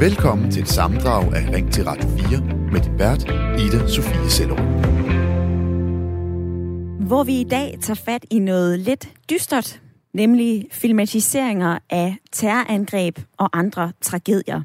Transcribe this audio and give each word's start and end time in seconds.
Velkommen 0.00 0.50
til 0.50 0.62
et 0.62 0.68
sammendrag 0.68 1.34
af 1.34 1.50
Ring 1.54 1.72
til 1.72 1.84
Radio 1.84 2.08
4 2.08 2.40
med 2.72 2.80
din 2.80 2.98
vært, 2.98 3.22
Ida 3.60 3.88
Sofie 3.88 4.30
Sellerup. 4.30 4.58
Hvor 7.06 7.24
vi 7.24 7.40
i 7.40 7.44
dag 7.44 7.78
tager 7.82 8.00
fat 8.04 8.24
i 8.30 8.38
noget 8.38 8.78
lidt 8.78 9.08
dystert, 9.30 9.80
nemlig 10.12 10.66
filmatiseringer 10.72 11.78
af 11.90 12.16
terrorangreb 12.32 13.18
og 13.38 13.58
andre 13.58 13.92
tragedier. 14.00 14.62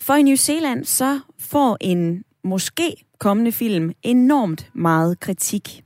For 0.00 0.14
i 0.14 0.22
New 0.22 0.36
Zealand 0.36 0.84
så 0.84 1.20
får 1.38 1.76
en 1.80 2.24
måske 2.44 2.96
kommende 3.18 3.52
film 3.52 3.92
enormt 4.02 4.70
meget 4.74 5.20
kritik. 5.20 5.84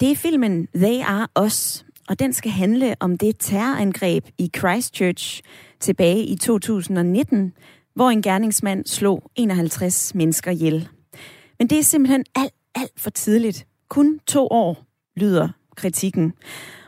Det 0.00 0.10
er 0.10 0.16
filmen 0.16 0.68
They 0.74 1.02
Are 1.04 1.44
Us, 1.44 1.84
og 2.08 2.18
den 2.18 2.32
skal 2.32 2.50
handle 2.50 2.94
om 3.00 3.18
det 3.18 3.36
terrorangreb 3.38 4.26
i 4.38 4.50
Christchurch 4.58 5.42
tilbage 5.80 6.24
i 6.24 6.36
2019, 6.36 7.52
hvor 7.94 8.10
en 8.10 8.22
gerningsmand 8.22 8.86
slog 8.86 9.30
51 9.36 10.14
mennesker 10.14 10.50
ihjel. 10.50 10.88
Men 11.58 11.70
det 11.70 11.78
er 11.78 11.82
simpelthen 11.82 12.24
alt, 12.34 12.54
alt 12.74 13.00
for 13.00 13.10
tidligt. 13.10 13.66
Kun 13.88 14.20
to 14.26 14.46
år, 14.50 14.84
lyder 15.16 15.48
kritikken. 15.76 16.32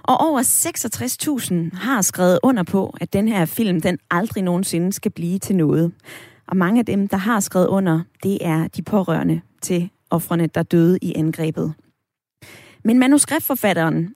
Og 0.02 0.16
over 0.20 0.42
66.000 1.72 1.76
har 1.78 2.02
skrevet 2.02 2.38
under 2.42 2.62
på, 2.62 2.96
at 3.00 3.12
den 3.12 3.28
her 3.28 3.44
film, 3.44 3.80
den 3.80 3.98
aldrig 4.10 4.42
nogensinde 4.42 4.92
skal 4.92 5.10
blive 5.10 5.38
til 5.38 5.56
noget. 5.56 5.92
Og 6.48 6.56
mange 6.56 6.78
af 6.78 6.86
dem, 6.86 7.08
der 7.08 7.16
har 7.16 7.40
skrevet 7.40 7.66
under, 7.66 8.00
det 8.22 8.38
er 8.40 8.68
de 8.68 8.82
pårørende 8.82 9.40
til 9.62 9.90
offrene, 10.10 10.46
der 10.46 10.62
døde 10.62 10.98
i 11.02 11.14
angrebet. 11.16 11.74
Men 12.84 12.98
manuskriptforfatteren 12.98 14.14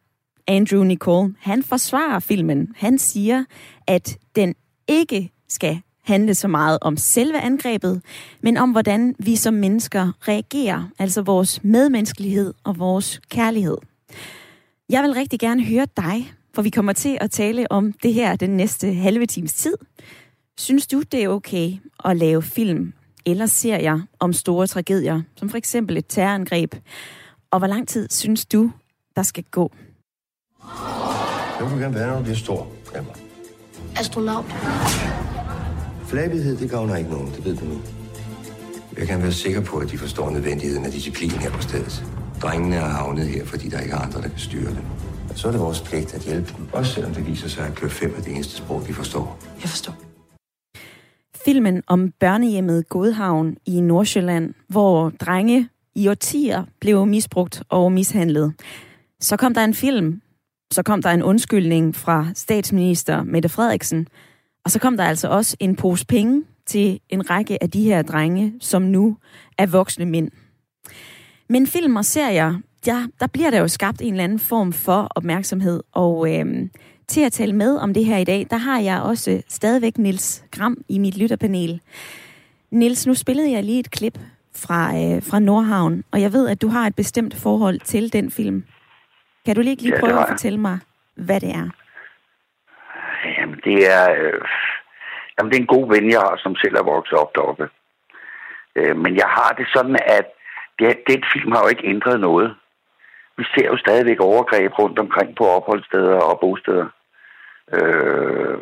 Andrew 0.48 0.83
Nicole, 0.83 1.34
han 1.41 1.62
forsvarer 1.62 2.19
filmen. 2.19 2.69
Han 2.77 2.98
siger, 2.98 3.45
at 3.87 4.19
den 4.37 4.55
ikke 4.89 5.30
skal 5.48 5.80
handle 6.03 6.34
så 6.34 6.48
meget 6.48 6.79
om 6.80 6.97
selve 6.97 7.41
angrebet, 7.41 8.03
men 8.41 8.56
om 8.56 8.70
hvordan 8.70 9.14
vi 9.19 9.36
som 9.36 9.55
mennesker 9.55 10.12
reagerer, 10.28 10.89
altså 10.98 11.23
vores 11.23 11.64
medmenneskelighed 11.64 12.55
og 12.64 12.78
vores 12.78 13.20
kærlighed. 13.28 13.77
Jeg 14.89 15.03
vil 15.03 15.12
rigtig 15.12 15.41
gerne 15.41 15.64
høre 15.64 15.86
dig, 15.97 16.33
for 16.55 16.62
vi 16.62 16.70
kommer 16.70 16.92
til 16.92 17.19
at 17.20 17.31
tale 17.31 17.73
om 17.73 17.92
det 17.92 18.14
her 18.14 18.36
den 18.36 18.51
næste 18.51 18.95
halve 18.95 19.27
times 19.27 19.53
tid. 19.53 19.75
Synes 20.58 20.86
du, 20.86 21.03
det 21.03 21.25
er 21.25 21.29
okay 21.29 21.73
at 22.05 22.17
lave 22.17 22.42
film 22.42 22.92
eller 23.27 23.47
serier 23.47 24.01
om 24.19 24.33
store 24.33 24.67
tragedier, 24.67 25.23
som 25.36 25.48
for 25.48 25.56
eksempel 25.56 25.97
et 25.97 26.06
terrorangreb? 26.08 26.75
Og 27.51 27.58
hvor 27.58 27.67
lang 27.67 27.89
tid 27.89 28.08
synes 28.11 28.47
du, 28.47 28.70
der 29.17 29.23
skal 29.23 29.45
gå? 29.51 29.73
Jeg 31.61 31.70
vil 31.70 31.79
gerne 31.81 31.95
være, 31.95 32.07
når 32.07 32.17
du 32.17 32.23
bliver 32.23 32.37
stor, 32.37 32.67
Emma. 32.97 33.11
Astronaut. 33.97 34.45
Flabighed, 36.07 36.57
det 36.57 36.70
gavner 36.70 36.97
ikke 36.97 37.11
nogen, 37.11 37.33
det 37.37 37.45
ved 37.45 37.57
du 37.57 37.65
nu. 37.65 37.81
Jeg 38.98 39.07
kan 39.07 39.23
være 39.23 39.33
sikker 39.33 39.61
på, 39.61 39.77
at 39.77 39.91
de 39.91 39.98
forstår 39.98 40.31
nødvendigheden 40.31 40.85
af 40.85 40.92
disciplin 40.92 41.31
her 41.31 41.51
på 41.51 41.62
stedet. 41.62 42.05
Drengene 42.42 42.77
er 42.77 42.89
havnet 42.89 43.27
her, 43.27 43.45
fordi 43.45 43.69
der 43.69 43.81
ikke 43.81 43.92
er 43.92 43.98
andre, 43.98 44.23
der 44.23 44.29
kan 44.29 44.39
styre 44.39 44.70
dem. 44.70 44.85
Og 45.31 45.39
så 45.39 45.48
er 45.48 45.53
det 45.53 45.61
vores 45.61 45.81
pligt 45.81 46.15
at 46.15 46.20
hjælpe 46.20 46.53
dem, 46.57 46.67
også 46.73 46.92
selvom 46.92 47.15
det 47.15 47.27
viser 47.27 47.48
sig, 47.48 47.67
at 47.67 47.75
klør 47.75 47.89
5 47.89 48.15
er 48.17 48.23
det 48.23 48.35
eneste 48.35 48.57
sprog, 48.57 48.83
de 48.87 48.95
forstår. 48.95 49.39
Jeg 49.62 49.69
forstår. 49.70 49.95
Filmen 51.45 51.83
om 51.87 52.12
børnehjemmet 52.20 52.89
Godhavn 52.89 53.57
i 53.67 53.81
Nordsjælland, 53.81 54.55
hvor 54.69 55.11
drenge 55.11 55.69
i 55.95 56.09
årtier 56.09 56.65
blev 56.81 57.07
misbrugt 57.07 57.62
og 57.69 57.92
mishandlet. 57.92 58.53
Så 59.20 59.37
kom 59.37 59.55
der 59.55 59.65
en 59.65 59.75
film, 59.75 60.20
så 60.75 60.83
kom 60.83 61.03
der 61.03 61.11
en 61.11 61.22
undskyldning 61.22 61.97
fra 61.97 62.27
statsminister 62.34 63.22
Mette 63.22 63.48
Frederiksen, 63.48 64.08
og 64.64 64.70
så 64.70 64.78
kom 64.78 64.97
der 64.97 65.05
altså 65.05 65.28
også 65.28 65.56
en 65.61 65.77
pose 65.77 66.06
penge 66.06 66.42
til 66.67 67.00
en 67.08 67.30
række 67.30 67.62
af 67.62 67.70
de 67.70 67.83
her 67.83 68.03
drenge, 68.03 68.55
som 68.61 68.83
nu 68.83 69.17
er 69.58 69.67
voksne 69.67 70.05
mænd. 70.05 70.30
Men 71.48 71.67
film 71.67 71.96
og 71.96 72.05
serier, 72.05 72.61
ja, 72.86 73.07
der 73.20 73.27
bliver 73.27 73.51
der 73.51 73.58
jo 73.58 73.68
skabt 73.68 74.02
en 74.02 74.12
eller 74.12 74.24
anden 74.24 74.39
form 74.39 74.73
for 74.73 75.08
opmærksomhed, 75.11 75.83
og 75.92 76.35
øh, 76.35 76.68
til 77.08 77.20
at 77.20 77.33
tale 77.33 77.52
med 77.52 77.77
om 77.77 77.95
det 77.95 78.05
her 78.05 78.18
i 78.18 78.24
dag, 78.24 78.46
der 78.51 78.56
har 78.56 78.80
jeg 78.80 79.01
også 79.01 79.42
stadigvæk 79.48 79.98
Nils 79.98 80.45
Gram 80.51 80.77
i 80.89 80.98
mit 80.98 81.17
lytterpanel. 81.17 81.80
Nils, 82.70 83.06
nu 83.06 83.14
spillede 83.14 83.52
jeg 83.52 83.64
lige 83.64 83.80
et 83.80 83.91
klip 83.91 84.18
fra, 84.55 84.96
øh, 84.96 85.23
fra 85.23 85.39
Nordhavn, 85.39 86.05
og 86.11 86.20
jeg 86.20 86.33
ved, 86.33 86.48
at 86.48 86.62
du 86.62 86.68
har 86.68 86.86
et 86.86 86.95
bestemt 86.95 87.35
forhold 87.35 87.80
til 87.80 88.12
den 88.12 88.30
film. 88.30 88.64
Kan 89.46 89.55
du 89.55 89.60
lige, 89.60 89.77
lige 89.77 89.94
Ja, 89.94 90.00
prøve 90.00 90.20
at 90.20 90.28
fortælle 90.28 90.60
mig, 90.60 90.78
hvad 91.14 91.40
det 91.40 91.50
er? 91.50 91.68
Jamen, 93.38 93.60
det 93.64 93.77
er, 93.96 94.05
øh, 94.20 94.40
jamen, 95.38 95.50
det 95.50 95.56
er 95.56 95.60
en 95.60 95.74
god 95.77 95.88
ven, 95.94 96.10
jeg 96.10 96.20
har, 96.20 96.36
som 96.36 96.56
selv 96.56 96.74
er 96.77 96.82
vokset 96.82 97.18
op 97.18 97.34
deroppe. 97.34 97.68
Øh, 98.77 98.96
men 98.96 99.16
jeg 99.16 99.28
har 99.28 99.55
det 99.58 99.66
sådan, 99.74 99.98
at 100.06 100.27
det, 100.78 101.02
den 101.08 101.24
film 101.32 101.52
har 101.52 101.60
jo 101.62 101.68
ikke 101.68 101.88
ændret 101.88 102.20
noget. 102.20 102.56
Vi 103.36 103.44
ser 103.55 103.66
jo 103.66 103.77
stadigvæk 103.77 104.20
overgreb 104.20 104.78
rundt 104.78 104.98
omkring 104.98 105.36
på 105.36 105.44
opholdssteder 105.44 106.16
og 106.16 106.40
bosteder. 106.40 106.86
Øh, 107.72 108.58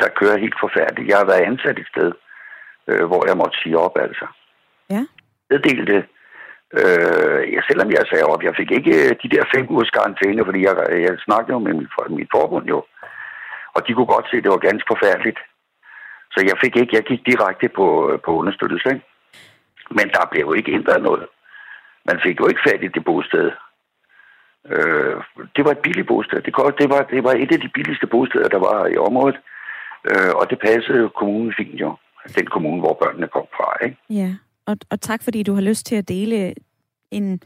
der 0.00 0.08
kører 0.18 0.38
helt 0.38 0.58
forfærdeligt. 0.60 1.08
Jeg 1.08 1.18
har 1.18 1.24
været 1.24 1.48
ansat 1.50 1.78
et 1.78 1.86
sted, 1.94 2.12
øh, 2.88 3.04
hvor 3.06 3.22
jeg 3.28 3.36
måtte 3.36 3.58
sige 3.62 3.78
op, 3.78 3.98
altså. 4.00 4.26
Ja. 4.90 5.02
Jeg 5.50 5.64
delte, 5.64 6.06
øh, 6.80 7.40
ja, 7.54 7.60
selvom 7.68 7.90
jeg 7.90 8.04
sagde 8.10 8.24
op, 8.32 8.42
jeg 8.42 8.54
fik 8.60 8.70
ikke 8.70 8.94
øh, 9.02 9.12
de 9.22 9.32
der 9.34 9.50
fem 9.54 9.66
ugers 9.72 9.90
karantæne, 9.96 10.44
fordi 10.44 10.60
jeg, 10.66 10.74
jeg 11.06 11.14
snakkede 11.26 11.52
jo 11.56 11.58
med 11.66 11.74
mit, 11.80 11.90
mit 12.18 12.30
forbund 12.36 12.66
jo. 12.74 12.78
Og 13.74 13.80
de 13.86 13.94
kunne 13.94 14.12
godt 14.14 14.26
se, 14.30 14.36
at 14.36 14.44
det 14.44 14.54
var 14.54 14.68
ganske 14.68 14.90
forfærdeligt. 14.92 15.40
Så 16.34 16.38
jeg 16.48 16.56
fik 16.62 16.76
ikke, 16.76 16.96
jeg 16.96 17.04
gik 17.10 17.22
direkte 17.26 17.68
på, 17.68 17.86
øh, 18.10 18.18
på 18.24 18.30
understøttelse. 18.40 18.88
Ikke? 18.94 19.04
Men 19.98 20.06
der 20.14 20.30
blev 20.30 20.42
jo 20.46 20.52
ikke 20.52 20.72
ændret 20.72 21.02
noget. 21.02 21.26
Man 22.08 22.18
fik 22.24 22.40
jo 22.40 22.46
ikke 22.48 22.64
fat 22.68 22.82
i 22.82 22.88
det 22.88 23.04
bosted. 23.04 23.50
Øh, 24.74 25.16
det 25.56 25.64
var 25.64 25.70
et 25.72 25.84
billigt 25.86 26.08
bosted. 26.08 26.42
Det, 26.42 26.54
det, 26.80 26.88
var, 26.92 27.00
det 27.14 27.24
var 27.24 27.32
et 27.32 27.52
af 27.52 27.60
de 27.60 27.74
billigste 27.76 28.06
bosteder, 28.06 28.48
der 28.48 28.58
var 28.58 28.86
i 28.86 28.96
området. 28.96 29.38
Øh, 30.10 30.32
og 30.40 30.50
det 30.50 30.58
passede 30.58 30.98
jo 30.98 31.08
kommunen 31.08 31.54
fint 31.58 31.80
jo. 31.80 31.96
Den 32.38 32.46
kommune, 32.46 32.80
hvor 32.80 32.98
børnene 33.02 33.28
kom 33.28 33.46
fra. 33.56 33.84
Ikke? 33.84 33.96
Ja, 34.10 34.30
og, 34.66 34.76
og 34.90 35.00
tak 35.00 35.22
fordi 35.22 35.42
du 35.42 35.54
har 35.54 35.62
lyst 35.62 35.86
til 35.86 35.96
at 35.96 36.08
dele 36.08 36.54
en, 37.10 37.40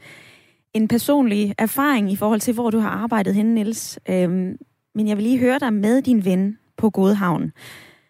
en 0.75 0.89
personlig 0.89 1.55
erfaring 1.59 2.13
i 2.13 2.17
forhold 2.17 2.41
til, 2.41 2.55
hvor 2.55 2.71
du 2.71 2.79
har 2.79 2.91
arbejdet 2.91 3.35
henne, 3.35 3.55
Niels. 3.55 3.99
Øhm, 4.09 4.59
men 4.95 5.09
jeg 5.09 5.17
vil 5.17 5.25
lige 5.25 5.39
høre 5.39 5.59
dig 5.59 5.73
med 5.73 6.03
din 6.03 6.25
ven 6.25 6.59
på 6.77 6.91
Godhavn. 6.91 7.53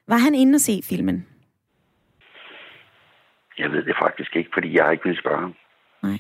Var 0.09 0.17
han 0.17 0.35
inde 0.35 0.57
og 0.57 0.61
se 0.61 0.81
filmen? 0.85 1.27
Jeg 3.59 3.73
ved 3.73 3.85
det 3.85 3.97
faktisk 4.03 4.37
ikke, 4.37 4.51
fordi 4.55 4.77
jeg 4.77 4.85
har 4.85 4.93
ikke 4.93 5.09
vil 5.09 5.19
spørge 5.19 5.41
ham. 5.41 5.55
Nej. 6.03 6.19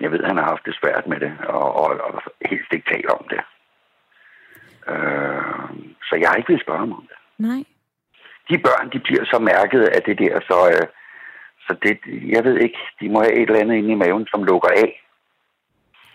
Jeg 0.00 0.12
ved, 0.12 0.24
han 0.24 0.36
har 0.36 0.44
haft 0.44 0.64
det 0.64 0.78
svært 0.82 1.06
med 1.06 1.20
det, 1.20 1.32
og, 1.48 1.74
og, 1.82 1.88
og 2.00 2.22
helst 2.50 2.72
ikke 2.72 2.90
tale 2.90 3.10
om 3.10 3.26
det. 3.30 3.40
Øh, 4.92 5.92
så 6.08 6.16
jeg 6.20 6.28
har 6.28 6.36
ikke 6.36 6.52
vil 6.52 6.60
spørge 6.60 6.78
ham 6.78 6.92
om 6.92 7.06
det. 7.10 7.18
Nej. 7.38 7.64
De 8.50 8.58
børn, 8.58 8.90
de 8.92 8.98
bliver 8.98 9.24
så 9.24 9.38
mærket 9.38 9.82
af 9.82 10.02
det 10.02 10.18
der, 10.18 10.40
så, 10.40 10.58
øh, 10.74 10.86
så 11.70 11.76
det, 11.82 11.98
jeg 12.34 12.44
ved 12.44 12.56
ikke, 12.58 12.78
de 13.00 13.08
må 13.08 13.18
have 13.20 13.34
et 13.34 13.48
eller 13.48 13.60
andet 13.60 13.76
inde 13.76 13.92
i 13.92 13.94
maven, 13.94 14.26
som 14.26 14.44
lukker 14.44 14.68
af. 14.68 15.02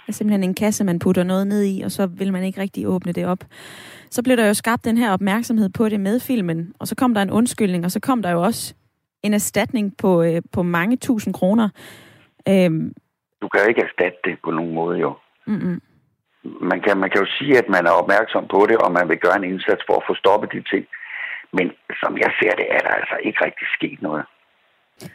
Det 0.06 0.12
er 0.12 0.14
simpelthen 0.14 0.44
en 0.44 0.56
kasse, 0.56 0.84
man 0.84 1.00
putter 1.00 1.24
noget 1.24 1.48
ned 1.48 1.64
i, 1.64 1.82
og 1.82 1.92
så 1.92 2.06
vil 2.06 2.34
man 2.34 2.44
ikke 2.44 2.62
rigtig 2.62 2.88
åbne 2.88 3.12
det 3.12 3.26
op. 3.28 3.40
Så 4.10 4.24
blev 4.24 4.38
der 4.38 4.48
jo 4.48 4.54
skabt 4.54 4.86
den 4.86 4.98
her 4.98 5.12
opmærksomhed 5.12 5.70
på 5.70 5.90
det 5.90 6.00
med 6.00 6.20
filmen, 6.20 6.74
og 6.80 6.88
så 6.88 6.96
kom 6.96 7.14
der 7.14 7.22
en 7.22 7.32
undskyldning, 7.32 7.86
og 7.86 7.92
så 7.92 8.00
kom 8.00 8.22
der 8.22 8.32
jo 8.32 8.42
også 8.42 8.76
en 9.24 9.34
erstatning 9.34 9.98
på, 9.98 10.24
øh, 10.24 10.42
på 10.54 10.64
mange 10.64 10.98
tusind 10.98 11.34
kroner. 11.34 11.70
Øhm, 12.50 12.94
Du 13.42 13.48
kan 13.48 13.62
jo 13.62 13.68
ikke 13.68 13.82
erstatte 13.82 14.18
det 14.24 14.38
på 14.44 14.52
nogen 14.52 14.74
måde, 14.74 15.00
jo. 15.00 15.14
mm-mm. 15.48 15.82
Man 16.62 16.82
kan, 16.82 16.98
man 16.98 17.10
kan 17.10 17.22
jo 17.22 17.28
sige, 17.38 17.58
at 17.58 17.70
man 17.70 17.86
er 17.86 17.92
opmærksom 18.02 18.48
på 18.48 18.66
det, 18.70 18.78
og 18.78 18.92
man 18.92 19.10
vil 19.10 19.18
gøre 19.18 19.38
en 19.38 19.50
indsats 19.52 19.84
for 19.88 19.96
at 19.98 20.04
få 20.08 20.16
stoppet 20.16 20.52
de 20.52 20.62
ting. 20.72 20.86
Men 21.54 21.72
som 22.02 22.18
jeg 22.18 22.32
ser 22.40 22.54
det, 22.60 22.68
er 22.76 22.80
der 22.86 22.94
altså 23.00 23.16
ikke 23.24 23.46
rigtig 23.46 23.68
sket 23.78 24.02
noget. 24.02 24.26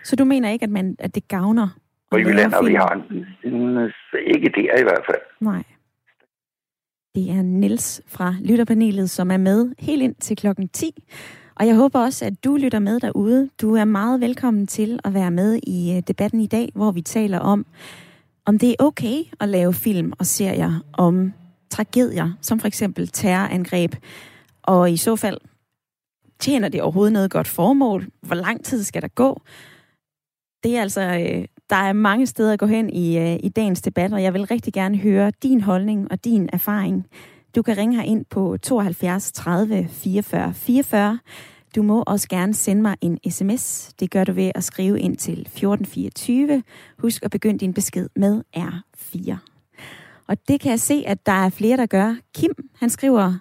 Så 0.05 0.17
du 0.17 0.25
mener 0.25 0.51
ikke, 0.51 0.63
at, 0.63 0.71
man, 0.71 0.97
at 0.99 1.15
det 1.15 1.29
gavner? 1.29 1.69
På 2.11 2.19
Jylland, 2.19 2.55
og 2.55 2.67
vi 2.67 2.75
har 2.75 2.91
en, 2.91 3.27
en, 3.53 3.91
ikke 4.27 4.53
der 4.55 4.79
i 4.79 4.83
hvert 4.83 5.03
fald. 5.07 5.21
Nej. 5.41 5.63
Det 7.15 7.31
er 7.31 7.43
Nils 7.43 8.03
fra 8.07 8.35
lytterpanelet, 8.45 9.11
som 9.11 9.31
er 9.31 9.37
med 9.37 9.73
helt 9.79 10.03
ind 10.03 10.15
til 10.15 10.37
klokken 10.37 10.69
10. 10.69 11.05
Og 11.55 11.67
jeg 11.67 11.77
håber 11.77 12.01
også, 12.01 12.25
at 12.25 12.45
du 12.45 12.57
lytter 12.57 12.79
med 12.79 13.01
derude. 13.01 13.49
Du 13.61 13.75
er 13.75 13.85
meget 13.85 14.21
velkommen 14.21 14.67
til 14.67 15.01
at 15.05 15.15
være 15.15 15.31
med 15.31 15.61
i 15.63 15.97
øh, 15.97 16.03
debatten 16.09 16.41
i 16.41 16.47
dag, 16.47 16.69
hvor 16.75 16.91
vi 16.91 17.03
taler 17.03 17.39
om, 17.39 17.67
om 18.45 18.59
det 18.59 18.71
er 18.71 18.75
okay 18.79 19.17
at 19.41 19.49
lave 19.49 19.75
film 19.75 20.13
og 20.19 20.27
serier 20.27 20.85
om 20.93 21.33
tragedier, 21.71 22.33
som 22.41 22.61
for 22.61 22.67
eksempel 22.67 23.09
terrorangreb. 23.09 23.95
Og 24.63 24.91
i 24.91 24.97
så 24.97 25.17
fald, 25.17 25.39
tjener 26.41 26.69
det 26.69 26.83
overhovedet 26.83 27.13
noget 27.13 27.31
godt 27.31 27.49
formål? 27.49 28.07
Hvor 28.23 28.35
lang 28.35 28.65
tid 28.65 28.85
skal 28.85 29.03
der 29.03 29.09
gå? 29.09 29.43
Det 30.65 30.77
er 30.77 30.83
altså, 30.83 31.01
øh, 31.01 31.45
der 31.71 31.77
er 31.77 31.93
mange 31.93 32.27
steder 32.27 32.53
at 32.53 32.59
gå 32.59 32.67
hen 32.67 32.91
i, 32.91 33.19
øh, 33.19 33.39
i 33.43 33.49
dagens 33.49 33.83
debat, 33.83 34.13
og 34.13 34.23
jeg 34.23 34.35
vil 34.35 34.45
rigtig 34.45 34.73
gerne 34.73 34.97
høre 34.97 35.33
din 35.43 35.61
holdning 35.61 36.11
og 36.11 36.25
din 36.25 36.49
erfaring. 36.53 37.07
Du 37.57 37.63
kan 37.63 37.77
ringe 37.77 37.97
her 37.97 38.03
ind 38.03 38.25
på 38.25 38.57
72 38.57 39.33
30 39.33 39.89
44 39.89 40.55
44. 40.55 41.19
Du 41.77 41.83
må 41.83 42.03
også 42.07 42.29
gerne 42.29 42.55
sende 42.55 42.83
mig 42.83 42.97
en 43.01 43.19
sms. 43.31 43.95
Det 44.01 44.11
gør 44.11 44.25
du 44.25 44.33
ved 44.33 44.53
at 44.55 44.65
skrive 44.65 45.01
ind 45.01 45.17
til 45.17 45.41
1424. 45.41 46.63
Husk 46.99 47.23
at 47.23 47.31
begynde 47.31 47.59
din 47.59 47.75
besked 47.75 48.09
med 48.17 48.43
R4. 48.57 49.37
Og 50.29 50.49
det 50.49 50.61
kan 50.61 50.71
jeg 50.71 50.81
se, 50.81 51.05
at 51.07 51.27
der 51.27 51.33
er 51.33 51.51
flere, 51.51 51.77
der 51.77 51.87
gør. 51.87 52.17
Kim, 52.35 52.51
han 52.79 52.91
skriver, 52.91 53.35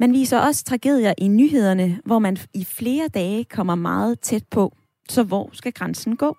man 0.00 0.12
viser 0.12 0.38
også 0.38 0.64
tragedier 0.64 1.14
i 1.18 1.28
nyhederne, 1.28 2.00
hvor 2.04 2.18
man 2.18 2.36
i 2.54 2.64
flere 2.64 3.08
dage 3.08 3.44
kommer 3.44 3.74
meget 3.74 4.20
tæt 4.20 4.44
på. 4.50 4.76
Så 5.08 5.22
hvor 5.22 5.50
skal 5.52 5.72
grænsen 5.72 6.16
gå? 6.16 6.36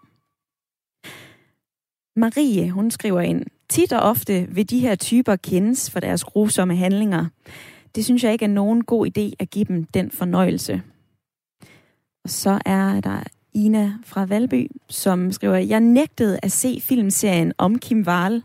Marie, 2.15 2.71
hun 2.71 2.91
skriver 2.91 3.21
ind, 3.21 3.45
tit 3.69 3.93
og 3.93 3.99
ofte 3.99 4.47
vil 4.51 4.69
de 4.69 4.79
her 4.79 4.95
typer 4.95 5.35
kendes 5.35 5.91
for 5.91 5.99
deres 5.99 6.23
grusomme 6.23 6.75
handlinger. 6.75 7.25
Det 7.95 8.05
synes 8.05 8.23
jeg 8.23 8.31
ikke 8.31 8.45
er 8.45 8.49
nogen 8.49 8.83
god 8.83 9.07
idé 9.07 9.35
at 9.39 9.49
give 9.49 9.65
dem 9.65 9.83
den 9.83 10.11
fornøjelse. 10.11 10.81
Og 12.23 12.29
så 12.29 12.59
er 12.65 13.01
der 13.01 13.23
Ina 13.53 13.93
fra 14.05 14.25
Valby, 14.25 14.71
som 14.89 15.31
skriver, 15.31 15.55
jeg 15.55 15.79
nægtede 15.79 16.39
at 16.43 16.51
se 16.51 16.81
filmserien 16.81 17.53
om 17.57 17.79
Kim 17.79 18.03
Wahl, 18.07 18.43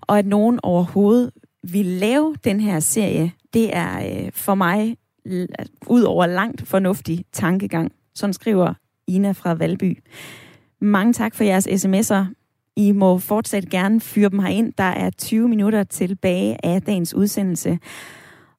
og 0.00 0.18
at 0.18 0.26
nogen 0.26 0.60
overhovedet 0.62 1.30
vil 1.72 1.86
lave 1.86 2.34
den 2.44 2.60
her 2.60 2.80
serie, 2.80 3.32
det 3.54 3.76
er 3.76 4.24
øh, 4.24 4.32
for 4.32 4.54
mig 4.54 4.96
ud 5.86 6.02
over 6.02 6.26
langt 6.26 6.68
fornuftig 6.68 7.24
tankegang. 7.32 7.92
Sådan 8.14 8.32
skriver 8.32 8.74
Ina 9.06 9.32
fra 9.32 9.54
Valby. 9.54 10.02
Mange 10.80 11.12
tak 11.12 11.34
for 11.34 11.44
jeres 11.44 11.66
sms'er. 11.66 12.24
I 12.76 12.92
må 12.92 13.18
fortsat 13.18 13.68
gerne 13.70 14.00
fyre 14.00 14.28
dem 14.28 14.46
ind. 14.46 14.72
Der 14.78 14.84
er 14.84 15.10
20 15.10 15.48
minutter 15.48 15.84
tilbage 15.84 16.66
af 16.66 16.82
dagens 16.82 17.14
udsendelse. 17.14 17.78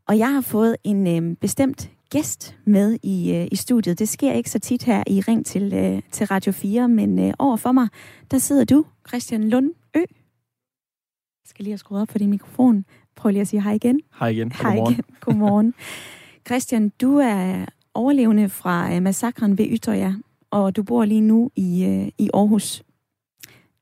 Og 0.08 0.18
jeg 0.18 0.34
har 0.34 0.42
fået 0.42 0.76
en 0.84 1.08
øh, 1.08 1.36
bestemt 1.36 1.92
gæst 2.10 2.58
med 2.66 2.98
i, 3.04 3.36
øh, 3.36 3.48
i 3.52 3.56
studiet. 3.56 4.00
Det 4.00 4.10
sker 4.10 4.34
ikke 4.34 4.50
så 4.50 4.60
tit 4.60 4.84
her 4.84 5.04
i 5.08 5.22
Ring 5.22 5.46
til, 5.46 5.74
øh, 5.74 6.02
til 6.12 6.28
Radio 6.28 6.52
4, 6.52 6.88
men 6.88 7.20
øh, 7.20 7.34
over 7.40 7.58
for 7.58 7.72
mig, 7.72 7.88
der 8.32 8.38
sidder 8.38 8.66
du, 8.66 8.86
Christian 9.08 9.50
Lund 9.50 9.72
Ø. 9.96 10.00
Jeg 10.00 11.50
skal 11.50 11.64
lige 11.64 11.72
have 11.72 11.78
skruet 11.78 12.02
op 12.02 12.12
for 12.12 12.18
din 12.18 12.30
mikrofon. 12.30 12.86
Prøv 13.18 13.32
lige 13.32 13.42
at 13.42 13.48
sige 13.48 13.62
hej 13.62 13.74
igen. 13.74 14.02
Hej 14.20 14.28
igen. 14.28 14.52
Hej 14.52 14.64
godmorgen. 14.64 14.94
igen. 14.94 15.06
Godmorgen. 15.20 15.74
Christian, 16.48 16.90
du 17.02 17.18
er 17.18 17.66
overlevende 17.94 18.50
fra 18.50 18.94
øh, 18.96 19.02
massakren 19.02 19.58
ved 19.58 19.66
Ytterja, 19.70 20.14
og 20.52 20.76
du 20.76 20.84
bor 20.84 21.06
lige 21.06 21.22
nu 21.22 21.52
i, 21.56 21.86
øh, 21.86 22.08
i 22.18 22.30
Aarhus. 22.34 22.84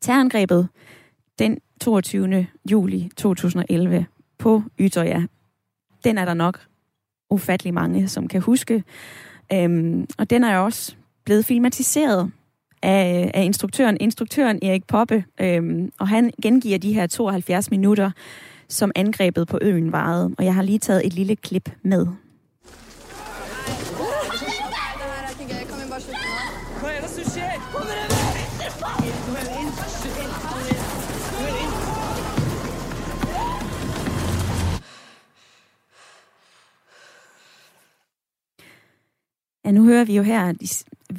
Terrorangrebet 0.02 0.68
den 1.40 1.58
22. 1.82 2.48
juli 2.72 3.10
2011 3.18 4.06
på 4.38 4.64
Ytterja, 4.80 5.24
den 6.04 6.18
er 6.18 6.26
der 6.26 6.34
nok 6.34 6.60
ufattelig 7.30 7.74
mange, 7.74 8.08
som 8.08 8.28
kan 8.28 8.42
huske. 8.42 8.84
Øhm, 9.54 10.08
og 10.18 10.30
den 10.30 10.44
er 10.44 10.56
jo 10.58 10.64
også 10.64 10.96
blevet 11.26 11.46
filmatiseret 11.46 12.32
af, 12.82 13.32
af 13.34 13.44
instruktøren, 13.44 13.98
instruktøren 14.00 14.60
Erik 14.62 14.88
Poppe, 14.88 15.26
øhm, 15.42 15.92
og 16.00 16.08
han 16.08 16.32
gengiver 16.42 16.78
de 16.78 16.94
her 16.94 17.08
72 17.08 17.72
minutter, 17.72 18.12
som 18.70 18.92
angrebet 18.96 19.48
på 19.48 19.60
øen 19.62 19.92
varede. 19.92 20.36
Og 20.38 20.46
jeg 20.46 20.56
har 20.56 20.62
lige 20.62 20.80
taget 20.80 21.06
et 21.06 21.14
lille 21.14 21.36
klip 21.36 21.70
med. 21.84 22.08
Ja, 39.66 39.72
nu 39.72 39.84
hører 39.84 40.06
vi 40.06 40.16
jo 40.16 40.24
her 40.24 40.54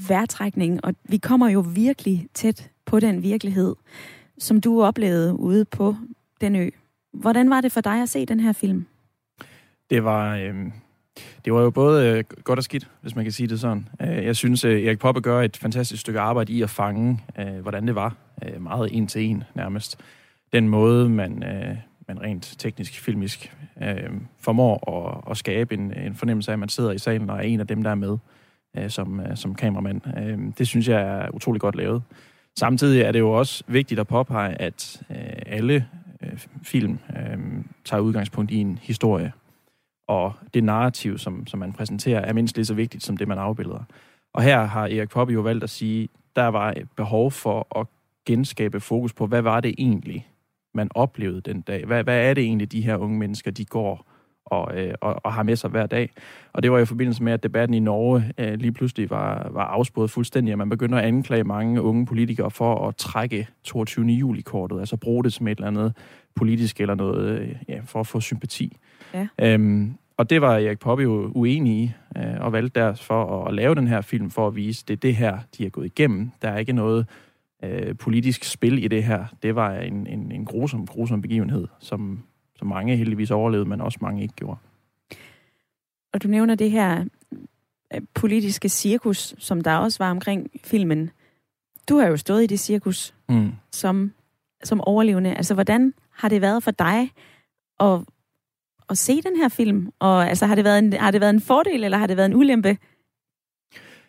værtrækning, 0.09 0.85
og 0.85 0.95
vi 1.05 1.17
kommer 1.17 1.49
jo 1.49 1.61
virkelig 1.61 2.29
tæt 2.35 2.71
på 2.85 3.01
den 3.01 3.23
virkelighed, 3.23 3.75
som 4.39 4.61
du 4.61 4.83
oplevede 4.83 5.39
ude 5.39 5.65
på 5.65 5.97
den 6.41 6.57
ø. 6.57 6.71
Hvordan 7.21 7.51
var 7.51 7.61
det 7.61 7.73
for 7.73 7.81
dig 7.81 8.03
at 8.03 8.09
se 8.09 8.27
den 8.27 8.41
her 8.41 8.53
film? 8.53 8.87
Det 9.91 10.05
var, 10.05 10.37
øh, 10.37 10.55
det 11.45 11.53
var 11.53 11.61
jo 11.61 11.71
både 11.71 12.09
øh, 12.09 12.25
godt 12.45 12.59
og 12.59 12.63
skidt, 12.63 12.91
hvis 13.03 13.17
man 13.17 13.25
kan 13.25 13.33
sige 13.33 13.47
det 13.47 13.61
sådan. 13.61 13.89
Øh, 14.03 14.25
jeg 14.25 14.37
synes, 14.37 14.65
øh, 14.65 14.85
Erik 14.85 14.99
Poppe 14.99 15.21
gør 15.21 15.43
et 15.43 15.57
fantastisk 15.57 16.01
stykke 16.01 16.21
arbejde 16.21 16.53
i 16.53 16.63
at 16.63 16.71
fange, 16.71 17.21
øh, 17.39 17.59
hvordan 17.63 17.87
det 17.87 17.95
var. 17.95 18.15
Øh, 18.45 18.63
meget 18.63 18.89
en 18.93 19.07
til 19.07 19.23
en 19.23 19.45
nærmest. 19.55 20.01
Den 20.53 20.69
måde, 20.69 21.09
man, 21.09 21.43
øh, 21.43 21.77
man 22.09 22.23
rent 22.23 22.55
teknisk, 22.59 23.01
filmisk 23.01 23.57
øh, 23.83 24.11
formår 24.41 25.07
at, 25.07 25.31
at 25.31 25.37
skabe 25.37 25.75
en, 25.75 25.93
en 25.99 26.15
fornemmelse 26.15 26.51
af, 26.51 26.53
at 26.53 26.59
man 26.59 26.69
sidder 26.69 26.93
i 26.93 26.99
salen 26.99 27.31
og 27.31 27.37
er 27.37 27.43
en 27.43 27.61
af 27.61 27.67
dem, 27.67 27.83
der 27.83 27.91
er 27.91 27.95
med 27.95 28.19
øh, 28.79 28.91
som, 28.91 29.21
øh, 29.21 29.37
som 29.37 29.55
kameramand. 29.55 30.01
Øh, 30.19 30.39
det 30.59 30.67
synes 30.69 30.89
jeg 30.89 31.01
er 31.01 31.35
utrolig 31.35 31.61
godt 31.61 31.77
lavet. 31.77 32.03
Samtidig 32.59 33.03
er 33.03 33.13
det 33.13 33.19
jo 33.19 33.33
også 33.33 33.65
vigtigt 33.67 34.01
at 34.01 34.07
påpege, 34.07 34.63
at 34.63 35.03
øh, 35.11 35.17
alle 35.47 35.87
øh, 36.23 36.39
film 36.63 36.99
øh, 37.17 37.39
tager 37.85 38.01
udgangspunkt 38.01 38.51
i 38.51 38.57
en 38.57 38.79
historie. 38.83 39.33
Og 40.09 40.33
det 40.55 40.65
narrativ, 40.65 41.19
som, 41.19 41.47
som 41.47 41.61
man 41.61 41.73
præsenterer, 41.73 42.21
er 42.21 42.33
mindst 42.33 42.57
lige 42.57 42.65
så 42.65 42.75
vigtigt 42.75 43.05
som 43.05 43.17
det, 43.17 43.29
man 43.29 43.39
afbilder. 43.39 43.85
Og 44.35 44.43
her 44.43 44.65
har 44.65 44.83
Erik 44.83 45.09
Poppe 45.09 45.35
jo 45.35 45.41
valgt 45.41 45.65
at 45.65 45.71
sige, 45.71 46.09
der 46.37 46.47
var 46.47 46.73
et 46.73 46.89
behov 46.97 47.31
for 47.31 47.79
at 47.81 47.87
genskabe 48.27 48.81
fokus 48.81 49.13
på, 49.13 49.27
hvad 49.27 49.43
var 49.43 49.61
det 49.61 49.75
egentlig, 49.79 50.29
man 50.75 50.89
oplevede 50.95 51.41
den 51.41 51.61
dag? 51.61 51.85
Hvad, 51.85 52.05
hvad 52.05 52.31
er 52.31 52.35
det 52.35 52.45
egentlig, 52.45 52.73
de 52.73 52.81
her 52.81 52.97
unge 52.97 53.19
mennesker, 53.19 53.51
de 53.51 53.65
går 53.65 54.07
og, 54.47 54.79
øh, 54.79 54.95
og, 55.01 55.21
og 55.25 55.33
har 55.33 55.43
med 55.43 55.57
sig 55.57 55.71
hver 55.71 55.87
dag. 55.87 56.11
Og 56.53 56.63
det 56.63 56.73
var 56.73 56.79
i 56.79 56.85
forbindelse 56.85 57.23
med, 57.23 57.33
at 57.33 57.43
debatten 57.43 57.75
i 57.75 57.81
Norge 57.81 58.33
øh, 58.39 58.55
lige 58.55 58.73
pludselig 58.73 59.11
var, 59.11 59.49
var 59.53 59.65
afspået 59.65 60.11
fuldstændig, 60.11 60.53
at 60.53 60.59
man 60.59 60.69
begynder 60.69 60.99
at 60.99 61.05
anklage 61.05 61.45
mange 61.45 61.83
unge 61.83 62.07
politikere 62.07 62.51
for 62.51 62.89
at 62.89 62.97
trække 62.97 63.49
22. 63.65 64.07
juli-kortet, 64.07 64.79
altså 64.79 64.97
bruge 64.97 65.25
det 65.25 65.33
som 65.33 65.49
et 65.49 65.59
eller 65.59 65.67
andet 65.67 65.93
politisk 66.35 66.81
eller 66.81 66.95
noget, 66.95 67.41
øh, 67.41 67.55
ja, 67.69 67.81
for 67.85 68.01
at 68.01 68.07
få 68.07 68.21
sympati. 68.21 68.77
Ja. 69.15 69.27
Øhm, 69.39 69.97
og 70.17 70.31
det 70.31 70.41
var 70.41 70.53
Erik 70.53 70.79
Poppe 70.79 71.03
jo 71.03 71.33
uenig 71.35 71.73
i, 71.73 71.93
øh, 72.17 72.41
og 72.41 72.53
valgte 72.53 72.81
derfor 72.81 73.43
at, 73.43 73.49
at 73.49 73.55
lave 73.55 73.75
den 73.75 73.87
her 73.87 74.01
film 74.01 74.31
for 74.31 74.47
at 74.47 74.57
vise, 74.57 74.85
det 74.89 74.93
er 74.95 75.01
det 75.01 75.17
her, 75.17 75.39
de 75.59 75.67
er 75.67 75.71
gået 75.71 75.87
igennem. 75.87 76.31
Der 76.43 76.49
er 76.49 76.59
ikke 76.59 76.73
noget 76.73 77.07
øh, 77.65 77.97
politisk 77.97 78.45
spil 78.45 78.85
i 78.85 78.89
det 78.89 79.05
her. 79.05 79.25
Det 79.43 79.55
var 79.55 79.73
en, 79.73 80.07
en, 80.07 80.33
en 80.33 80.45
grusom, 80.45 80.87
grusom 80.87 81.23
begivenhed, 81.23 81.69
som 81.81 82.23
som 82.59 82.69
mange 82.69 82.97
heldigvis 82.97 83.31
overlevede, 83.31 83.69
men 83.69 83.81
også 83.81 83.99
mange 84.01 84.23
ikke 84.23 84.35
gjorde. 84.35 84.59
Og 86.13 86.23
du 86.23 86.29
nævner 86.29 86.55
det 86.55 86.71
her 86.71 87.05
øh, 87.95 88.01
politiske 88.15 88.69
cirkus, 88.69 89.35
som 89.39 89.61
der 89.61 89.77
også 89.77 90.05
var 90.05 90.11
omkring 90.11 90.51
filmen. 90.65 91.11
Du 91.89 91.99
har 91.99 92.07
jo 92.07 92.17
stået 92.17 92.43
i 92.43 92.47
det 92.47 92.61
cirkus 92.61 93.15
mm. 93.29 93.53
som, 93.73 94.13
som 94.65 94.81
overlevende. 94.81 95.35
Altså, 95.35 95.55
hvordan 95.55 95.95
har 96.11 96.29
det 96.29 96.41
været 96.41 96.63
for 96.63 96.71
dig 96.71 97.11
at, 97.81 98.01
at 98.91 98.99
se 98.99 99.23
den 99.23 99.37
her 99.37 99.49
film? 99.49 99.93
Og 99.99 100.29
altså, 100.29 100.47
har 100.47 100.55
det, 100.55 100.65
været 100.65 100.79
en, 100.79 100.93
har 100.93 101.11
det 101.11 101.21
været 101.21 101.35
en 101.35 101.41
fordel, 101.41 101.85
eller 101.85 101.99
har 101.99 102.07
det 102.07 102.17
været 102.17 102.27
en 102.27 102.35
ulempe? 102.35 102.79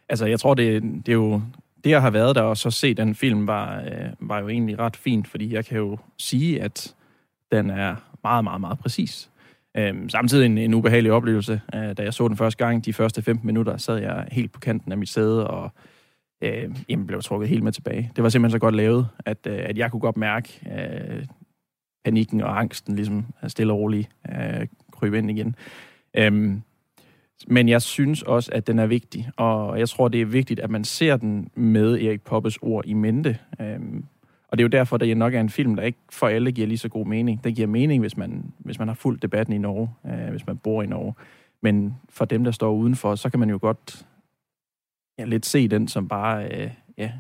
Altså, 0.10 0.26
jeg 0.26 0.40
tror, 0.40 0.54
det, 0.54 0.84
det 0.84 1.10
er 1.10 1.14
jo... 1.14 1.42
Det, 1.84 1.90
jeg 1.90 2.02
har 2.02 2.10
været 2.10 2.36
der 2.36 2.42
og 2.42 2.58
så 2.58 2.72
se 2.72 2.94
den 2.94 3.16
film, 3.16 3.48
var, 3.48 3.82
øh, 3.82 4.10
var 4.20 4.40
jo 4.40 4.48
egentlig 4.50 4.80
ret 4.80 4.96
fint, 4.96 5.28
fordi 5.28 5.54
jeg 5.54 5.66
kan 5.66 5.78
jo 5.78 5.98
sige, 6.18 6.62
at 6.62 6.96
den 7.52 7.70
er 7.70 7.96
meget, 8.28 8.44
meget, 8.44 8.62
meget 8.62 8.80
præcis. 8.80 9.30
Øhm, 9.78 10.10
samtidig 10.10 10.46
en, 10.46 10.58
en 10.58 10.74
ubehagelig 10.74 11.12
oplevelse. 11.12 11.62
Øh, 11.76 11.98
da 11.98 12.04
jeg 12.04 12.14
så 12.14 12.28
den 12.28 12.38
første 12.38 12.66
gang, 12.66 12.86
de 12.86 12.94
første 12.94 13.22
15 13.22 13.48
minutter, 13.48 13.78
sad 13.78 13.98
jeg 13.98 14.28
helt 14.32 14.52
på 14.52 14.60
kanten 14.60 14.92
af 14.92 14.98
mit 14.98 15.10
sæde 15.10 15.48
og 15.48 15.72
øh, 16.42 16.76
jamen, 16.90 17.08
blev 17.08 17.22
trukket 17.22 17.50
helt 17.50 17.64
med 17.64 17.72
tilbage. 17.72 18.12
Det 18.16 18.24
var 18.24 18.30
simpelthen 18.30 18.56
så 18.56 18.60
godt 18.60 18.76
lavet, 18.76 19.08
at, 19.26 19.38
øh, 19.48 19.60
at 19.60 19.78
jeg 19.78 19.92
kunne 19.92 20.00
godt 20.00 20.18
mærke 20.18 20.62
øh, 20.72 21.26
panikken 22.06 22.42
og 22.42 22.60
angsten 22.60 22.96
ligesom 22.96 23.26
øh, 23.44 23.50
stille 23.50 23.74
og 23.74 23.80
roligt 23.80 24.10
øh, 24.30 24.68
krybe 24.92 25.18
ind 25.18 25.32
igen. 25.32 25.56
Øhm, 26.18 26.62
men 27.48 27.70
jeg 27.70 27.82
synes 27.82 28.22
også, 28.22 28.52
at 28.54 28.68
den 28.68 28.80
er 28.80 28.86
vigtig, 28.86 29.30
og 29.36 29.80
jeg 29.80 29.90
tror, 29.90 30.08
det 30.08 30.22
er 30.22 30.26
vigtigt, 30.26 30.60
at 30.60 30.70
man 30.70 30.84
ser 30.84 31.18
den 31.18 31.50
med 31.56 32.02
Erik 32.02 32.22
Poppes 32.22 32.58
ord 32.62 32.86
i 32.86 32.94
mente. 32.94 33.38
Øhm, 33.62 34.06
og 34.48 34.58
det 34.58 34.62
er 34.62 34.66
jo 34.66 34.80
derfor, 34.80 34.98
der 34.98 35.16
nok 35.16 35.34
er 35.34 35.42
en 35.42 35.50
film, 35.50 35.76
der 35.76 35.84
ikke 35.84 36.00
for 36.12 36.28
alle 36.28 36.52
giver 36.52 36.68
lige 36.68 36.78
så 36.78 36.90
god 36.90 37.06
mening. 37.06 37.44
Den 37.44 37.56
giver 37.56 37.68
mening, 37.68 38.02
hvis 38.02 38.18
man, 38.18 38.54
hvis 38.58 38.80
man 38.80 38.88
har 38.88 38.96
fulgt 38.96 39.22
debatten 39.22 39.54
i 39.54 39.58
Norge, 39.58 39.90
øh, 40.06 40.30
hvis 40.30 40.48
man 40.48 40.58
bor 40.58 40.84
i 40.84 40.86
Norge. 40.86 41.14
Men 41.62 41.96
for 42.10 42.26
dem, 42.26 42.44
der 42.44 42.52
står 42.52 42.74
udenfor, 42.74 43.16
så 43.16 43.30
kan 43.30 43.40
man 43.40 43.50
jo 43.50 43.60
godt 43.62 44.06
ja, 45.20 45.26
lidt 45.26 45.46
se 45.46 45.68
den 45.68 45.88
som 45.88 46.08
bare 46.08 46.46
øh, 46.46 46.72
ja, 46.98 47.12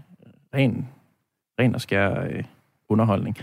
ren, 0.55 0.89
ren 1.59 1.75
og 1.75 1.81
skær 1.81 2.21
øh, 2.21 2.43
underholdning. 2.89 3.37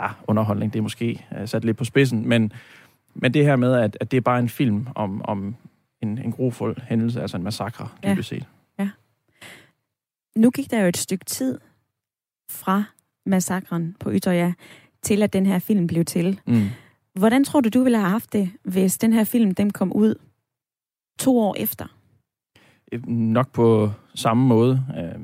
Ja, 0.00 0.08
underholdning, 0.26 0.72
det 0.72 0.78
er 0.78 0.82
måske 0.82 1.26
øh, 1.38 1.48
sat 1.48 1.64
lidt 1.64 1.76
på 1.76 1.84
spidsen, 1.84 2.28
men, 2.28 2.52
men 3.14 3.34
det 3.34 3.44
her 3.44 3.56
med, 3.56 3.74
at, 3.74 3.96
at 4.00 4.10
det 4.10 4.16
er 4.16 4.20
bare 4.20 4.38
en 4.38 4.48
film 4.48 4.86
om, 4.94 5.22
om 5.24 5.56
en, 6.02 6.18
en 6.18 6.32
grofuld 6.32 6.76
hændelse, 6.82 7.20
altså 7.20 7.36
en 7.36 7.42
massakre, 7.42 7.88
dybest 8.04 8.32
ja. 8.32 8.38
set. 8.38 8.46
Ja. 8.78 8.90
Nu 10.36 10.50
gik 10.50 10.70
der 10.70 10.80
jo 10.80 10.88
et 10.88 10.96
stykke 10.96 11.24
tid 11.24 11.60
fra 12.50 12.84
massakren 13.26 13.96
på 14.00 14.12
Ytterja, 14.12 14.52
til 15.02 15.22
at 15.22 15.32
den 15.32 15.46
her 15.46 15.58
film 15.58 15.86
blev 15.86 16.04
til. 16.04 16.40
Mm. 16.46 16.68
Hvordan 17.14 17.44
tror 17.44 17.60
du, 17.60 17.68
du 17.68 17.82
ville 17.82 17.98
have 17.98 18.10
haft 18.10 18.32
det, 18.32 18.50
hvis 18.62 18.98
den 18.98 19.12
her 19.12 19.24
film 19.24 19.54
den 19.54 19.70
kom 19.70 19.92
ud 19.92 20.14
to 21.18 21.38
år 21.38 21.54
efter? 21.58 21.86
Øh, 22.92 23.06
nok 23.08 23.52
på 23.52 23.90
samme 24.14 24.46
måde. 24.46 24.84
Øh, 24.98 25.20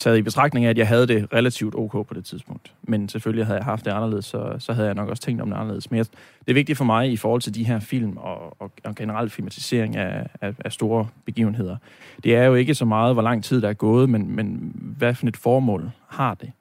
taget 0.00 0.18
i 0.18 0.22
betragtning 0.22 0.66
af, 0.66 0.70
at 0.70 0.78
jeg 0.78 0.88
havde 0.88 1.06
det 1.06 1.32
relativt 1.32 1.74
ok 1.74 2.06
på 2.06 2.14
det 2.14 2.24
tidspunkt. 2.24 2.74
Men 2.82 3.08
selvfølgelig 3.08 3.46
havde 3.46 3.58
jeg 3.58 3.64
haft 3.64 3.84
det 3.84 3.90
anderledes, 3.90 4.24
så, 4.24 4.56
så 4.58 4.72
havde 4.72 4.86
jeg 4.86 4.94
nok 4.94 5.08
også 5.08 5.22
tænkt 5.22 5.42
om 5.42 5.50
det 5.50 5.56
anderledes. 5.56 5.90
Men 5.90 5.98
jeg, 5.98 6.06
det 6.40 6.50
er 6.50 6.54
vigtigt 6.54 6.78
for 6.78 6.84
mig 6.84 7.12
i 7.12 7.16
forhold 7.16 7.40
til 7.40 7.54
de 7.54 7.64
her 7.64 7.80
film 7.80 8.16
og, 8.16 8.62
og, 8.62 8.72
og 8.84 8.94
generelt 8.94 9.32
filmatisering 9.32 9.96
af, 9.96 10.26
af, 10.40 10.54
af 10.64 10.72
store 10.72 11.08
begivenheder. 11.24 11.76
Det 12.24 12.36
er 12.36 12.44
jo 12.44 12.54
ikke 12.54 12.74
så 12.74 12.84
meget, 12.84 13.14
hvor 13.14 13.22
lang 13.22 13.44
tid 13.44 13.62
der 13.62 13.68
er 13.68 13.72
gået, 13.72 14.10
men, 14.10 14.36
men 14.36 14.72
hvad 14.98 15.14
for 15.14 15.26
et 15.26 15.36
formål 15.36 15.90
har 16.08 16.34
det? 16.34 16.52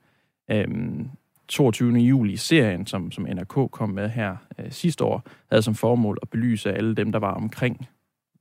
Øhm, 0.52 1.10
22. 1.48 1.94
juli-serien, 1.94 2.86
som, 2.86 3.12
som 3.12 3.24
NRK 3.24 3.72
kom 3.72 3.90
med 3.90 4.10
her 4.10 4.36
øh, 4.60 4.72
sidste 4.72 5.04
år, 5.04 5.24
havde 5.50 5.62
som 5.62 5.76
formål 5.76 6.18
at 6.22 6.30
belyse 6.30 6.74
alle 6.74 6.96
dem, 6.96 7.12
der 7.12 7.20
var 7.20 7.32
omkring 7.32 7.88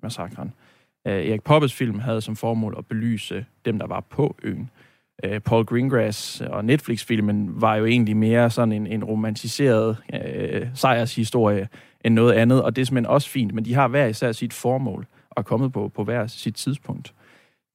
massakren. 0.02 0.52
Øh, 1.06 1.12
Erik 1.12 1.42
Poppes 1.42 1.74
film 1.74 1.98
havde 1.98 2.20
som 2.20 2.36
formål 2.36 2.74
at 2.78 2.86
belyse 2.86 3.44
dem, 3.64 3.78
der 3.78 3.86
var 3.86 4.00
på 4.00 4.36
øen. 4.42 4.60
Øh, 4.60 4.85
Paul 5.44 5.64
Greengrass 5.64 6.40
og 6.40 6.64
Netflix-filmen 6.64 7.60
var 7.60 7.76
jo 7.76 7.84
egentlig 7.84 8.16
mere 8.16 8.50
sådan 8.50 8.72
en, 8.72 8.86
en 8.86 9.04
romantiseret 9.04 9.96
øh, 10.14 10.66
sejrshistorie 10.74 11.68
end 12.04 12.14
noget 12.14 12.32
andet, 12.32 12.62
og 12.62 12.76
det 12.76 12.82
er 12.82 12.86
simpelthen 12.86 13.12
også 13.12 13.28
fint, 13.28 13.54
men 13.54 13.64
de 13.64 13.74
har 13.74 13.88
hver 13.88 14.06
især 14.06 14.32
sit 14.32 14.52
formål 14.52 15.06
og 15.30 15.44
kommet 15.44 15.72
på, 15.72 15.88
på 15.88 16.04
hver 16.04 16.26
sit 16.26 16.54
tidspunkt. 16.54 17.14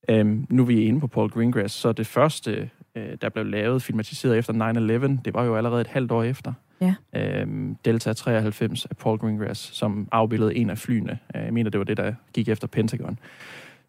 Øhm, 0.10 0.48
nu 0.50 0.62
er 0.62 0.66
vi 0.66 0.84
inde 0.84 1.00
på 1.00 1.08
Paul 1.08 1.30
Greengrass, 1.30 1.76
så 1.76 1.92
det 1.92 2.08
første, 2.08 2.70
øh, 2.96 3.18
der 3.22 3.30
blev 3.30 3.46
lavet, 3.46 3.82
filmatiseret 3.82 4.38
efter 4.38 4.54
9-11, 4.54 5.22
det 5.26 5.34
var 5.34 5.44
jo 5.44 5.56
allerede 5.56 5.82
et 5.82 5.88
halvt 5.88 6.12
år 6.12 6.24
efter. 6.24 6.54
Ja. 6.82 6.96
Øhm, 7.16 7.76
Delta 7.86 8.14
93 8.14 8.86
af 8.86 8.98
Paul 8.98 9.18
Greengrass, 9.18 9.62
som 9.62 10.08
afbildede 10.12 10.56
en 10.56 10.70
af 10.70 10.78
flyene. 10.78 11.20
Øh, 11.36 11.44
jeg 11.44 11.54
mener, 11.54 11.70
det 11.70 11.80
var 11.80 11.86
det, 11.86 11.98
der 11.98 12.14
gik 12.34 12.50
efter 12.50 12.68
Pentagon. 12.68 13.20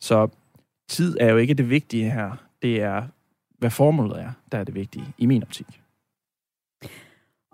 Så 0.01 0.29
tid 0.89 1.17
er 1.21 1.31
jo 1.31 1.37
ikke 1.37 1.55
det 1.55 1.71
vigtige 1.71 2.11
her. 2.11 2.31
Det 2.63 2.83
er 2.83 3.03
hvad 3.63 3.71
formålet 3.71 4.21
er, 4.21 4.31
der 4.53 4.59
er 4.59 4.65
det 4.65 4.75
vigtige, 4.75 5.07
i 5.19 5.27
min 5.27 5.43
optik. 5.43 5.67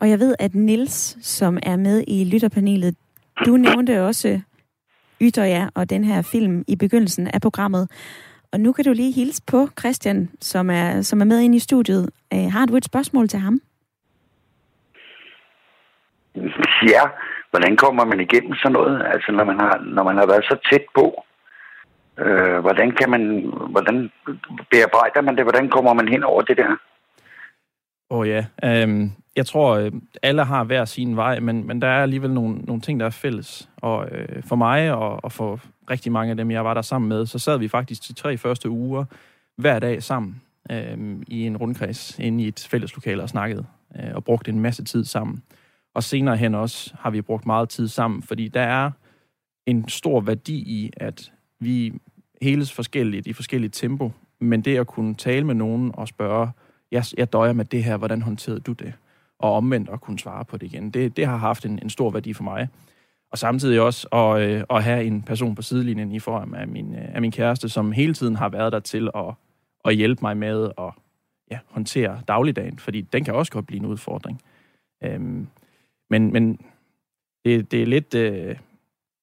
Og 0.01 0.11
jeg 0.11 0.19
ved, 0.19 0.35
at 0.39 0.55
Nils, 0.55 1.19
som 1.27 1.59
er 1.63 1.77
med 1.77 2.05
i 2.09 2.25
lytterpanelet, 2.25 2.95
du 3.47 3.57
nævnte 3.57 4.05
også 4.05 4.41
Ytterja 5.21 5.69
og 5.75 5.91
den 5.91 6.05
her 6.05 6.23
film 6.23 6.65
i 6.69 6.77
begyndelsen 6.77 7.29
af 7.29 7.41
programmet. 7.41 7.91
Og 8.53 8.61
nu 8.61 8.73
kan 8.73 8.85
du 8.85 8.93
lige 8.93 9.13
hilse 9.13 9.43
på 9.47 9.69
Christian, 9.79 10.31
som 10.41 10.71
er, 10.71 11.03
som 11.03 11.21
er 11.21 11.25
med 11.25 11.41
inde 11.41 11.57
i 11.57 11.59
studiet. 11.59 12.11
Uh, 12.35 12.53
har 12.53 12.67
du 12.67 12.77
et 12.77 12.85
spørgsmål 12.85 13.29
til 13.29 13.39
ham? 13.39 13.61
Ja, 16.93 17.03
hvordan 17.51 17.77
kommer 17.77 18.05
man 18.05 18.21
igennem 18.21 18.55
sådan 18.55 18.73
noget? 18.73 19.03
Altså, 19.13 19.33
når 19.33 19.45
man 19.45 19.61
har, 19.61 19.83
når 19.95 20.05
man 20.05 20.17
har 20.17 20.27
været 20.27 20.45
så 20.45 20.57
tæt 20.71 20.85
på, 20.95 21.25
Øh, 22.19 22.59
hvordan 22.61 22.91
kan 22.91 23.11
man, 23.11 23.53
hvordan 23.71 24.11
bearbejder 24.71 25.21
man 25.23 25.37
det? 25.37 25.45
Hvordan 25.45 25.69
kommer 25.69 25.93
man 25.93 26.09
hen 26.09 26.25
over 26.25 26.43
det 26.43 26.57
der? 26.57 26.77
Åh 28.11 28.19
oh, 28.19 28.29
ja, 28.29 28.47
øhm, 28.65 29.11
jeg 29.37 29.47
tror, 29.47 29.77
øh, 29.77 29.93
alle 30.23 30.45
har 30.45 30.65
hver 30.65 30.85
sin 30.85 31.17
vej, 31.17 31.41
men, 31.41 31.67
men 31.67 31.83
der 31.83 31.89
er 31.89 32.03
alligevel 32.03 32.31
nogle, 32.31 32.59
nogle 32.59 32.83
ting, 32.83 33.01
der 33.01 33.07
er 33.07 33.11
fælles. 33.11 33.69
Og 33.77 34.09
øh, 34.13 34.43
for 34.43 34.57
mig 34.57 34.93
og, 34.93 35.25
og 35.25 35.33
for 35.33 35.61
rigtig 35.91 36.13
mange 36.13 36.31
af 36.31 36.37
dem, 36.37 36.51
jeg 36.51 36.65
var 36.65 36.75
der 36.75 36.83
sammen 36.83 37.09
med, 37.09 37.27
så 37.27 37.39
sad 37.39 37.59
vi 37.59 37.69
faktisk 37.69 38.09
de 38.09 38.13
tre 38.13 38.37
første 38.37 38.71
uger 38.71 39.05
hver 39.57 39.79
dag 39.79 40.03
sammen 40.03 40.43
øh, 40.71 41.17
i 41.27 41.47
en 41.47 41.57
rundkreds 41.57 42.19
inde 42.19 42.45
i 42.45 42.49
et 42.49 42.69
fælleslokale 42.71 43.23
og 43.23 43.29
snakkede 43.29 43.65
øh, 43.97 44.15
og 44.15 44.25
brugte 44.25 44.51
en 44.51 44.61
masse 44.61 44.85
tid 44.85 45.05
sammen. 45.05 45.43
Og 45.95 46.03
senere 46.03 46.37
hen 46.37 46.55
også 46.55 46.95
har 47.01 47.11
vi 47.11 47.23
brugt 47.23 47.47
meget 47.47 47.69
tid 47.69 47.89
sammen, 47.89 48.23
fordi 48.23 48.49
der 48.49 48.61
er 48.61 48.91
en 49.67 49.89
stor 49.89 50.21
værdi 50.21 50.57
i, 50.57 50.93
at 50.97 51.33
vi 51.61 51.93
heles 52.43 52.73
forskelligt 52.73 53.27
i 53.27 53.33
forskelligt 53.33 53.75
tempo, 53.75 54.13
men 54.41 54.61
det 54.61 54.79
at 54.79 54.87
kunne 54.87 55.15
tale 55.15 55.47
med 55.47 55.55
nogen 55.55 55.91
og 55.95 56.09
spørge, 56.09 56.51
jeg, 56.91 57.05
jeg 57.17 57.33
døjer 57.33 57.53
med 57.53 57.65
det 57.65 57.85
her, 57.85 57.97
hvordan 57.97 58.23
håndterede 58.23 58.61
du 58.61 58.73
det? 58.73 58.93
Og 59.39 59.53
omvendt 59.53 59.89
at 59.89 60.01
kunne 60.01 60.19
svare 60.19 60.45
på 60.45 60.57
det 60.57 60.67
igen, 60.67 60.91
det, 60.91 61.17
det 61.17 61.27
har 61.27 61.37
haft 61.37 61.67
en, 61.67 61.79
en 61.83 61.91
stor 61.91 62.11
værdi 62.11 62.33
for 62.33 62.45
mig. 62.45 62.69
Og 63.33 63.39
samtidig 63.39 63.81
også 63.81 64.09
at, 64.09 64.41
øh, 64.43 64.65
at 64.71 64.85
have 64.85 65.05
en 65.05 65.23
person 65.23 65.55
på 65.55 65.63
sidelinjen 65.63 66.13
i 66.13 66.19
form 66.19 66.55
af 66.55 66.69
min, 66.69 66.95
øh, 66.95 67.15
af 67.15 67.21
min 67.21 67.33
kæreste, 67.33 67.69
som 67.69 67.93
hele 67.93 68.15
tiden 68.15 68.37
har 68.37 68.49
været 68.49 68.73
der 68.73 68.81
til 68.81 69.09
at, 69.15 69.35
at 69.85 69.97
hjælpe 69.97 70.21
mig 70.23 70.37
med 70.37 70.71
at 70.79 70.93
ja, 71.51 71.59
håndtere 71.67 72.21
dagligdagen, 72.29 72.79
fordi 72.79 73.01
den 73.01 73.25
kan 73.25 73.35
også 73.35 73.53
godt 73.53 73.67
blive 73.67 73.81
en 73.81 73.87
udfordring. 73.87 74.43
Øhm, 75.05 75.49
men 76.11 76.33
men 76.33 76.61
det, 77.45 77.71
det, 77.71 77.83
er 77.83 77.87
lidt, 77.87 78.15
øh, 78.15 78.57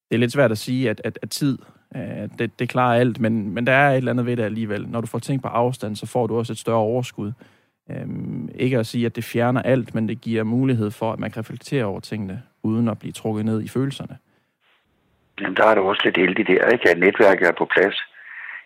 det 0.09 0.11
er 0.11 0.17
lidt 0.17 0.31
svært 0.31 0.51
at 0.51 0.57
sige, 0.57 0.89
at, 0.89 1.01
at, 1.03 1.19
at 1.21 1.29
tid 1.29 1.57
Øh, 1.95 2.29
det, 2.39 2.59
det 2.59 2.69
klarer 2.69 2.99
alt, 2.99 3.19
men, 3.19 3.53
men 3.53 3.67
der 3.67 3.73
er 3.73 3.91
et 3.91 3.97
eller 3.97 4.11
andet 4.11 4.25
ved 4.25 4.37
det 4.37 4.43
alligevel. 4.43 4.87
Når 4.87 5.01
du 5.01 5.07
får 5.07 5.19
ting 5.19 5.41
på 5.41 5.47
afstand, 5.47 5.95
så 5.95 6.07
får 6.07 6.27
du 6.27 6.37
også 6.37 6.53
et 6.53 6.59
større 6.59 6.77
overskud. 6.77 7.31
Øhm, 7.91 8.49
ikke 8.55 8.77
at 8.77 8.85
sige, 8.85 9.05
at 9.05 9.15
det 9.15 9.23
fjerner 9.23 9.61
alt, 9.61 9.95
men 9.95 10.07
det 10.07 10.21
giver 10.21 10.43
mulighed 10.43 10.91
for, 10.91 11.13
at 11.13 11.19
man 11.19 11.31
kan 11.31 11.39
reflektere 11.39 11.85
over 11.85 11.99
tingene, 11.99 12.43
uden 12.63 12.87
at 12.87 12.99
blive 12.99 13.11
trukket 13.11 13.45
ned 13.45 13.63
i 13.63 13.67
følelserne. 13.67 14.17
Jamen, 15.41 15.55
der 15.55 15.65
er 15.65 15.75
det 15.75 15.83
også 15.83 16.01
lidt 16.05 16.17
heldigt 16.17 16.47
der, 16.47 16.67
ikke? 16.67 16.89
at 16.89 16.99
netværket 16.99 17.47
er 17.47 17.51
på 17.57 17.65
plads. 17.65 17.95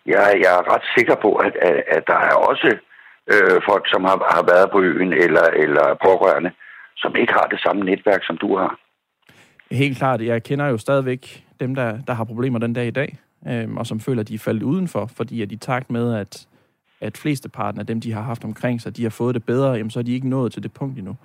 Jeg, 0.06 0.40
jeg 0.44 0.52
er 0.60 0.74
ret 0.74 0.86
sikker 0.98 1.16
på, 1.16 1.36
at, 1.36 1.56
at, 1.62 1.84
at 1.88 2.04
der 2.08 2.20
er 2.30 2.36
også 2.50 2.78
øh, 3.34 3.62
folk, 3.70 3.86
som 3.90 4.04
har, 4.04 4.18
har 4.36 4.44
været 4.54 4.72
på 4.72 4.82
øen, 4.82 5.14
eller, 5.14 5.46
eller 5.64 5.86
pårørende, 6.06 6.52
som 6.98 7.16
ikke 7.16 7.34
har 7.34 7.48
det 7.52 7.60
samme 7.60 7.86
netværk, 7.86 8.24
som 8.24 8.38
du 8.38 8.58
har. 8.58 8.80
Helt 9.72 9.98
klart. 9.98 10.22
Jeg 10.22 10.44
kender 10.44 10.68
jo 10.68 10.78
stadigvæk 10.78 11.44
dem, 11.60 11.76
der, 11.76 12.02
der 12.02 12.14
har 12.14 12.24
problemer 12.24 12.60
den 12.60 12.74
dag 12.74 12.88
i 12.88 12.92
dag, 12.92 13.18
øh, 13.48 13.74
og 13.74 13.88
som 13.88 14.00
føler, 14.00 14.22
at 14.22 14.28
de 14.28 14.34
er 14.34 14.40
faldet 14.40 14.64
udenfor, 14.64 15.06
fordi 15.06 15.42
at 15.42 15.52
i 15.52 15.56
takt 15.56 15.90
med, 15.90 16.14
at, 16.14 16.48
at 17.02 17.18
flesteparten 17.18 17.80
af 17.80 17.88
dem, 17.88 18.02
de 18.02 18.12
har 18.12 18.22
haft 18.22 18.44
omkring 18.44 18.82
sig, 18.82 18.98
de 18.98 19.04
har 19.04 19.10
fået 19.10 19.36
det 19.36 19.44
bedre, 19.44 19.72
jamen, 19.72 19.90
så 19.90 20.00
er 20.00 20.04
de 20.04 20.14
ikke 20.14 20.30
nået 20.30 20.52
til 20.52 20.64
det 20.64 20.74
punkt 20.74 20.98
endnu. 20.98 21.16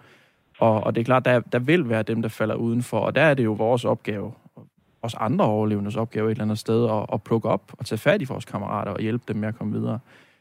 Og, 0.59 0.85
og 0.85 0.95
det 0.95 1.01
er 1.01 1.05
klart, 1.05 1.25
der, 1.25 1.41
der 1.41 1.59
vil 1.59 1.89
være 1.89 2.03
dem, 2.03 2.23
der 2.23 2.29
falder 2.29 2.55
udenfor, 2.55 3.01
og 3.01 3.15
der 3.15 3.23
er 3.23 3.35
det 3.35 3.45
jo 3.45 3.53
vores 3.53 3.85
opgave, 3.85 4.33
også 5.03 5.17
andre 5.21 5.45
overlevendes 5.45 5.97
opgave 5.97 6.27
et 6.27 6.31
eller 6.31 6.45
andet 6.45 6.59
sted, 6.59 6.91
at, 6.91 7.07
at 7.13 7.23
plukke 7.23 7.49
op 7.49 7.73
og 7.79 7.87
tage 7.87 7.99
fat 7.99 8.23
i 8.23 8.25
vores 8.25 8.45
kammerater 8.45 8.93
og 8.93 9.01
hjælpe 9.01 9.25
dem 9.29 9.37
med 9.37 9.49
at 9.49 9.59
komme 9.59 9.73
videre. 9.73 9.99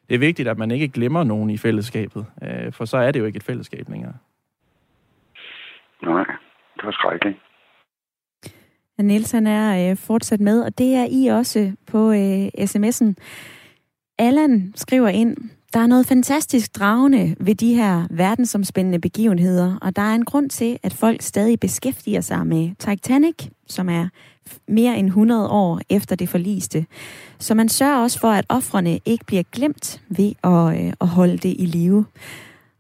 Det 0.10 0.16
er 0.16 0.20
vigtigt, 0.20 0.48
at 0.48 0.58
man 0.58 0.72
ikke 0.72 0.88
glemmer 0.88 1.24
nogen 1.24 1.50
i 1.50 1.58
fællesskabet, 1.58 2.26
øh, 2.44 2.72
for 2.72 2.86
så 2.86 2.98
er 2.98 3.12
det 3.12 3.20
jo 3.20 3.26
ikke 3.26 3.38
et 3.38 3.44
fællesskab 3.44 3.90
længere. 3.90 4.14
Nej, 6.02 6.26
det 6.76 6.84
var 6.84 6.92
skrækkeligt. 6.92 7.38
Niels 9.02 9.32
han 9.32 9.48
er 9.48 9.92
øh, 9.92 9.98
fortsat 9.98 10.40
med, 10.40 10.62
og 10.62 10.78
det 10.78 10.96
er 10.96 11.08
I 11.12 11.28
også 11.28 11.72
på 11.88 12.12
øh, 12.12 12.48
sms'en. 12.60 13.14
Allan 14.18 14.74
skriver 14.76 15.08
ind, 15.08 15.38
der 15.74 15.80
er 15.80 15.88
noget 15.88 16.06
fantastisk 16.06 16.76
dragende 16.76 17.36
ved 17.40 17.56
de 17.56 17.74
her 17.74 18.08
verdensomspændende 18.10 19.00
begivenheder, 19.00 19.78
og 19.82 19.96
der 19.96 20.02
er 20.02 20.16
en 20.16 20.26
grund 20.26 20.50
til, 20.50 20.80
at 20.84 20.94
folk 20.94 21.22
stadig 21.22 21.60
beskæftiger 21.60 22.22
sig 22.22 22.48
med 22.48 22.72
Titanic, 22.80 23.36
som 23.68 23.90
er 23.90 24.08
mere 24.68 24.98
end 24.98 25.08
100 25.08 25.50
år 25.50 25.82
efter 25.90 26.16
det 26.16 26.30
forliste. 26.30 26.86
Så 27.40 27.56
man 27.56 27.70
sørger 27.70 27.98
også 27.98 28.20
for, 28.20 28.32
at 28.32 28.46
offrene 28.50 29.00
ikke 29.06 29.26
bliver 29.26 29.44
glemt 29.52 30.02
ved 30.10 30.34
at, 30.44 30.86
øh, 30.86 30.94
at 31.02 31.08
holde 31.08 31.38
det 31.38 31.56
i 31.60 31.66
live. 31.66 32.06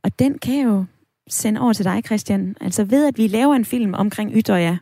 Og 0.04 0.20
den 0.20 0.38
kan 0.38 0.58
jeg 0.58 0.66
jo 0.66 0.86
sende 1.28 1.62
over 1.62 1.74
til 1.74 1.86
dig, 1.86 2.02
Christian. 2.06 2.56
Altså 2.62 2.84
ved, 2.84 3.08
at 3.08 3.18
vi 3.18 3.28
laver 3.28 3.56
en 3.56 3.66
film 3.66 3.94
omkring 3.94 4.32
Ytterja, 4.36 4.78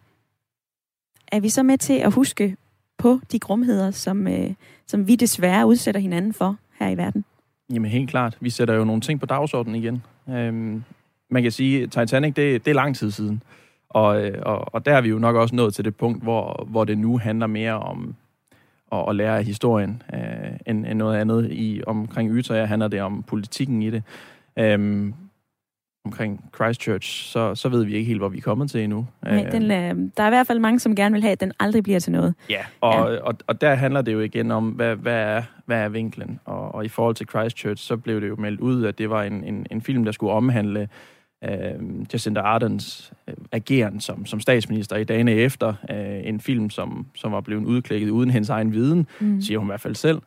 er 1.31 1.39
vi 1.39 1.49
så 1.49 1.63
med 1.63 1.77
til 1.77 1.93
at 1.93 2.13
huske 2.13 2.55
på 2.97 3.19
de 3.31 3.39
grumheder, 3.39 3.91
som, 3.91 4.27
øh, 4.27 4.53
som 4.87 5.07
vi 5.07 5.15
desværre 5.15 5.67
udsætter 5.67 6.01
hinanden 6.01 6.33
for 6.33 6.57
her 6.79 6.89
i 6.89 6.97
verden? 6.97 7.25
Jamen 7.73 7.91
helt 7.91 8.09
klart. 8.09 8.37
Vi 8.39 8.49
sætter 8.49 8.73
jo 8.73 8.83
nogle 8.83 9.01
ting 9.01 9.19
på 9.19 9.25
dagsordenen 9.25 9.75
igen. 9.75 10.03
Øhm, 10.29 10.83
man 11.29 11.43
kan 11.43 11.51
sige, 11.51 11.87
Titanic, 11.87 12.33
det, 12.33 12.65
det 12.65 12.71
er 12.71 12.75
lang 12.75 12.95
tid 12.95 13.11
siden. 13.11 13.43
Og, 13.89 14.23
øh, 14.23 14.41
og, 14.45 14.73
og 14.73 14.85
der 14.85 14.95
er 14.95 15.01
vi 15.01 15.09
jo 15.09 15.19
nok 15.19 15.35
også 15.35 15.55
nået 15.55 15.73
til 15.73 15.85
det 15.85 15.95
punkt, 15.95 16.23
hvor, 16.23 16.67
hvor 16.69 16.83
det 16.83 16.97
nu 16.97 17.17
handler 17.17 17.47
mere 17.47 17.79
om 17.79 18.15
at, 18.91 19.05
at 19.09 19.15
lære 19.15 19.37
af 19.37 19.45
historien, 19.45 20.03
øh, 20.13 20.19
end, 20.67 20.85
end 20.85 20.97
noget 20.97 21.17
andet. 21.17 21.51
I, 21.51 21.81
omkring 21.87 22.31
Ytterja 22.31 22.65
handler 22.65 22.87
det 22.87 23.01
om 23.01 23.23
politikken 23.23 23.81
i 23.81 23.89
det. 23.89 24.03
Øhm, 24.59 25.13
omkring 26.05 26.49
Christchurch, 26.55 27.31
så, 27.31 27.55
så 27.55 27.69
ved 27.69 27.83
vi 27.83 27.93
ikke 27.93 28.07
helt, 28.07 28.19
hvor 28.19 28.29
vi 28.29 28.37
er 28.37 28.41
kommet 28.41 28.71
til 28.71 28.83
endnu. 28.83 29.07
Nej, 29.23 29.43
den, 29.43 29.63
øh, 29.63 30.09
der 30.17 30.23
er 30.23 30.27
i 30.27 30.29
hvert 30.29 30.47
fald 30.47 30.59
mange, 30.59 30.79
som 30.79 30.95
gerne 30.95 31.13
vil 31.13 31.21
have, 31.21 31.31
at 31.31 31.39
den 31.39 31.51
aldrig 31.59 31.83
bliver 31.83 31.99
til 31.99 32.11
noget. 32.11 32.33
Ja, 32.49 32.61
og, 32.81 33.13
ja. 33.13 33.19
og, 33.19 33.35
og 33.47 33.61
der 33.61 33.75
handler 33.75 34.01
det 34.01 34.13
jo 34.13 34.19
igen 34.19 34.51
om, 34.51 34.69
hvad, 34.69 34.95
hvad, 34.95 35.13
er, 35.13 35.41
hvad 35.65 35.77
er 35.77 35.89
vinklen? 35.89 36.39
Og, 36.45 36.75
og 36.75 36.85
i 36.85 36.87
forhold 36.87 37.15
til 37.15 37.27
Christchurch, 37.29 37.83
så 37.83 37.97
blev 37.97 38.21
det 38.21 38.29
jo 38.29 38.35
meldt 38.35 38.59
ud, 38.59 38.85
at 38.85 38.97
det 38.97 39.09
var 39.09 39.23
en, 39.23 39.43
en, 39.43 39.65
en 39.71 39.81
film, 39.81 40.05
der 40.05 40.11
skulle 40.11 40.33
omhandle 40.33 40.89
øh, 41.43 42.03
Jacinda 42.13 42.39
Ardens 42.39 43.13
øh, 43.27 43.33
ageren 43.51 43.99
som, 43.99 44.25
som 44.25 44.39
statsminister 44.39 44.95
i 44.95 45.03
dagene 45.03 45.31
efter. 45.31 45.73
Øh, 45.91 46.27
en 46.27 46.39
film, 46.39 46.69
som, 46.69 47.05
som 47.15 47.31
var 47.31 47.41
blevet 47.41 47.65
udklækket 47.65 48.09
uden 48.09 48.29
hendes 48.29 48.49
egen 48.49 48.73
viden, 48.73 49.07
mm. 49.19 49.41
siger 49.41 49.57
hun 49.57 49.67
i 49.67 49.69
hvert 49.69 49.81
fald 49.81 49.95
selv. 49.95 50.21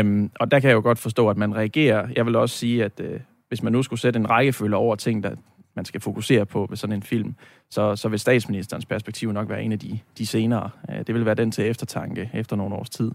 Um, 0.00 0.30
og 0.40 0.50
der 0.50 0.60
kan 0.60 0.68
jeg 0.68 0.74
jo 0.74 0.80
godt 0.80 0.98
forstå, 0.98 1.28
at 1.28 1.36
man 1.36 1.56
reagerer. 1.56 2.08
Jeg 2.16 2.26
vil 2.26 2.36
også 2.36 2.56
sige, 2.56 2.84
at... 2.84 3.00
Øh, 3.00 3.20
hvis 3.48 3.62
man 3.62 3.72
nu 3.72 3.82
skulle 3.82 4.00
sætte 4.00 4.18
en 4.20 4.30
rækkefølge 4.30 4.76
over 4.76 4.96
ting, 4.96 5.22
der, 5.22 5.36
man 5.76 5.84
skal 5.84 6.00
fokusere 6.00 6.46
på 6.46 6.66
ved 6.68 6.76
sådan 6.76 6.96
en 6.96 7.02
film, 7.02 7.34
så, 7.70 7.96
så 7.96 8.08
vil 8.08 8.18
statsministerens 8.18 8.86
perspektiv 8.86 9.32
nok 9.32 9.48
være 9.48 9.62
en 9.62 9.72
af 9.72 9.78
de, 9.78 9.98
de 10.18 10.26
senere. 10.26 10.70
Øh, 10.90 11.06
det 11.06 11.14
vil 11.14 11.26
være 11.26 11.34
den 11.34 11.50
til 11.50 11.66
eftertanke 11.66 12.30
efter 12.34 12.56
nogle 12.56 12.74
års 12.74 12.90
tid. 12.90 13.12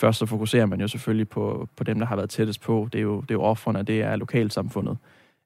Først 0.00 0.18
så 0.18 0.26
fokuserer 0.26 0.66
man 0.66 0.80
jo 0.80 0.88
selvfølgelig 0.88 1.28
på, 1.28 1.68
på 1.76 1.84
dem, 1.84 1.98
der 1.98 2.06
har 2.06 2.16
været 2.16 2.30
tættest 2.30 2.60
på. 2.60 2.88
Det 2.92 2.98
er 2.98 3.02
jo, 3.02 3.20
det 3.20 3.30
er 3.30 3.34
jo 3.34 3.42
offrene, 3.42 3.82
det 3.82 4.02
er 4.02 4.16
lokalsamfundet. 4.16 4.98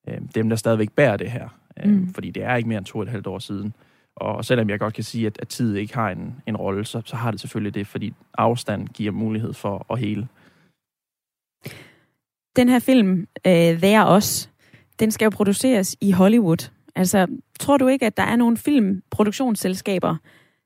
Øh, 0.09 0.19
dem, 0.35 0.49
der 0.49 0.57
stadigvæk 0.57 0.93
bærer 0.93 1.17
det 1.17 1.31
her. 1.31 1.49
Øh, 1.85 1.91
mm. 1.91 2.15
Fordi 2.15 2.31
det 2.31 2.43
er 2.43 2.57
ikke 2.57 2.69
mere 2.69 2.79
end 2.79 2.87
to 2.87 2.99
og 2.99 3.03
et 3.03 3.11
halvt 3.11 3.27
år 3.27 3.39
siden. 3.39 3.75
Og 4.17 4.45
selvom 4.45 4.71
jeg 4.71 4.79
godt 4.79 4.95
kan 4.95 5.05
sige, 5.05 5.27
at, 5.27 5.39
at 5.43 5.49
tid 5.49 5.77
ikke 5.77 5.95
har 5.95 6.11
en, 6.11 6.43
en 6.47 6.57
rolle, 6.57 6.85
så, 6.85 7.03
så 7.05 7.17
har 7.17 7.31
det 7.31 7.41
selvfølgelig 7.41 7.75
det, 7.75 7.87
fordi 7.87 8.15
afstand 8.35 8.89
giver 8.89 9.13
mulighed 9.13 9.53
for 9.53 9.87
at 9.93 9.99
hele. 9.99 10.29
Den 12.57 12.69
her 12.69 12.79
film, 12.79 13.27
øh, 13.47 13.79
There 13.79 14.07
Os, 14.07 14.51
den 15.01 15.11
skal 15.11 15.27
jo 15.27 15.31
produceres 15.31 15.97
i 16.01 16.11
Hollywood. 16.11 16.71
Altså, 16.95 17.27
tror 17.61 17.77
du 17.77 17.89
ikke, 17.89 18.07
at 18.07 18.17
der 18.17 18.23
er 18.23 18.37
nogle 18.37 18.57
filmproduktionsselskaber, 18.57 20.17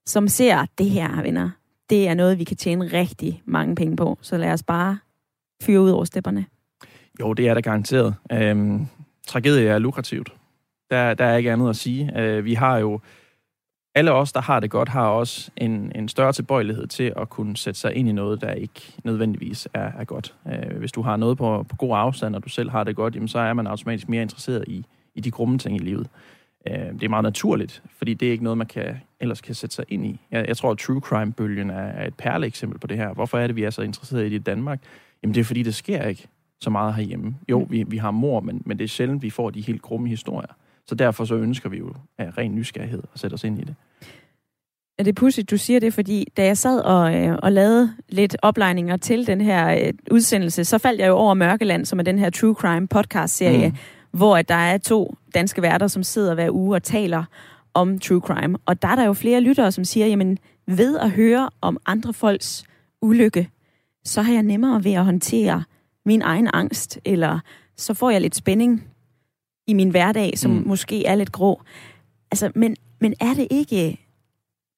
som 0.07 0.28
ser 0.28 0.66
det 0.78 0.90
her, 0.90 1.23
venner? 1.23 1.50
Det 1.90 2.09
er 2.09 2.14
noget, 2.14 2.38
vi 2.38 2.45
kan 2.45 2.57
tjene 2.57 2.87
rigtig 2.87 3.43
mange 3.45 3.75
penge 3.75 3.97
på, 3.97 4.19
så 4.23 4.37
lad 4.37 4.52
os 4.52 4.62
bare 4.62 4.99
fyre 5.62 5.81
ud 5.81 5.90
over 5.90 6.05
stepperne. 6.05 6.47
Jo, 7.21 7.33
det 7.33 7.49
er 7.49 7.55
der 7.55 7.61
garanteret. 7.61 8.14
Øhm, 8.33 8.87
tragedie 9.26 9.69
er 9.69 9.78
lukrativt. 9.78 10.33
Der, 10.90 11.14
der 11.14 11.25
er 11.25 11.37
ikke 11.37 11.52
andet 11.52 11.71
at 11.71 11.76
sige. 11.76 12.21
Øh, 12.21 12.45
vi 12.45 12.55
har 12.55 12.78
jo 12.78 13.00
alle 13.97 14.12
os, 14.12 14.33
der 14.33 14.41
har 14.41 14.61
det 14.61 14.71
godt, 14.71 14.88
har 14.88 15.07
også 15.07 15.50
en, 15.57 15.93
en 15.95 16.09
større 16.09 16.33
tilbøjelighed 16.33 16.87
til 16.87 17.12
at 17.17 17.29
kunne 17.29 17.57
sætte 17.57 17.81
sig 17.81 17.95
ind 17.95 18.09
i 18.09 18.12
noget, 18.12 18.41
der 18.41 18.53
ikke 18.53 18.95
nødvendigvis 19.05 19.69
er, 19.75 19.91
er 19.99 20.05
godt. 20.05 20.35
Øh, 20.47 20.79
hvis 20.79 20.93
du 20.93 21.03
har 21.03 21.17
noget 21.17 21.38
på, 21.38 21.67
på 21.69 21.76
god 21.76 21.97
afstand, 21.97 22.37
og 22.37 22.45
du 22.45 22.49
selv 22.49 22.71
har 22.71 22.85
det 22.85 22.97
godt, 22.97 23.15
jamen, 23.15 23.29
så 23.29 23.38
er 23.38 23.53
man 23.53 23.67
automatisk 23.67 24.09
mere 24.09 24.23
interesseret 24.23 24.65
i, 24.69 24.85
i 25.15 25.21
de 25.21 25.31
grumme 25.31 25.59
ting 25.59 25.76
i 25.76 25.79
livet. 25.79 26.09
Øh, 26.69 26.93
det 26.93 27.03
er 27.03 27.09
meget 27.09 27.23
naturligt, 27.23 27.83
fordi 27.99 28.15
det 28.15 28.29
er 28.29 28.33
ikke 28.33 28.45
noget, 28.45 28.59
man 28.59 28.67
kan, 28.67 28.97
ellers 29.21 29.41
kan 29.41 29.55
sætte 29.55 29.75
sig 29.75 29.85
ind 29.88 30.07
i. 30.07 30.21
Jeg, 30.31 30.49
jeg 30.49 30.57
tror, 30.57 30.71
at 30.71 30.79
true 30.79 31.00
crime-bølgen 31.00 31.71
er, 31.71 31.75
er 31.75 32.07
et 32.07 32.15
perle 32.15 32.47
eksempel 32.47 32.79
på 32.79 32.87
det 32.87 32.97
her. 32.97 33.12
Hvorfor 33.12 33.38
er 33.38 33.47
det, 33.47 33.57
vi 33.57 33.62
er 33.62 33.71
så 33.71 33.83
interesseret 33.83 34.23
i 34.23 34.29
det 34.29 34.33
i 34.33 34.38
Danmark? 34.38 34.81
Jamen 35.23 35.35
det 35.35 35.41
er, 35.41 35.45
fordi 35.45 35.62
det 35.62 35.75
sker 35.75 36.03
ikke 36.03 36.29
så 36.61 36.71
meget 36.71 36.95
herhjemme. 36.95 37.37
Jo, 37.49 37.67
vi, 37.71 37.85
vi 37.88 37.97
har 37.97 38.11
mor, 38.11 38.41
men, 38.41 38.62
men 38.65 38.79
det 38.79 38.85
er 38.85 38.88
sjældent, 38.88 39.23
vi 39.23 39.31
får 39.31 39.50
de 39.50 39.61
helt 39.61 39.83
grumme 39.83 40.09
historier. 40.09 40.53
Så 40.88 40.95
derfor 40.95 41.25
så 41.25 41.35
ønsker 41.35 41.69
vi 41.69 41.78
jo 41.78 41.95
af 42.19 42.38
ren 42.38 42.55
nysgerrighed 42.55 43.02
at 43.14 43.21
sætte 43.21 43.35
os 43.35 43.45
ind 43.45 43.59
i 43.59 43.64
det. 43.64 43.75
Er 44.99 45.02
det 45.02 45.14
pudsigt, 45.14 45.50
du 45.50 45.57
siger 45.57 45.81
det, 45.81 45.95
fordi 45.95 46.26
da 46.37 46.45
jeg 46.45 46.59
sad 46.59 46.81
og, 46.81 47.14
øh, 47.14 47.38
og 47.43 47.52
lavede 47.52 47.95
lidt 48.09 48.37
oplejninger 48.43 48.97
til 48.97 49.26
den 49.26 49.40
her 49.40 49.87
øh, 49.87 49.93
udsendelse, 50.11 50.64
så 50.64 50.78
faldt 50.78 51.00
jeg 51.00 51.09
jo 51.09 51.14
over 51.14 51.35
Mørkeland, 51.35 51.85
som 51.85 51.99
er 51.99 52.02
den 52.02 52.19
her 52.19 52.31
True 52.31 52.55
Crime 52.55 52.88
podcast-serie, 52.88 53.69
mm. 53.69 53.76
hvor 54.11 54.37
at 54.37 54.49
der 54.49 54.55
er 54.55 54.78
to 54.78 55.16
danske 55.35 55.62
værter, 55.62 55.87
som 55.87 56.02
sidder 56.02 56.35
hver 56.35 56.50
uge 56.50 56.76
og 56.76 56.83
taler 56.83 57.25
om 57.75 57.99
True 57.99 58.21
Crime. 58.21 58.59
Og 58.66 58.83
der 58.83 58.88
er 58.88 58.97
der 58.97 59.05
jo 59.05 59.12
flere 59.12 59.40
lyttere, 59.40 59.73
som 59.73 59.85
siger, 59.85 60.07
jamen 60.07 60.38
ved 60.66 60.99
at 60.99 61.11
høre 61.11 61.50
om 61.61 61.78
andre 61.87 62.12
folks 62.12 62.64
ulykke, 63.02 63.50
så 64.05 64.23
har 64.23 64.33
jeg 64.33 64.43
nemmere 64.43 64.85
ved 64.85 64.93
at 64.93 65.05
håndtere 65.05 65.64
min 66.07 66.23
egen 66.23 66.50
angst, 66.52 66.99
eller 67.05 67.40
så 67.76 67.95
får 67.95 68.11
jeg 68.11 68.21
lidt 68.21 68.37
spænding 68.37 68.85
i 69.67 69.75
min 69.75 69.91
hverdag, 69.91 70.33
som 70.37 70.51
mm. 70.51 70.63
måske 70.67 71.07
er 71.07 71.15
lidt 71.15 71.33
grå. 71.33 71.63
Altså, 72.31 72.51
men, 72.55 72.77
men 73.01 73.15
er 73.21 73.35
det 73.35 73.47
ikke 73.51 73.99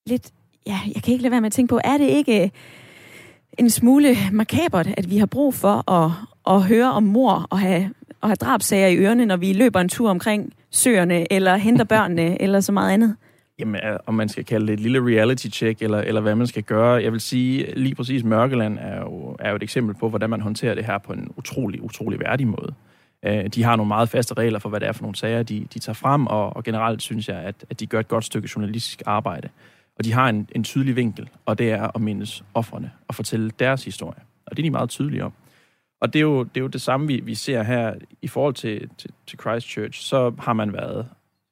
lidt... 0.06 0.30
Ja, 0.66 0.78
jeg 0.94 1.02
kan 1.02 1.12
ikke 1.12 1.22
lade 1.22 1.30
være 1.30 1.40
med 1.40 1.46
at 1.46 1.52
tænke 1.52 1.70
på, 1.70 1.80
er 1.84 1.98
det 1.98 2.08
ikke 2.08 2.50
en 3.58 3.70
smule 3.70 4.16
makabert, 4.32 4.88
at 4.96 5.10
vi 5.10 5.18
har 5.18 5.26
brug 5.26 5.54
for 5.54 5.90
at, 5.90 6.10
at 6.46 6.62
høre 6.62 6.92
om 6.92 7.02
mor 7.02 7.46
og 7.50 7.58
have, 7.58 7.90
og 8.20 8.28
have 8.28 8.36
drabsager 8.36 8.86
i 8.86 8.96
ørerne, 8.96 9.26
når 9.26 9.36
vi 9.36 9.52
løber 9.52 9.80
en 9.80 9.88
tur 9.88 10.10
omkring 10.10 10.52
søerne, 10.70 11.32
eller 11.32 11.56
henter 11.56 11.84
børnene, 11.84 12.42
eller 12.42 12.60
så 12.60 12.72
meget 12.72 12.92
andet? 12.92 13.16
Jamen, 13.58 13.80
om 14.06 14.14
man 14.14 14.28
skal 14.28 14.44
kalde 14.44 14.66
det 14.66 14.72
et 14.72 14.80
lille 14.80 15.00
reality 15.00 15.46
check, 15.46 15.82
eller, 15.82 15.98
eller 15.98 16.20
hvad 16.20 16.34
man 16.34 16.46
skal 16.46 16.62
gøre. 16.62 17.02
Jeg 17.02 17.12
vil 17.12 17.20
sige, 17.20 17.74
lige 17.76 17.94
præcis 17.94 18.24
Mørkeland 18.24 18.78
er 18.80 19.00
jo, 19.00 19.36
er 19.38 19.50
jo 19.50 19.56
et 19.56 19.62
eksempel 19.62 19.94
på, 19.94 20.08
hvordan 20.08 20.30
man 20.30 20.40
håndterer 20.40 20.74
det 20.74 20.84
her 20.84 20.98
på 20.98 21.12
en 21.12 21.28
utrolig, 21.36 21.82
utrolig 21.82 22.20
værdig 22.20 22.46
måde. 22.46 22.74
Øh, 23.24 23.46
de 23.46 23.62
har 23.62 23.76
nogle 23.76 23.88
meget 23.88 24.08
faste 24.08 24.34
regler 24.34 24.58
for, 24.58 24.68
hvad 24.68 24.80
det 24.80 24.88
er 24.88 24.92
for 24.92 25.02
nogle 25.02 25.16
sager, 25.16 25.42
de, 25.42 25.66
de 25.74 25.78
tager 25.78 25.94
frem, 25.94 26.26
og, 26.26 26.56
og 26.56 26.64
generelt 26.64 27.02
synes 27.02 27.28
jeg, 27.28 27.36
at, 27.36 27.54
at 27.70 27.80
de 27.80 27.86
gør 27.86 28.00
et 28.00 28.08
godt 28.08 28.24
stykke 28.24 28.48
journalistisk 28.56 29.02
arbejde. 29.06 29.48
Og 29.98 30.04
de 30.04 30.12
har 30.12 30.28
en, 30.28 30.48
en 30.54 30.64
tydelig 30.64 30.96
vinkel, 30.96 31.28
og 31.46 31.58
det 31.58 31.70
er 31.70 31.90
at 31.94 32.00
mindes 32.00 32.44
offrene 32.54 32.90
og 33.08 33.14
fortælle 33.14 33.50
deres 33.58 33.84
historie. 33.84 34.20
Og 34.46 34.56
det 34.56 34.62
er 34.62 34.66
de 34.66 34.70
meget 34.70 34.90
tydelige 34.90 35.24
om. 35.24 35.32
Og 36.00 36.12
det 36.12 36.18
er 36.18 36.22
jo 36.22 36.42
det, 36.42 36.56
er 36.56 36.60
jo 36.60 36.66
det 36.66 36.80
samme, 36.80 37.06
vi, 37.06 37.20
vi 37.20 37.34
ser 37.34 37.62
her 37.62 37.94
i 38.22 38.28
forhold 38.28 38.54
til, 38.54 38.88
til, 38.98 39.10
til 39.26 39.38
Christchurch. 39.40 40.00
Så 40.00 40.32
har 40.38 40.52
man 40.52 40.72
været 40.72 41.06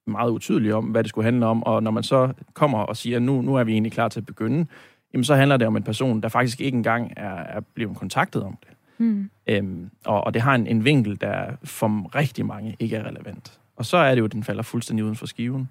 meget 0.06 0.30
utydelig 0.30 0.74
om, 0.74 0.84
hvad 0.84 1.04
det 1.04 1.08
skulle 1.08 1.24
handle 1.24 1.46
om, 1.46 1.62
og 1.62 1.82
når 1.82 1.90
man 1.90 2.02
så 2.02 2.32
kommer 2.54 2.78
og 2.78 2.96
siger, 2.96 3.18
nu, 3.18 3.42
nu 3.42 3.54
er 3.54 3.64
vi 3.64 3.72
egentlig 3.72 3.92
klar 3.92 4.08
til 4.08 4.20
at 4.20 4.26
begynde, 4.26 4.66
jamen 5.12 5.24
så 5.24 5.34
handler 5.34 5.56
det 5.56 5.66
om 5.66 5.76
en 5.76 5.82
person, 5.82 6.20
der 6.20 6.28
faktisk 6.28 6.60
ikke 6.60 6.76
engang 6.76 7.12
er, 7.16 7.34
er 7.34 7.60
blevet 7.60 7.96
kontaktet 7.96 8.42
om 8.42 8.58
det. 8.60 8.75
Mm. 8.98 9.30
Øhm, 9.46 9.90
og, 10.04 10.24
og 10.24 10.34
det 10.34 10.42
har 10.42 10.54
en, 10.54 10.66
en 10.66 10.84
vinkel, 10.84 11.20
der 11.20 11.56
for 11.64 12.14
rigtig 12.14 12.46
mange 12.46 12.76
ikke 12.78 12.96
er 12.96 13.04
relevant. 13.04 13.60
Og 13.76 13.86
så 13.86 13.96
er 13.96 14.14
det 14.14 14.20
jo, 14.20 14.24
at 14.24 14.32
den 14.32 14.44
falder 14.44 14.62
fuldstændig 14.62 15.04
uden 15.04 15.16
for 15.16 15.26
skiven. 15.26 15.68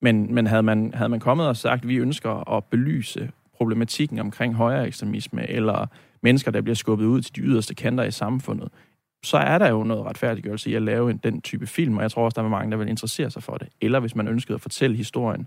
Men, 0.00 0.34
men 0.34 0.46
havde, 0.46 0.62
man, 0.62 0.94
havde 0.94 1.08
man 1.08 1.20
kommet 1.20 1.48
og 1.48 1.56
sagt, 1.56 1.82
at 1.82 1.88
vi 1.88 1.96
ønsker 1.96 2.56
at 2.56 2.64
belyse 2.64 3.30
problematikken 3.56 4.18
omkring 4.18 4.54
højere 4.54 4.86
ekstremisme, 4.86 5.50
eller 5.50 5.86
mennesker, 6.20 6.50
der 6.50 6.60
bliver 6.60 6.74
skubbet 6.74 7.06
ud 7.06 7.22
til 7.22 7.36
de 7.36 7.40
yderste 7.40 7.74
kanter 7.74 8.04
i 8.04 8.10
samfundet, 8.10 8.68
så 9.22 9.36
er 9.36 9.58
der 9.58 9.68
jo 9.68 9.82
noget 9.82 10.04
retfærdiggørelse 10.04 10.70
i 10.70 10.74
at 10.74 10.82
lave 10.82 11.10
en, 11.10 11.16
den 11.16 11.40
type 11.40 11.66
film, 11.66 11.96
og 11.96 12.02
jeg 12.02 12.10
tror 12.10 12.24
også, 12.24 12.34
der 12.34 12.46
er 12.46 12.50
mange, 12.50 12.70
der 12.70 12.76
vil 12.76 12.88
interessere 12.88 13.30
sig 13.30 13.42
for 13.42 13.56
det. 13.56 13.68
Eller 13.80 14.00
hvis 14.00 14.16
man 14.16 14.28
ønskede 14.28 14.54
at 14.54 14.60
fortælle 14.60 14.96
historien 14.96 15.46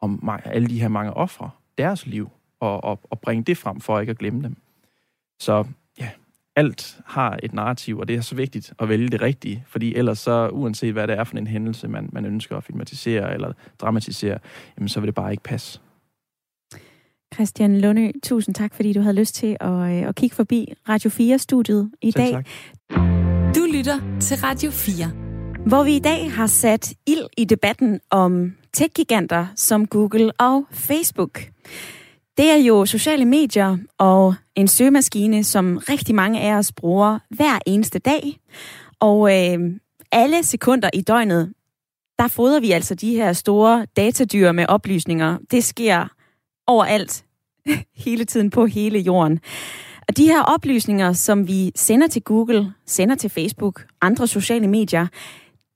om 0.00 0.30
alle 0.44 0.68
de 0.68 0.80
her 0.80 0.88
mange 0.88 1.14
ofre, 1.14 1.50
deres 1.78 2.06
liv, 2.06 2.30
og, 2.60 2.84
og, 2.84 3.00
og 3.10 3.20
bringe 3.20 3.44
det 3.44 3.56
frem 3.56 3.80
for 3.80 4.00
ikke 4.00 4.10
at 4.10 4.18
glemme 4.18 4.42
dem. 4.42 4.56
Så 5.38 5.64
ja, 5.98 6.10
alt 6.56 7.00
har 7.06 7.38
et 7.42 7.52
narrativ, 7.52 7.98
og 7.98 8.08
det 8.08 8.16
er 8.16 8.20
så 8.20 8.34
vigtigt 8.34 8.72
at 8.78 8.88
vælge 8.88 9.08
det 9.08 9.22
rigtige, 9.22 9.64
fordi 9.68 9.94
ellers 9.94 10.18
så, 10.18 10.48
uanset 10.48 10.92
hvad 10.92 11.06
det 11.06 11.18
er 11.18 11.24
for 11.24 11.36
en 11.36 11.46
hændelse, 11.46 11.88
man, 11.88 12.08
man 12.12 12.24
ønsker 12.24 12.56
at 12.56 12.64
filmatisere 12.64 13.34
eller 13.34 13.52
dramatisere, 13.80 14.38
jamen 14.78 14.88
så 14.88 15.00
vil 15.00 15.06
det 15.06 15.14
bare 15.14 15.30
ikke 15.30 15.42
passe. 15.42 15.80
Christian 17.34 17.80
Lunø, 17.80 18.10
tusind 18.22 18.54
tak, 18.54 18.74
fordi 18.74 18.92
du 18.92 19.00
havde 19.00 19.16
lyst 19.16 19.34
til 19.34 19.56
at, 19.60 19.70
øh, 19.70 20.08
at 20.08 20.14
kigge 20.14 20.36
forbi 20.36 20.72
Radio 20.88 21.10
4-studiet 21.10 21.90
i 22.02 22.10
Selv 22.10 22.24
dag. 22.24 22.32
Tak. 22.32 22.46
Du 23.54 23.66
lytter 23.74 24.18
til 24.20 24.36
Radio 24.36 24.70
4. 24.70 25.66
Hvor 25.66 25.84
vi 25.84 25.96
i 25.96 25.98
dag 25.98 26.32
har 26.32 26.46
sat 26.46 26.94
ild 27.06 27.26
i 27.36 27.44
debatten 27.44 28.00
om 28.10 28.52
tech-giganter 28.72 29.46
som 29.56 29.86
Google 29.86 30.32
og 30.32 30.66
Facebook. 30.72 31.40
Det 32.40 32.50
er 32.50 32.56
jo 32.56 32.86
sociale 32.86 33.24
medier 33.24 33.78
og 33.98 34.34
en 34.54 34.68
søgemaskine, 34.68 35.44
som 35.44 35.76
rigtig 35.88 36.14
mange 36.14 36.40
af 36.40 36.54
os 36.54 36.72
bruger 36.72 37.18
hver 37.30 37.58
eneste 37.66 37.98
dag. 37.98 38.40
Og 39.00 39.38
øh, 39.38 39.58
alle 40.12 40.42
sekunder 40.42 40.90
i 40.94 41.00
døgnet, 41.00 41.52
der 42.18 42.28
fodrer 42.28 42.60
vi 42.60 42.70
altså 42.72 42.94
de 42.94 43.14
her 43.14 43.32
store 43.32 43.86
datadyr 43.96 44.52
med 44.52 44.66
oplysninger. 44.68 45.38
Det 45.50 45.64
sker 45.64 46.06
overalt, 46.66 47.24
hele 48.04 48.24
tiden 48.24 48.50
på 48.50 48.66
hele 48.66 48.98
jorden. 48.98 49.40
Og 50.08 50.16
de 50.16 50.26
her 50.26 50.42
oplysninger, 50.42 51.12
som 51.12 51.48
vi 51.48 51.72
sender 51.74 52.06
til 52.06 52.22
Google, 52.22 52.72
sender 52.86 53.14
til 53.14 53.30
Facebook, 53.30 53.86
andre 54.00 54.26
sociale 54.26 54.68
medier, 54.68 55.06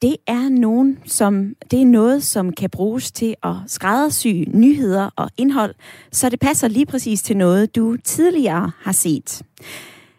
det 0.05 0.17
er 0.27 0.49
nogen, 0.49 0.99
som 1.05 1.55
det 1.71 1.81
er 1.81 1.87
noget, 1.87 2.25
som 2.25 2.53
kan 2.53 2.71
bruges 2.71 3.12
til 3.12 3.35
at 3.43 3.55
skræddersy 3.67 4.45
nyheder 4.47 5.11
og 5.17 5.31
indhold, 5.37 5.75
så 6.12 6.29
det 6.29 6.40
passer 6.40 6.69
lige 6.69 6.87
præcis 6.87 7.23
til 7.23 7.37
noget, 7.37 7.77
du 7.77 7.97
tidligere 8.05 8.71
har 8.81 8.93
set. 8.93 9.43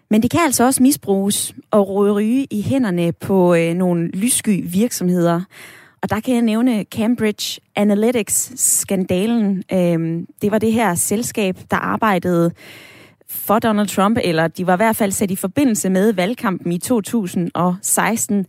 Men 0.10 0.22
det 0.22 0.32
kan 0.32 0.40
altså 0.40 0.64
også 0.64 0.84
misbruges 0.84 1.56
og 1.72 1.90
ryge 1.90 2.48
i 2.52 2.62
hænderne 2.62 3.12
på 3.12 3.56
øh, 3.56 3.74
nogle 3.74 4.08
lyssky 4.08 4.64
virksomheder. 4.66 5.42
Og 6.02 6.10
der 6.10 6.20
kan 6.20 6.34
jeg 6.34 6.42
nævne 6.42 6.84
Cambridge 6.84 7.62
Analytics-skandalen. 7.76 9.64
Øhm, 9.74 10.28
det 10.42 10.52
var 10.52 10.58
det 10.58 10.74
her 10.74 10.96
selskab, 10.96 11.58
der 11.72 11.78
arbejdede 11.78 12.52
for 13.30 13.60
Donald 13.60 13.88
Trump, 13.88 14.18
eller 14.24 14.48
de 14.48 14.68
var 14.68 14.74
i 14.74 14.78
hvert 14.78 14.96
fald 14.96 15.12
sat 15.12 15.32
i 15.32 15.36
forbindelse 15.36 15.90
med 15.90 16.14
valgkampen 16.14 16.72
i 16.72 16.78
2016 16.78 18.46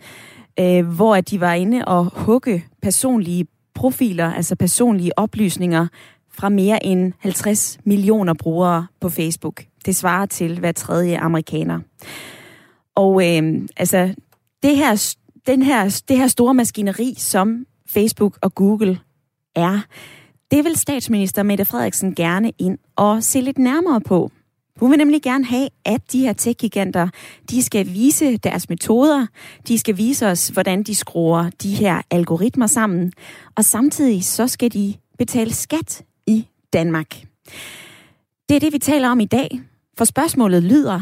øh, 0.60 0.86
hvor 0.86 1.20
de 1.20 1.40
var 1.40 1.54
inde 1.54 1.84
og 1.84 2.04
hugge 2.04 2.64
personlige 2.82 3.46
profiler, 3.74 4.32
altså 4.32 4.56
personlige 4.56 5.18
oplysninger 5.18 5.86
fra 6.32 6.48
mere 6.48 6.86
end 6.86 7.12
50 7.18 7.78
millioner 7.84 8.34
brugere 8.34 8.86
på 9.00 9.08
Facebook. 9.08 9.64
Det 9.86 9.96
svarer 9.96 10.26
til 10.26 10.58
hver 10.58 10.72
tredje 10.72 11.18
amerikaner. 11.18 11.80
Og 12.94 13.26
øh, 13.26 13.68
altså, 13.76 14.14
det 14.62 14.76
her, 14.76 15.16
den 15.46 15.62
her, 15.62 16.02
det 16.08 16.16
her 16.16 16.26
store 16.26 16.54
maskineri, 16.54 17.14
som 17.18 17.66
Facebook 17.86 18.38
og 18.42 18.54
Google 18.54 18.98
er, 19.54 19.80
det 20.50 20.64
vil 20.64 20.76
statsminister 20.76 21.42
Mette 21.42 21.64
Frederiksen 21.64 22.14
gerne 22.14 22.52
ind 22.58 22.78
og 22.96 23.22
se 23.22 23.40
lidt 23.40 23.58
nærmere 23.58 24.00
på. 24.00 24.30
Hun 24.76 24.90
vil 24.90 24.98
nemlig 24.98 25.22
gerne 25.22 25.44
have, 25.44 25.68
at 25.84 26.12
de 26.12 26.20
her 26.20 26.32
tech-giganter, 26.32 27.08
de 27.50 27.62
skal 27.62 27.86
vise 27.86 28.36
deres 28.36 28.68
metoder, 28.68 29.26
de 29.68 29.78
skal 29.78 29.96
vise 29.96 30.26
os, 30.26 30.48
hvordan 30.48 30.82
de 30.82 30.94
skruer 30.94 31.50
de 31.62 31.74
her 31.74 32.02
algoritmer 32.10 32.66
sammen, 32.66 33.12
og 33.56 33.64
samtidig 33.64 34.24
så 34.24 34.46
skal 34.46 34.72
de 34.72 34.94
betale 35.18 35.52
skat 35.54 36.04
i 36.26 36.46
Danmark. 36.72 37.10
Det 38.48 38.56
er 38.56 38.60
det, 38.60 38.72
vi 38.72 38.78
taler 38.78 39.08
om 39.08 39.20
i 39.20 39.24
dag, 39.24 39.60
for 39.98 40.04
spørgsmålet 40.04 40.62
lyder, 40.62 41.00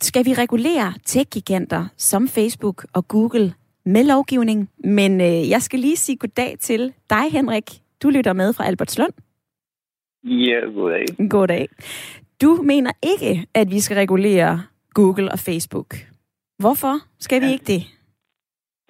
skal 0.00 0.26
vi 0.26 0.34
regulere 0.34 0.94
tech-giganter 1.04 1.86
som 1.96 2.28
Facebook 2.28 2.86
og 2.92 3.08
Google 3.08 3.54
med 3.84 4.04
lovgivning? 4.04 4.70
Men 4.84 5.20
øh, 5.20 5.50
jeg 5.50 5.62
skal 5.62 5.80
lige 5.80 5.96
sige 5.96 6.16
goddag 6.16 6.56
til 6.60 6.92
dig, 7.10 7.32
Henrik. 7.32 7.64
Du 8.02 8.10
lytter 8.10 8.32
med 8.32 8.52
fra 8.52 8.66
Albertslund. 8.66 9.12
Ja, 10.24 10.60
goddag. 10.74 11.04
Goddag. 11.30 11.68
Du 12.42 12.50
mener 12.62 12.92
ikke, 13.12 13.46
at 13.54 13.70
vi 13.70 13.80
skal 13.80 13.96
regulere 13.96 14.52
Google 14.94 15.32
og 15.32 15.38
Facebook. 15.38 15.94
Hvorfor 16.58 16.94
skal 17.18 17.42
vi 17.42 17.46
ikke 17.52 17.64
det? 17.64 17.82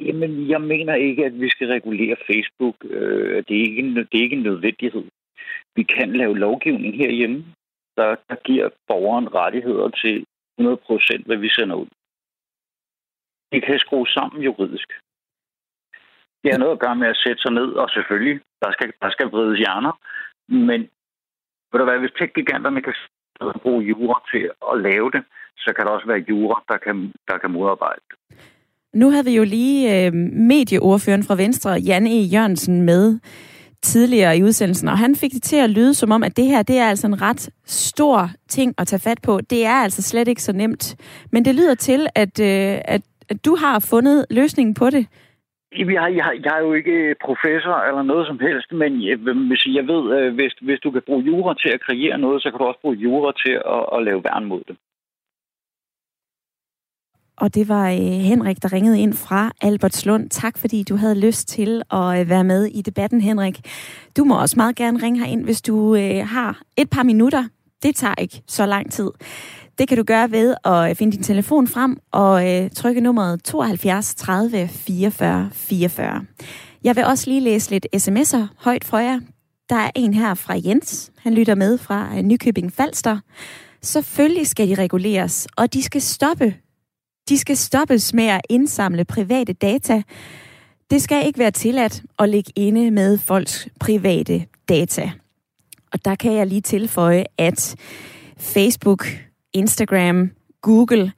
Jamen, 0.00 0.50
jeg 0.50 0.60
mener 0.60 0.94
ikke, 0.94 1.24
at 1.24 1.40
vi 1.40 1.48
skal 1.50 1.68
regulere 1.68 2.16
Facebook. 2.26 2.76
Øh, 2.84 3.44
det, 3.48 3.56
er 3.56 3.64
ikke 3.68 3.78
en, 3.78 3.96
det 3.96 4.14
er 4.18 4.22
ikke 4.22 4.36
en 4.36 4.42
nødvendighed. 4.42 5.04
Vi 5.76 5.82
kan 5.82 6.12
lave 6.12 6.38
lovgivning 6.38 6.96
herhjemme, 6.96 7.44
der, 7.96 8.16
der 8.28 8.36
giver 8.44 8.68
borgeren 8.88 9.34
rettigheder 9.34 9.88
til 9.88 10.26
100 10.58 10.76
procent, 10.76 11.26
hvad 11.26 11.36
vi 11.36 11.48
sender 11.48 11.76
ud. 11.76 11.88
Det 13.52 13.64
kan 13.64 13.78
skrue 13.78 14.08
sammen 14.08 14.42
juridisk. 14.42 14.88
Det 16.42 16.52
har 16.52 16.58
noget 16.58 16.72
at 16.72 16.80
gøre 16.80 16.96
med 16.96 17.08
at 17.08 17.20
sætte 17.24 17.42
sig 17.42 17.52
ned, 17.52 17.70
og 17.72 17.90
selvfølgelig, 17.90 18.40
der 18.62 18.72
skal, 18.72 18.92
der 19.02 19.10
skal 19.10 19.26
vrides 19.26 19.58
hjerner, 19.58 19.92
men 20.48 20.80
ved 21.70 21.78
du 21.78 21.84
hvad, 21.84 21.98
hvis 21.98 22.16
tech-giganterne 22.18 22.82
kan 22.82 22.94
bruge 23.62 23.84
jura 23.84 24.22
til 24.32 24.44
at 24.72 24.80
lave 24.88 25.10
det, 25.10 25.22
så 25.56 25.72
kan 25.76 25.86
der 25.86 25.90
også 25.90 26.06
være 26.06 26.24
jura, 26.28 26.62
der 26.68 26.78
kan, 26.84 27.12
der 27.28 27.38
kan 27.38 27.50
modarbejde 27.50 28.00
det. 28.10 28.16
Nu 28.94 29.10
havde 29.10 29.24
vi 29.24 29.36
jo 29.36 29.44
lige 29.44 30.06
øh, 30.06 30.12
medieordføreren 30.52 31.22
fra 31.24 31.34
Venstre, 31.34 31.70
Jan 31.70 32.06
E. 32.06 32.20
Jørgensen, 32.34 32.82
med 32.82 33.18
tidligere 33.82 34.38
i 34.38 34.42
udsendelsen, 34.42 34.88
og 34.88 34.98
han 34.98 35.16
fik 35.16 35.32
det 35.32 35.42
til 35.42 35.56
at 35.56 35.70
lyde 35.70 35.94
som 35.94 36.10
om, 36.10 36.22
at 36.22 36.36
det 36.36 36.44
her, 36.44 36.62
det 36.62 36.78
er 36.78 36.88
altså 36.88 37.06
en 37.06 37.22
ret 37.22 37.50
stor 37.66 38.30
ting 38.48 38.74
at 38.78 38.86
tage 38.86 39.00
fat 39.00 39.18
på. 39.22 39.40
Det 39.40 39.66
er 39.66 39.74
altså 39.74 40.02
slet 40.02 40.28
ikke 40.28 40.42
så 40.42 40.52
nemt. 40.52 40.96
Men 41.32 41.44
det 41.44 41.54
lyder 41.54 41.74
til, 41.74 42.06
at, 42.14 42.40
øh, 42.40 42.78
at, 42.84 43.02
at 43.28 43.44
du 43.44 43.56
har 43.56 43.78
fundet 43.78 44.26
løsningen 44.30 44.74
på 44.74 44.90
det. 44.90 45.06
Jeg, 45.78 46.16
jeg, 46.16 46.40
jeg 46.44 46.58
er 46.58 46.62
jo 46.66 46.72
ikke 46.72 47.14
professor 47.24 47.76
eller 47.88 48.02
noget 48.02 48.26
som 48.26 48.38
helst, 48.38 48.72
men 48.72 49.02
jeg, 49.02 49.18
jeg 49.78 49.86
ved, 49.92 50.02
øh, 50.16 50.34
hvis, 50.34 50.52
hvis 50.62 50.80
du 50.80 50.90
kan 50.90 51.02
bruge 51.06 51.24
jura 51.24 51.54
til 51.54 51.68
at 51.68 51.80
kreere 51.80 52.18
noget, 52.18 52.42
så 52.42 52.50
kan 52.50 52.58
du 52.58 52.64
også 52.64 52.80
bruge 52.80 52.96
jura 52.96 53.32
til 53.44 53.52
at, 53.74 53.82
at 53.94 54.04
lave 54.04 54.24
værn 54.24 54.44
mod 54.44 54.62
det. 54.68 54.76
Og 57.36 57.54
det 57.54 57.68
var 57.68 57.90
øh, 57.90 58.20
Henrik, 58.30 58.62
der 58.62 58.72
ringede 58.72 59.00
ind 59.00 59.14
fra 59.14 59.52
Albertslund. 59.62 60.30
Tak 60.30 60.58
fordi 60.58 60.82
du 60.82 60.96
havde 60.96 61.26
lyst 61.26 61.48
til 61.48 61.82
at 61.92 62.20
øh, 62.20 62.28
være 62.28 62.44
med 62.44 62.66
i 62.66 62.82
debatten, 62.82 63.20
Henrik. 63.20 63.56
Du 64.16 64.24
må 64.24 64.40
også 64.40 64.56
meget 64.56 64.76
gerne 64.76 65.02
ringe 65.02 65.30
ind, 65.30 65.44
hvis 65.44 65.62
du 65.62 65.94
har 66.22 66.62
et 66.76 66.90
par 66.90 67.02
minutter. 67.02 67.44
Det 67.82 67.96
tager 67.96 68.14
ikke 68.18 68.42
så 68.46 68.66
lang 68.66 68.92
tid. 68.92 69.10
Det 69.80 69.88
kan 69.88 69.96
du 69.96 70.02
gøre 70.02 70.30
ved 70.30 70.54
at 70.64 70.90
øh, 70.90 70.96
finde 70.96 71.16
din 71.16 71.22
telefon 71.22 71.68
frem 71.68 71.96
og 72.12 72.48
øh, 72.48 72.70
trykke 72.70 73.00
nummeret 73.00 73.42
72 73.44 74.14
30 74.14 74.68
44 74.68 75.50
44. 75.52 76.24
Jeg 76.84 76.96
vil 76.96 77.04
også 77.04 77.30
lige 77.30 77.40
læse 77.40 77.70
lidt 77.70 77.86
sms'er 77.96 78.46
højt 78.56 78.84
for 78.84 78.98
jer. 78.98 79.20
Der 79.68 79.76
er 79.76 79.90
en 79.94 80.14
her 80.14 80.34
fra 80.34 80.54
Jens. 80.64 81.12
Han 81.18 81.34
lytter 81.34 81.54
med 81.54 81.78
fra 81.78 82.08
øh, 82.16 82.22
Nykøbing 82.22 82.72
Falster. 82.72 83.18
Selvfølgelig 83.82 84.46
skal 84.46 84.68
de 84.68 84.74
reguleres, 84.74 85.48
og 85.56 85.74
de 85.74 85.82
skal 85.82 86.02
stoppe 86.02 86.54
de 87.28 87.38
skal 87.38 87.56
stoppes 87.56 88.14
med 88.14 88.26
at 88.26 88.40
indsamle 88.48 89.04
private 89.04 89.52
data. 89.52 90.02
Det 90.90 91.02
skal 91.02 91.26
ikke 91.26 91.38
være 91.38 91.50
tilladt 91.50 92.02
at 92.18 92.28
ligge 92.28 92.52
inde 92.56 92.90
med 92.90 93.18
folks 93.18 93.68
private 93.80 94.46
data. 94.68 95.10
Og 95.92 96.04
der 96.04 96.14
kan 96.14 96.32
jeg 96.32 96.46
lige 96.46 96.60
tilføje, 96.60 97.24
at 97.38 97.76
Facebook, 98.38 99.06
Instagram, 99.52 100.30
Google, 100.62 101.12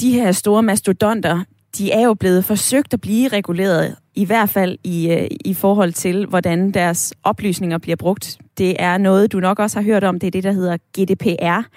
de 0.00 0.12
her 0.12 0.32
store 0.32 0.62
mastodonter, 0.62 1.44
de 1.78 1.92
er 1.92 2.02
jo 2.02 2.14
blevet 2.14 2.44
forsøgt 2.44 2.94
at 2.94 3.00
blive 3.00 3.28
reguleret, 3.28 3.96
i 4.14 4.24
hvert 4.24 4.50
fald 4.50 4.78
i, 4.84 5.10
øh, 5.10 5.26
i 5.44 5.54
forhold 5.54 5.92
til, 5.92 6.26
hvordan 6.26 6.70
deres 6.70 7.14
oplysninger 7.24 7.78
bliver 7.78 7.96
brugt. 7.96 8.38
Det 8.58 8.76
er 8.78 8.98
noget, 8.98 9.32
du 9.32 9.40
nok 9.40 9.58
også 9.58 9.78
har 9.78 9.84
hørt 9.84 10.04
om, 10.04 10.18
det 10.18 10.26
er 10.26 10.30
det, 10.30 10.44
der 10.44 10.52
hedder 10.52 10.76
GDPR. 10.76 11.68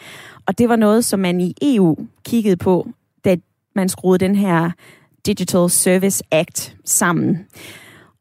Og 0.46 0.58
det 0.58 0.70
var 0.70 0.76
noget, 0.76 1.06
som 1.06 1.20
man 1.20 1.42
i 1.42 1.54
EU 1.62 1.98
kiggede 2.26 2.58
på 2.58 2.88
da 3.26 3.36
man 3.76 3.90
skruede 3.90 4.20
den 4.20 4.36
her 4.36 4.72
Digital 5.26 5.70
Service 5.70 6.24
Act 6.32 6.76
sammen. 6.86 7.48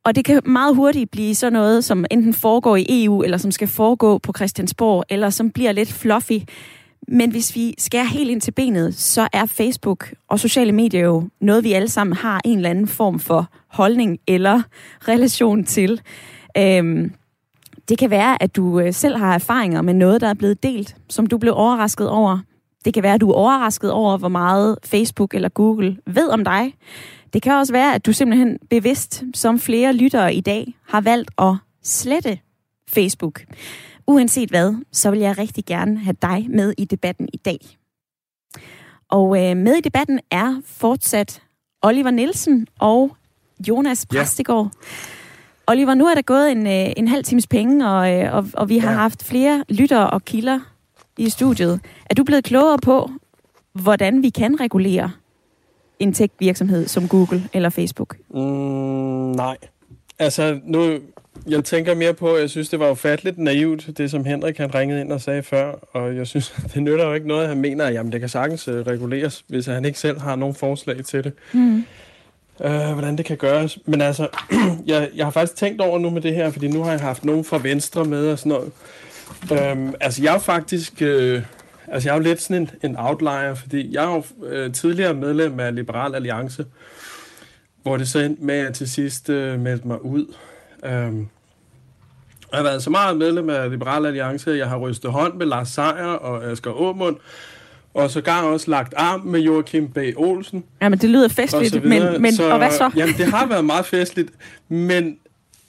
Og 0.04 0.14
det 0.14 0.24
kan 0.24 0.40
meget 0.44 0.76
hurtigt 0.76 1.10
blive 1.10 1.34
sådan 1.34 1.52
noget, 1.52 1.84
som 1.84 2.04
enten 2.10 2.34
foregår 2.34 2.76
i 2.76 3.04
EU, 3.04 3.22
eller 3.22 3.38
som 3.38 3.50
skal 3.50 3.68
foregå 3.68 4.18
på 4.18 4.32
Christiansborg, 4.36 5.04
eller 5.08 5.30
som 5.30 5.50
bliver 5.50 5.72
lidt 5.72 5.92
fluffy. 5.92 6.38
Men 7.12 7.30
hvis 7.30 7.54
vi 7.54 7.74
skærer 7.78 8.04
helt 8.04 8.30
ind 8.30 8.40
til 8.40 8.52
benet, 8.52 8.94
så 8.94 9.28
er 9.32 9.46
Facebook 9.46 10.12
og 10.28 10.40
sociale 10.40 10.72
medier 10.72 11.00
jo 11.00 11.28
noget, 11.40 11.64
vi 11.64 11.72
alle 11.72 11.88
sammen 11.88 12.16
har 12.16 12.40
en 12.44 12.56
eller 12.56 12.70
anden 12.70 12.88
form 12.88 13.20
for 13.20 13.48
holdning 13.66 14.18
eller 14.26 14.62
relation 15.08 15.64
til. 15.64 16.00
Øhm, 16.58 17.12
det 17.88 17.98
kan 17.98 18.10
være, 18.10 18.42
at 18.42 18.56
du 18.56 18.80
øh, 18.80 18.94
selv 18.94 19.16
har 19.16 19.34
erfaringer 19.34 19.82
med 19.82 19.94
noget, 19.94 20.20
der 20.20 20.28
er 20.28 20.34
blevet 20.34 20.62
delt, 20.62 20.96
som 21.08 21.26
du 21.26 21.38
blev 21.38 21.52
overrasket 21.56 22.08
over. 22.08 22.38
Det 22.84 22.94
kan 22.94 23.02
være, 23.02 23.14
at 23.14 23.20
du 23.20 23.30
er 23.30 23.34
overrasket 23.34 23.92
over, 23.92 24.16
hvor 24.16 24.28
meget 24.28 24.78
Facebook 24.84 25.34
eller 25.34 25.48
Google 25.48 25.96
ved 26.06 26.28
om 26.28 26.44
dig. 26.44 26.74
Det 27.32 27.42
kan 27.42 27.52
også 27.52 27.72
være, 27.72 27.94
at 27.94 28.06
du 28.06 28.12
simpelthen 28.12 28.58
bevidst, 28.70 29.24
som 29.34 29.58
flere 29.58 29.92
lyttere 29.92 30.34
i 30.34 30.40
dag, 30.40 30.74
har 30.88 31.00
valgt 31.00 31.30
at 31.38 31.54
slette 31.82 32.38
Facebook. 32.88 33.40
Uanset 34.06 34.48
hvad, 34.48 34.74
så 34.92 35.10
vil 35.10 35.20
jeg 35.20 35.38
rigtig 35.38 35.64
gerne 35.64 35.98
have 35.98 36.16
dig 36.22 36.46
med 36.50 36.74
i 36.78 36.84
debatten 36.84 37.28
i 37.32 37.36
dag. 37.36 37.58
Og 39.08 39.44
øh, 39.44 39.56
med 39.56 39.74
i 39.74 39.80
debatten 39.80 40.20
er 40.30 40.60
fortsat 40.64 41.42
Oliver 41.82 42.10
Nielsen 42.10 42.66
og 42.78 43.16
Jonas 43.68 44.06
Præstegård. 44.06 44.70
Ja. 44.74 45.72
Oliver, 45.72 45.94
nu 45.94 46.06
er 46.06 46.14
der 46.14 46.22
gået 46.22 46.52
en, 46.52 46.66
øh, 46.66 46.92
en 46.96 47.08
halv 47.08 47.24
times 47.24 47.46
penge, 47.46 47.88
og, 47.88 48.12
øh, 48.12 48.34
og, 48.34 48.46
og 48.54 48.68
vi 48.68 48.78
har 48.78 48.90
ja. 48.90 48.96
haft 48.96 49.24
flere 49.24 49.64
lyttere 49.68 50.10
og 50.10 50.24
kilder 50.24 50.60
i 51.18 51.28
studiet. 51.28 51.80
Er 52.10 52.14
du 52.14 52.24
blevet 52.24 52.44
klogere 52.44 52.78
på, 52.78 53.10
hvordan 53.72 54.22
vi 54.22 54.30
kan 54.30 54.60
regulere 54.60 55.10
en 55.98 56.12
tech-virksomhed 56.12 56.88
som 56.88 57.08
Google 57.08 57.48
eller 57.52 57.68
Facebook? 57.68 58.16
Mm, 58.30 58.40
nej. 58.40 59.56
Altså, 60.18 60.60
nu, 60.64 60.98
jeg 61.46 61.64
tænker 61.64 61.94
mere 61.94 62.14
på, 62.14 62.36
jeg 62.36 62.50
synes, 62.50 62.68
det 62.68 62.78
var 62.78 62.90
ufatteligt 62.90 63.38
naivt, 63.38 63.90
det 63.98 64.10
som 64.10 64.24
Henrik 64.24 64.58
han 64.58 64.74
ringede 64.74 65.00
ind 65.00 65.12
og 65.12 65.20
sagde 65.20 65.42
før, 65.42 65.72
og 65.92 66.16
jeg 66.16 66.26
synes, 66.26 66.54
det 66.74 66.82
nytter 66.82 67.06
jo 67.06 67.12
ikke 67.12 67.28
noget, 67.28 67.42
at 67.42 67.48
han 67.48 67.60
mener, 67.60 67.84
at 67.84 67.94
jamen, 67.94 68.12
det 68.12 68.20
kan 68.20 68.28
sagtens 68.28 68.68
uh, 68.68 68.74
reguleres, 68.74 69.44
hvis 69.48 69.66
han 69.66 69.84
ikke 69.84 69.98
selv 69.98 70.20
har 70.20 70.36
nogen 70.36 70.54
forslag 70.54 71.04
til 71.04 71.24
det. 71.24 71.32
Mm. 71.52 71.84
Uh, 72.58 72.92
hvordan 72.92 73.16
det 73.16 73.24
kan 73.24 73.36
gøres. 73.36 73.78
Men 73.86 74.00
altså, 74.00 74.28
jeg, 74.86 75.08
jeg 75.14 75.26
har 75.26 75.30
faktisk 75.30 75.56
tænkt 75.56 75.80
over 75.80 75.98
nu 75.98 76.10
med 76.10 76.22
det 76.22 76.34
her, 76.34 76.50
fordi 76.50 76.68
nu 76.68 76.82
har 76.82 76.90
jeg 76.90 77.00
haft 77.00 77.24
nogen 77.24 77.44
fra 77.44 77.58
Venstre 77.62 78.04
med 78.04 78.28
og 78.28 78.38
sådan 78.38 78.52
noget. 78.52 78.72
Øhm, 79.52 79.94
altså, 80.00 80.22
jeg 80.22 80.34
er 80.34 80.38
faktisk... 80.38 81.02
Øh, 81.02 81.42
altså, 81.88 82.08
jeg 82.08 82.14
er 82.14 82.18
jo 82.18 82.22
lidt 82.22 82.42
sådan 82.42 82.62
en, 82.62 82.70
en 82.82 82.96
outlier, 82.98 83.54
fordi 83.54 83.94
jeg 83.94 84.04
er 84.04 84.14
jo 84.14 84.46
øh, 84.46 84.72
tidligere 84.72 85.14
medlem 85.14 85.60
af 85.60 85.74
Liberal 85.74 86.14
Alliance, 86.14 86.64
hvor 87.82 87.96
det 87.96 88.08
så 88.08 88.18
endte 88.18 88.44
med, 88.44 88.58
at 88.58 88.74
til 88.74 88.90
sidst 88.90 89.28
øh, 89.28 89.60
meldte 89.60 89.88
mig 89.88 90.04
ud. 90.04 90.34
Øhm, 90.84 91.28
jeg 92.52 92.58
har 92.58 92.62
været 92.62 92.82
så 92.82 92.90
meget 92.90 93.16
medlem 93.16 93.50
af 93.50 93.70
Liberal 93.70 94.06
Alliance, 94.06 94.50
at 94.52 94.58
jeg 94.58 94.68
har 94.68 94.76
rystet 94.76 95.10
hånd 95.10 95.34
med 95.34 95.46
Lars 95.46 95.68
Seier 95.68 96.04
og 96.04 96.50
Asger 96.50 96.70
Aumund, 96.70 97.16
og 97.94 98.10
så 98.10 98.20
gang 98.20 98.46
også 98.46 98.70
lagt 98.70 98.94
arm 98.96 99.20
med 99.20 99.40
Joachim 99.40 99.88
B. 99.88 99.98
Olsen. 100.16 100.64
Ja, 100.82 100.88
men 100.88 100.98
det 100.98 101.10
lyder 101.10 101.28
festligt, 101.28 101.76
og 101.76 101.86
men, 101.86 102.22
men 102.22 102.34
så, 102.34 102.50
og 102.50 102.58
hvad 102.58 102.70
så? 102.70 102.90
Jamen, 102.96 103.14
det 103.14 103.26
har 103.26 103.46
været 103.46 103.64
meget 103.64 103.86
festligt, 103.86 104.30
men, 104.68 105.16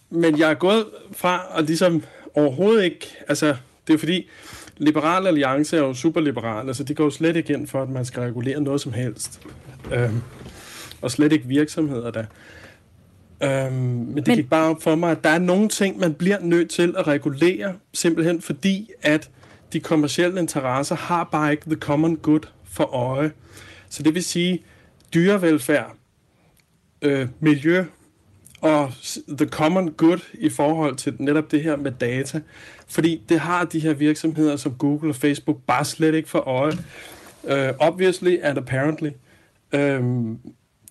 men 0.10 0.40
jeg 0.40 0.50
er 0.50 0.54
gået 0.54 0.86
fra 1.16 1.42
at 1.58 1.66
ligesom 1.66 2.04
overhovedet 2.34 2.84
ikke, 2.84 3.18
altså 3.28 3.56
det 3.88 3.94
er 3.94 3.98
fordi, 3.98 4.30
Liberal 4.78 5.28
Alliance 5.28 5.78
er 5.78 5.82
jo 5.82 5.94
superliberal, 5.94 6.68
altså 6.68 6.84
de 6.84 6.96
går 6.96 7.04
jo 7.04 7.10
slet 7.10 7.36
ikke 7.36 7.54
ind 7.54 7.68
for, 7.68 7.82
at 7.82 7.90
man 7.90 8.06
skal 8.06 8.24
regulere 8.24 8.62
noget 8.62 8.82
som 8.82 8.94
helst. 8.94 9.42
Øhm, 9.94 10.22
og 11.02 11.12
slet 11.12 11.34
ikke 11.34 11.48
virksomheder 11.48 12.12
der. 12.12 12.26
Øhm, 13.44 13.74
men 13.74 14.18
det 14.18 14.28
men... 14.28 14.36
gik 14.36 14.50
bare 14.50 14.70
op 14.70 14.82
for 14.82 14.96
mig, 14.96 15.12
at 15.12 15.24
der 15.24 15.30
er 15.30 15.40
nogle 15.40 15.70
ting, 15.70 16.00
man 16.00 16.14
bliver 16.14 16.40
nødt 16.40 16.70
til 16.70 16.96
at 16.98 17.08
regulere, 17.08 17.74
simpelthen 17.94 18.42
fordi, 18.42 18.92
at 19.02 19.30
de 19.74 19.80
kommercielle 19.80 20.40
interesser 20.40 20.96
har 20.96 21.24
bare 21.24 21.52
ikke 21.52 21.64
the 21.66 21.76
common 21.76 22.16
good 22.16 22.42
for 22.64 22.84
øje. 22.84 23.32
Så 23.90 24.04
det 24.04 24.14
vil 24.14 24.24
sige, 24.24 24.64
dyrevelfærd, 25.14 25.96
øh, 27.02 27.28
miljø 27.40 27.86
og 28.62 28.92
the 29.38 29.48
common 29.48 29.92
good 29.92 30.20
i 30.34 30.50
forhold 30.50 30.96
til 30.96 31.16
netop 31.20 31.52
det 31.52 31.64
her 31.64 31.76
med 31.76 31.92
data, 31.92 32.42
Fordi 32.88 33.22
det 33.30 33.40
har 33.40 33.66
de 33.66 33.80
her 33.80 33.94
virksomheder 33.94 34.56
som 34.56 34.74
Google 34.74 35.10
og 35.10 35.16
Facebook 35.16 35.58
bare 35.68 35.86
slet 35.86 36.16
ikke 36.16 36.30
for 36.30 36.40
øje. 36.40 36.74
Uh, 37.44 37.88
obviously 37.88 38.38
and 38.44 38.58
apparently. 38.58 39.10
Um, 39.74 40.40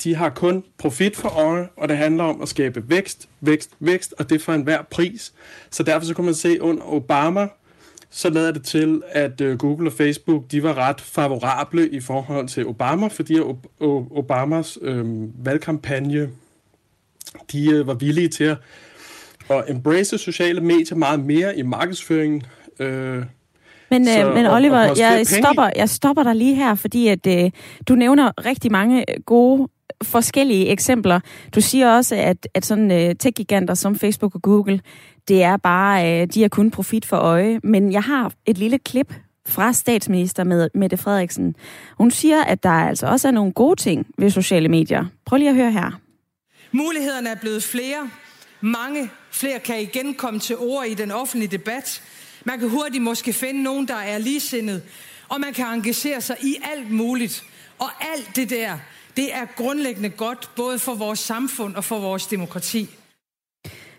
de 0.04 0.14
har 0.14 0.28
kun 0.28 0.64
profit 0.78 1.16
for 1.16 1.28
øje, 1.28 1.68
og 1.76 1.88
det 1.88 1.96
handler 1.96 2.24
om 2.24 2.42
at 2.42 2.48
skabe 2.48 2.90
vækst, 2.90 3.28
vækst, 3.40 3.70
vækst, 3.80 4.14
og 4.18 4.30
det 4.30 4.42
for 4.42 4.52
enhver 4.52 4.82
pris. 4.82 5.32
Så 5.70 5.82
derfor 5.82 6.06
så 6.06 6.14
kunne 6.14 6.24
man 6.24 6.34
se 6.34 6.62
under 6.62 6.82
Obama, 6.92 7.48
så 8.10 8.30
lader 8.30 8.52
det 8.52 8.64
til, 8.64 9.02
at 9.10 9.40
uh, 9.40 9.58
Google 9.58 9.88
og 9.88 9.92
Facebook, 9.92 10.50
de 10.50 10.62
var 10.62 10.74
ret 10.74 11.00
favorable 11.00 11.88
i 11.88 12.00
forhold 12.00 12.48
til 12.48 12.66
Obama, 12.66 13.06
fordi 13.06 13.40
Obamas 14.10 14.78
øh, 14.82 15.04
valgkampagne, 15.46 16.30
de 17.52 17.70
øh, 17.70 17.86
var 17.86 17.94
villige 17.94 18.28
til 18.28 18.44
at, 18.44 18.58
at 19.50 19.64
embrace 19.68 20.18
sociale 20.18 20.60
medier 20.60 20.96
meget 20.96 21.20
mere 21.20 21.58
i 21.58 21.62
markedsføringen. 21.62 22.42
Øh, 22.78 23.24
men, 23.90 24.06
så, 24.06 24.26
øh, 24.26 24.34
men 24.34 24.46
Oliver, 24.46 24.84
og, 24.84 24.90
og 24.90 24.98
jeg, 24.98 25.26
stopper, 25.26 25.70
jeg 25.76 25.88
stopper 25.88 26.22
dig 26.22 26.36
lige 26.36 26.54
her, 26.54 26.74
fordi 26.74 27.08
at 27.08 27.26
øh, 27.26 27.50
du 27.88 27.94
nævner 27.94 28.46
rigtig 28.46 28.72
mange 28.72 29.04
gode 29.26 29.68
forskellige 30.02 30.68
eksempler. 30.68 31.20
Du 31.54 31.60
siger 31.60 31.96
også, 31.96 32.14
at, 32.14 32.48
at 32.54 32.66
sådan 32.66 32.90
øh, 32.90 33.14
tech-giganter 33.14 33.74
som 33.74 33.98
Facebook 33.98 34.34
og 34.34 34.42
Google, 34.42 34.80
det 35.28 35.42
er 35.42 35.56
bare, 35.56 36.22
øh, 36.22 36.26
de 36.26 36.42
har 36.42 36.48
kun 36.48 36.70
profit 36.70 37.06
for 37.06 37.16
øje. 37.16 37.60
Men 37.64 37.92
jeg 37.92 38.02
har 38.02 38.32
et 38.46 38.58
lille 38.58 38.78
klip 38.78 39.14
fra 39.46 39.72
statsminister 39.72 40.68
Mette 40.74 40.96
Frederiksen. 40.96 41.56
Hun 41.98 42.10
siger, 42.10 42.44
at 42.44 42.62
der 42.62 42.70
altså 42.70 43.06
også 43.06 43.28
er 43.28 43.32
nogle 43.32 43.52
gode 43.52 43.80
ting 43.80 44.06
ved 44.18 44.30
sociale 44.30 44.68
medier. 44.68 45.04
Prøv 45.26 45.36
lige 45.36 45.48
at 45.48 45.56
høre 45.56 45.72
her. 45.72 46.00
Mulighederne 46.72 47.28
er 47.28 47.34
blevet 47.34 47.62
flere. 47.62 48.10
Mange 48.60 49.10
flere 49.30 49.58
kan 49.58 49.80
igen 49.80 50.14
komme 50.14 50.40
til 50.40 50.56
ord 50.56 50.86
i 50.86 50.94
den 50.94 51.10
offentlige 51.10 51.50
debat. 51.50 52.02
Man 52.44 52.58
kan 52.58 52.68
hurtigt 52.68 53.02
måske 53.02 53.32
finde 53.32 53.62
nogen, 53.62 53.88
der 53.88 53.96
er 53.96 54.18
ligesindet. 54.18 54.82
Og 55.28 55.40
man 55.40 55.52
kan 55.52 55.66
engagere 55.66 56.20
sig 56.20 56.36
i 56.42 56.56
alt 56.72 56.90
muligt. 56.90 57.44
Og 57.78 57.88
alt 58.00 58.36
det 58.36 58.50
der, 58.50 58.78
det 59.16 59.34
er 59.34 59.44
grundlæggende 59.56 60.08
godt, 60.08 60.50
både 60.56 60.78
for 60.78 60.94
vores 60.94 61.18
samfund 61.18 61.74
og 61.74 61.84
for 61.84 61.98
vores 61.98 62.26
demokrati. 62.26 62.88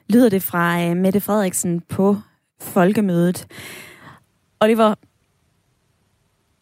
Lyder 0.09 0.29
det 0.29 0.43
fra 0.43 0.89
uh, 0.89 0.97
Mette 0.97 1.21
Frederiksen 1.21 1.81
på 1.81 2.17
folkemødet. 2.61 3.47
Oliver, 4.61 4.95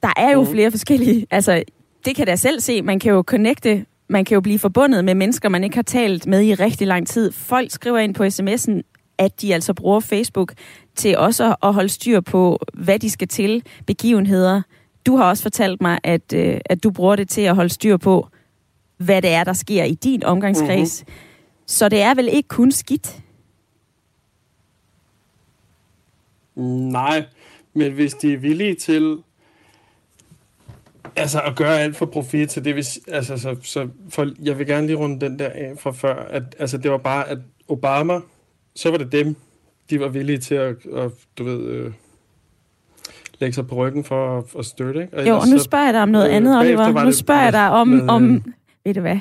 der 0.04 0.14
er 0.18 0.32
jo 0.32 0.44
mm. 0.44 0.52
flere 0.52 0.72
forskellige, 0.72 1.28
altså 1.32 1.64
det 2.06 2.16
kan 2.16 2.28
jeg 2.28 2.40
selv 2.40 2.60
se, 2.60 2.82
man 2.82 3.00
kan 3.00 3.12
jo 3.12 3.24
connecte, 3.28 3.86
man 4.08 4.26
kan 4.26 4.36
jo 4.36 4.42
blive 4.42 4.60
forbundet 4.60 5.06
med 5.06 5.16
mennesker, 5.16 5.50
man 5.50 5.64
ikke 5.64 5.76
har 5.76 5.84
talt 5.84 6.28
med 6.28 6.42
i 6.42 6.54
rigtig 6.54 6.88
lang 6.88 7.08
tid. 7.08 7.32
Folk 7.32 7.72
skriver 7.72 7.98
ind 7.98 8.16
på 8.16 8.24
sms'en, 8.24 8.82
at 9.18 9.42
de 9.42 9.54
altså 9.54 9.74
bruger 9.74 10.00
Facebook 10.00 10.54
til 10.96 11.18
også 11.18 11.56
at 11.64 11.74
holde 11.74 11.90
styr 11.90 12.22
på, 12.22 12.60
hvad 12.74 13.00
de 13.00 13.10
skal 13.10 13.28
til, 13.28 13.64
begivenheder. 13.88 14.62
Du 15.06 15.16
har 15.16 15.24
også 15.24 15.44
fortalt 15.44 15.82
mig, 15.82 16.00
at, 16.04 16.34
øh, 16.34 16.60
at 16.66 16.84
du 16.84 16.92
bruger 16.92 17.16
det 17.16 17.30
til 17.30 17.42
at 17.42 17.56
holde 17.56 17.70
styr 17.70 17.98
på, 17.98 18.28
hvad 19.02 19.22
det 19.22 19.30
er, 19.30 19.44
der 19.44 19.54
sker 19.54 19.84
i 19.84 19.94
din 19.94 20.24
omgangskreds. 20.24 21.04
Mm-hmm. 21.04 21.66
Så 21.66 21.90
det 21.90 22.02
er 22.02 22.16
vel 22.16 22.28
ikke 22.28 22.48
kun 22.48 22.72
skidt? 22.72 23.22
Nej, 26.92 27.26
men 27.74 27.92
hvis 27.92 28.14
de 28.14 28.34
er 28.34 28.38
villige 28.38 28.76
til 28.76 29.18
altså 31.16 31.42
at 31.42 31.56
gøre 31.56 31.80
alt 31.80 31.96
for 31.96 32.06
profit, 32.06 32.52
så 32.52 32.60
det 32.60 32.76
vil, 32.76 32.86
altså, 33.08 33.38
så, 33.38 33.56
så 33.62 33.88
for, 34.10 34.28
jeg 34.42 34.60
vil 34.60 34.68
gerne 34.68 34.88
lige 34.88 34.98
runde 34.98 35.20
den 35.26 35.40
der 35.40 35.50
af 35.50 35.74
fra 35.80 35.92
før, 35.92 36.16
at 36.16 36.44
altså, 36.60 36.78
det 36.78 36.92
var 36.92 36.98
bare, 36.98 37.30
at 37.30 37.38
Obama, 37.68 38.20
så 38.76 38.92
var 38.92 38.98
det 38.98 39.12
dem, 39.12 39.36
de 39.90 40.00
var 40.00 40.08
villige 40.08 40.38
til 40.38 40.56
at, 40.56 40.76
at 40.96 41.12
du 41.38 41.44
ved, 41.44 41.62
øh, 41.62 41.92
lægge 43.40 43.54
sig 43.54 43.68
på 43.68 43.76
ryggen 43.76 44.04
for 44.04 44.38
at, 44.38 44.44
at 44.60 44.66
støtte. 44.66 45.02
Ikke? 45.02 45.18
Og 45.18 45.28
jo, 45.28 45.36
og 45.36 45.48
nu 45.48 45.60
spørger 45.60 45.86
jeg 45.86 45.94
dig 45.94 46.02
om 46.02 46.10
noget 46.10 46.30
øh, 46.30 46.36
andet, 46.36 46.60
Oliver. 46.60 47.04
Nu 47.04 47.12
spørger 47.12 47.44
jeg 47.44 47.54
dig 47.54 47.70
om, 47.70 47.88
med, 47.88 48.10
om, 48.10 48.36
øh, 48.36 48.42
ved 48.86 48.94
du 48.94 49.02
hvad, 49.02 49.20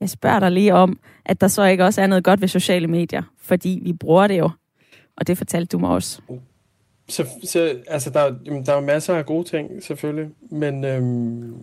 jeg 0.00 0.10
spørger 0.10 0.40
dig 0.40 0.52
lige 0.52 0.74
om, 0.74 0.98
at 1.24 1.40
der 1.40 1.48
så 1.48 1.64
ikke 1.64 1.84
også 1.84 2.02
er 2.02 2.06
noget 2.06 2.24
godt 2.24 2.40
ved 2.40 2.48
sociale 2.48 2.86
medier, 2.86 3.22
fordi 3.40 3.80
vi 3.82 3.92
bruger 3.92 4.26
det 4.26 4.38
jo. 4.38 4.50
Og 5.16 5.26
det 5.26 5.38
fortalte 5.38 5.76
du 5.76 5.78
mig 5.78 5.90
også. 5.90 6.20
Så, 7.08 7.26
så, 7.44 7.74
altså, 7.86 8.10
der, 8.10 8.34
jamen, 8.46 8.66
der 8.66 8.72
er 8.72 8.80
masser 8.80 9.14
af 9.14 9.26
gode 9.26 9.48
ting, 9.48 9.82
selvfølgelig, 9.82 10.30
men 10.50 10.84
øhm, 10.84 11.54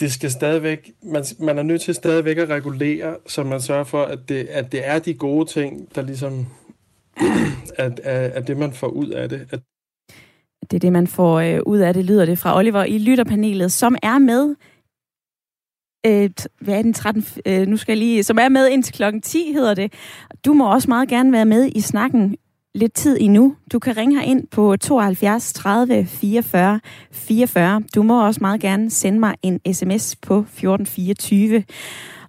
det 0.00 0.12
skal 0.12 0.30
stadigvæk, 0.30 0.90
man, 1.02 1.24
man 1.38 1.58
er 1.58 1.62
nødt 1.62 1.80
til 1.80 1.94
stadigvæk 1.94 2.38
at 2.38 2.48
regulere, 2.48 3.16
så 3.26 3.42
man 3.42 3.60
sørger 3.60 3.84
for, 3.84 4.02
at 4.02 4.18
det, 4.28 4.46
at 4.50 4.72
det 4.72 4.88
er 4.88 4.98
de 4.98 5.14
gode 5.14 5.50
ting, 5.50 5.94
der 5.94 6.02
ligesom 6.02 6.46
at, 7.78 8.00
at, 8.00 8.30
at 8.30 8.46
det, 8.46 8.56
man 8.56 8.72
får 8.72 8.88
ud 8.88 9.08
af 9.08 9.28
det. 9.28 9.48
At 9.52 9.60
det 10.70 10.76
er 10.76 10.80
det, 10.80 10.92
man 10.92 11.06
får 11.06 11.40
øh, 11.40 11.60
ud 11.66 11.78
af 11.78 11.94
det, 11.94 12.04
lyder 12.04 12.24
det 12.24 12.38
fra 12.38 12.58
Oliver 12.58 12.84
i 12.84 12.98
lytterpanelet, 12.98 13.72
som 13.72 13.96
er 14.02 14.18
med 14.18 14.54
øh, 16.06 16.30
hvad 16.60 16.78
er 16.78 16.82
den 16.82 16.92
13, 16.92 17.24
øh, 17.46 17.66
nu 17.66 17.76
skal 17.76 17.92
jeg 17.92 17.98
lige, 17.98 18.22
som 18.22 18.38
er 18.38 18.48
med 18.48 18.68
indtil 18.68 18.94
klokken 18.94 19.22
10, 19.22 19.52
hedder 19.52 19.74
det. 19.74 19.92
Du 20.44 20.52
må 20.52 20.72
også 20.72 20.90
meget 20.90 21.08
gerne 21.08 21.32
være 21.32 21.44
med 21.44 21.70
i 21.74 21.80
snakken 21.80 22.36
lidt 22.74 22.92
tid 22.92 23.16
endnu. 23.20 23.56
Du 23.72 23.78
kan 23.78 23.96
ringe 23.96 24.20
her 24.20 24.26
ind 24.26 24.46
på 24.48 24.76
72 24.76 25.52
30 25.52 26.06
44 26.06 26.80
44. 27.12 27.82
Du 27.94 28.02
må 28.02 28.26
også 28.26 28.38
meget 28.40 28.60
gerne 28.60 28.90
sende 28.90 29.18
mig 29.18 29.34
en 29.42 29.74
sms 29.74 30.16
på 30.16 30.38
1424. 30.38 31.64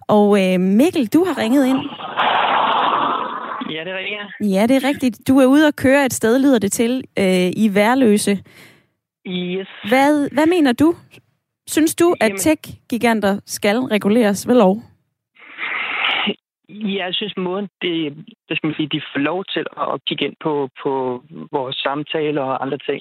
Og 0.08 0.52
øh, 0.52 0.60
Mikkel, 0.60 1.06
du 1.06 1.24
har 1.24 1.38
ringet 1.38 1.66
ind. 1.66 1.78
Ja, 3.70 3.84
det 3.84 3.92
er 3.92 3.98
rigtigt. 3.98 4.54
Ja, 4.54 4.66
det 4.66 4.76
er 4.76 4.88
rigtigt. 4.88 5.28
Du 5.28 5.38
er 5.38 5.46
ude 5.46 5.66
og 5.66 5.76
køre 5.76 6.06
et 6.06 6.12
sted, 6.12 6.38
lyder 6.38 6.58
det 6.58 6.72
til, 6.72 7.04
øh, 7.18 7.50
i 7.56 7.70
Værløse. 7.74 8.38
Yes. 9.26 9.68
Hvad, 9.88 10.28
hvad 10.32 10.46
mener 10.46 10.72
du? 10.72 10.94
Synes 11.74 11.94
du, 11.94 12.14
at 12.20 12.32
tech-giganter 12.38 13.40
skal 13.46 13.76
reguleres 13.78 14.48
ved 14.48 14.54
lov? 14.54 14.76
Jeg 16.68 17.14
synes, 17.14 17.34
måden, 17.36 17.68
det, 17.82 17.94
det 18.48 18.56
skal 18.56 18.66
man 18.68 18.76
sige, 18.76 18.88
de 18.88 19.02
får 19.12 19.20
lov 19.30 19.44
til 19.44 19.64
at 19.80 20.00
kigge 20.06 20.24
ind 20.24 20.36
på, 20.40 20.68
på 20.82 21.22
vores 21.52 21.76
samtaler 21.76 22.42
og 22.42 22.62
andre 22.64 22.78
ting, 22.78 23.00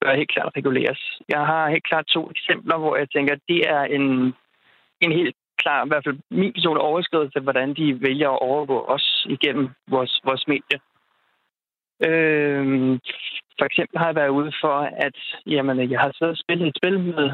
bør 0.00 0.16
helt 0.16 0.30
klart 0.30 0.52
reguleres. 0.56 1.00
Jeg 1.28 1.40
har 1.50 1.70
helt 1.70 1.84
klart 1.84 2.06
to 2.06 2.30
eksempler, 2.30 2.76
hvor 2.78 2.96
jeg 2.96 3.10
tænker, 3.10 3.32
at 3.34 3.44
det 3.48 3.60
er 3.68 3.82
en, 3.96 4.34
en 5.00 5.12
helt 5.12 5.36
klar, 5.58 5.84
i 5.84 5.88
hvert 5.88 6.04
fald 6.06 6.18
min 6.30 6.52
person 6.52 6.76
overskridelse, 6.76 7.40
hvordan 7.40 7.74
de 7.74 8.00
vælger 8.00 8.30
at 8.30 8.42
overgå 8.42 8.78
os 8.94 9.26
igennem 9.28 9.70
vores, 9.88 10.20
vores 10.24 10.44
medier. 10.48 10.80
Øhm, 12.06 13.00
for 13.58 13.64
eksempel 13.64 13.98
har 13.98 14.06
jeg 14.06 14.14
været 14.14 14.36
ude 14.38 14.52
for, 14.62 14.76
at 15.06 15.18
jamen, 15.46 15.90
jeg 15.90 16.00
har 16.00 16.12
siddet 16.12 16.32
og 16.36 16.42
spillet 16.44 16.68
et 16.68 16.76
spil 16.76 17.00
med 17.00 17.30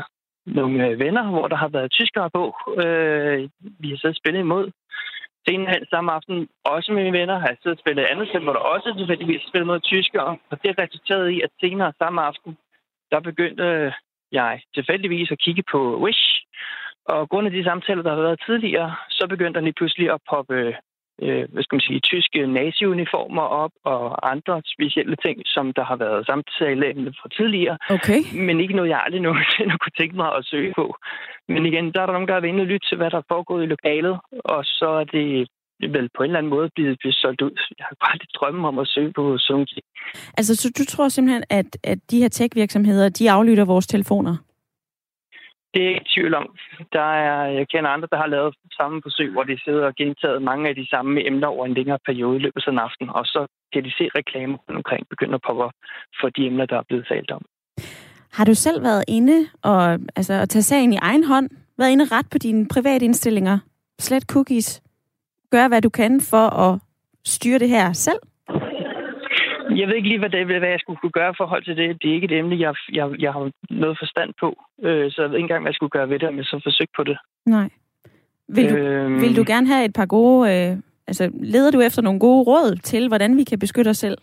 nogle 0.47 0.89
øh, 0.89 0.99
venner, 0.99 1.31
hvor 1.31 1.49
der 1.49 1.57
har 1.57 1.69
været 1.69 1.91
tyskere 1.91 2.31
på. 2.31 2.45
Øh, 2.83 3.49
vi 3.81 3.89
har 3.91 3.97
siddet 3.97 4.17
og 4.17 4.21
spillet 4.23 4.41
imod. 4.41 4.71
Senere 5.49 5.73
hen 5.75 5.87
samme 5.91 6.13
aften, 6.13 6.49
også 6.65 6.93
med 6.93 7.03
mine 7.03 7.19
venner, 7.19 7.39
har 7.39 7.49
jeg 7.49 7.57
siddet 7.63 7.79
og 7.79 7.83
spillet 7.83 8.03
et 8.03 8.13
andet 8.13 8.29
sted, 8.29 8.41
hvor 8.41 8.53
der 8.53 8.61
også 8.75 8.95
tilfældigvis 8.99 9.43
spillet 9.49 9.67
mod 9.67 9.81
tyskere. 9.81 10.37
Og 10.51 10.63
det 10.63 10.79
resulterede 10.79 11.35
i, 11.35 11.41
at 11.41 11.51
senere 11.61 11.93
samme 11.99 12.23
aften, 12.23 12.57
der 13.13 13.21
begyndte 13.21 13.65
øh, 13.65 13.93
jeg 14.33 14.61
tilfældigvis 14.75 15.31
at 15.31 15.39
kigge 15.39 15.65
på 15.73 15.81
Wish. 16.05 16.27
Og 17.05 17.29
grund 17.29 17.47
af 17.47 17.53
de 17.53 17.65
samtaler, 17.65 18.03
der 18.03 18.15
har 18.15 18.23
været 18.23 18.43
tidligere, 18.47 18.95
så 19.11 19.27
begyndte 19.29 19.59
der 19.59 19.65
lige 19.65 19.79
pludselig 19.79 20.11
at 20.11 20.21
poppe 20.31 20.55
øh, 20.55 20.75
øh, 21.23 21.45
hvad 21.53 21.63
skal 21.63 21.77
man 21.77 21.87
sige, 21.89 22.01
tyske 22.01 22.47
nazi-uniformer 22.47 23.47
op 23.63 23.75
og 23.85 24.31
andre 24.33 24.63
specielle 24.75 25.17
ting, 25.25 25.37
som 25.55 25.73
der 25.73 25.85
har 25.91 25.97
været 25.97 26.27
samtale 26.27 26.85
fra 27.21 27.29
tidligere. 27.39 27.77
Okay. 27.97 28.21
Men 28.49 28.61
ikke 28.61 28.77
noget, 28.77 28.91
jeg 28.91 29.03
aldrig 29.05 29.23
nogensinde 29.29 29.79
kunne 29.79 29.99
tænke 30.01 30.17
mig 30.17 30.31
at 30.39 30.47
søge 30.53 30.73
på. 30.81 30.87
Men 31.49 31.67
igen, 31.67 31.93
der 31.93 32.01
er 32.01 32.07
der 32.07 32.13
nogen, 32.13 32.29
der 32.29 32.35
har 32.35 32.41
været 32.41 32.53
inde 32.53 32.67
og 32.67 32.71
lytte 32.73 32.87
til, 32.89 32.97
hvad 32.97 33.11
der 33.11 33.19
er 33.19 33.31
foregået 33.33 33.63
i 33.65 33.73
lokalet, 33.75 34.15
og 34.45 34.61
så 34.65 34.89
er 35.03 35.05
det 35.05 35.49
vel 35.81 36.09
på 36.17 36.23
en 36.23 36.31
eller 36.31 36.39
anden 36.39 36.51
måde 36.57 36.69
blevet, 36.75 36.99
blevet 37.01 37.17
solgt 37.23 37.43
ud. 37.43 37.57
Jeg 37.79 37.87
har 37.89 37.97
bare 38.05 38.19
lidt 38.19 38.33
drømme 38.35 38.69
om 38.69 38.79
at 38.79 38.89
søge 38.89 39.13
på 39.13 39.39
sådan 39.39 39.67
ting. 39.67 39.85
Altså, 40.39 40.57
så 40.57 40.73
du 40.79 40.85
tror 40.85 41.09
simpelthen, 41.09 41.45
at, 41.51 41.71
at 41.85 41.99
de 42.11 42.19
her 42.23 42.29
tech-virksomheder, 42.29 43.09
de 43.09 43.31
aflytter 43.31 43.65
vores 43.65 43.87
telefoner? 43.87 44.37
Det 45.75 45.83
er 45.85 45.89
ikke 45.89 46.11
tvivl 46.15 46.35
om. 46.35 46.47
Der 46.93 47.09
er, 47.27 47.45
jeg 47.59 47.69
kender 47.69 47.91
andre, 47.91 48.09
der 48.11 48.17
har 48.17 48.27
lavet 48.27 48.55
samme 48.73 49.01
forsøg, 49.05 49.31
hvor 49.33 49.43
de 49.43 49.61
sidder 49.65 49.87
og 49.87 49.95
gentaget 49.95 50.43
mange 50.43 50.69
af 50.69 50.75
de 50.75 50.87
samme 50.91 51.27
emner 51.27 51.47
over 51.47 51.67
en 51.67 51.75
længere 51.75 51.99
periode 52.07 52.37
i 52.37 52.43
løbet 52.43 52.67
af 52.67 52.71
en 52.73 52.79
aften, 52.79 53.11
og 53.11 53.25
så 53.27 53.47
kan 53.73 53.85
de 53.85 53.93
se 53.99 54.09
reklamer 54.15 54.59
omkring 54.69 55.09
begynder 55.09 55.35
at 55.35 55.43
poppe 55.47 55.77
for 56.21 56.29
de 56.29 56.47
emner, 56.47 56.67
der 56.67 56.77
er 56.79 56.83
blevet 56.89 57.07
talt 57.09 57.31
om. 57.31 57.43
Har 58.33 58.45
du 58.45 58.55
selv 58.55 58.83
været 58.83 59.05
inde 59.09 59.47
og 59.63 59.99
altså, 60.17 60.33
at 60.33 60.49
tage 60.49 60.63
sagen 60.63 60.93
i 60.93 60.97
egen 60.97 61.25
hånd? 61.25 61.49
Været 61.79 61.91
inde 61.91 62.05
ret 62.17 62.27
på 62.31 62.39
dine 62.39 62.69
private 62.69 63.05
indstillinger? 63.05 63.59
Slet 63.99 64.23
cookies? 64.23 64.83
Gør, 65.51 65.69
hvad 65.69 65.83
du 65.83 65.89
kan 65.89 66.21
for 66.21 66.47
at 66.65 66.79
styre 67.25 67.59
det 67.59 67.69
her 67.69 67.93
selv? 67.93 68.19
Jeg 69.77 69.89
ved 69.89 69.95
ikke 69.95 70.09
lige, 70.09 70.19
hvad, 70.19 70.31
det, 70.31 70.47
hvad 70.47 70.69
jeg 70.69 70.81
skulle 70.81 71.01
kunne 71.01 71.19
gøre 71.21 71.31
i 71.31 71.35
forhold 71.37 71.65
til 71.65 71.77
det. 71.77 72.03
Det 72.03 72.11
er 72.11 72.15
ikke 72.15 72.25
et 72.25 72.39
emne, 72.39 72.61
jeg, 72.61 72.75
jeg, 72.93 73.07
jeg 73.19 73.33
har 73.33 73.51
noget 73.71 73.99
forstand 73.99 74.31
på. 74.41 74.49
Øh, 74.83 75.11
så 75.13 75.23
jeg 75.23 75.31
ved 75.31 75.37
ikke 75.37 75.45
engang, 75.45 75.63
hvad 75.63 75.71
jeg 75.71 75.75
skulle 75.75 75.91
gøre 75.91 76.09
ved 76.09 76.19
det, 76.19 76.29
om 76.29 76.37
jeg 76.37 76.45
så 76.45 76.61
forsøgte 76.63 76.93
på 76.97 77.05
det. 77.05 77.19
Nej. 77.47 77.69
Vil 78.49 78.71
du, 78.71 78.77
øhm, 78.77 79.21
vil 79.21 79.37
du 79.37 79.45
gerne 79.47 79.67
have 79.67 79.85
et 79.85 79.93
par 79.93 80.07
gode... 80.07 80.41
Øh, 80.53 80.77
altså, 81.07 81.31
leder 81.35 81.71
du 81.71 81.81
efter 81.81 82.03
nogle 82.03 82.21
gode 82.21 82.43
råd 82.43 82.77
til, 82.77 83.09
hvordan 83.09 83.37
vi 83.37 83.45
kan 83.45 83.59
beskytte 83.59 83.89
os 83.89 83.99
selv? 83.99 84.19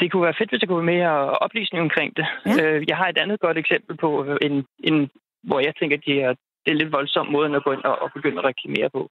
Det 0.00 0.12
kunne 0.12 0.22
være 0.22 0.34
fedt, 0.38 0.50
hvis 0.50 0.60
der 0.60 0.66
kunne 0.66 0.86
være 0.86 0.94
mere 0.96 1.30
oplysning 1.30 1.82
omkring 1.82 2.16
det. 2.16 2.26
Ja. 2.46 2.80
Jeg 2.88 2.96
har 2.96 3.08
et 3.08 3.18
andet 3.18 3.40
godt 3.40 3.58
eksempel 3.58 3.96
på, 3.96 4.38
en, 4.42 4.64
en, 4.84 5.10
hvor 5.42 5.60
jeg 5.60 5.72
tænker, 5.78 5.96
at 5.96 6.02
det 6.06 6.22
er, 6.22 6.34
det 6.64 6.70
er 6.70 6.80
lidt 6.80 6.92
voldsom 6.92 7.26
måde 7.26 7.56
at 7.56 7.64
gå 7.64 7.72
ind 7.72 7.84
og, 7.84 8.02
og 8.02 8.10
begynde 8.14 8.38
at 8.38 8.44
reklamere 8.44 8.90
på. 8.90 9.08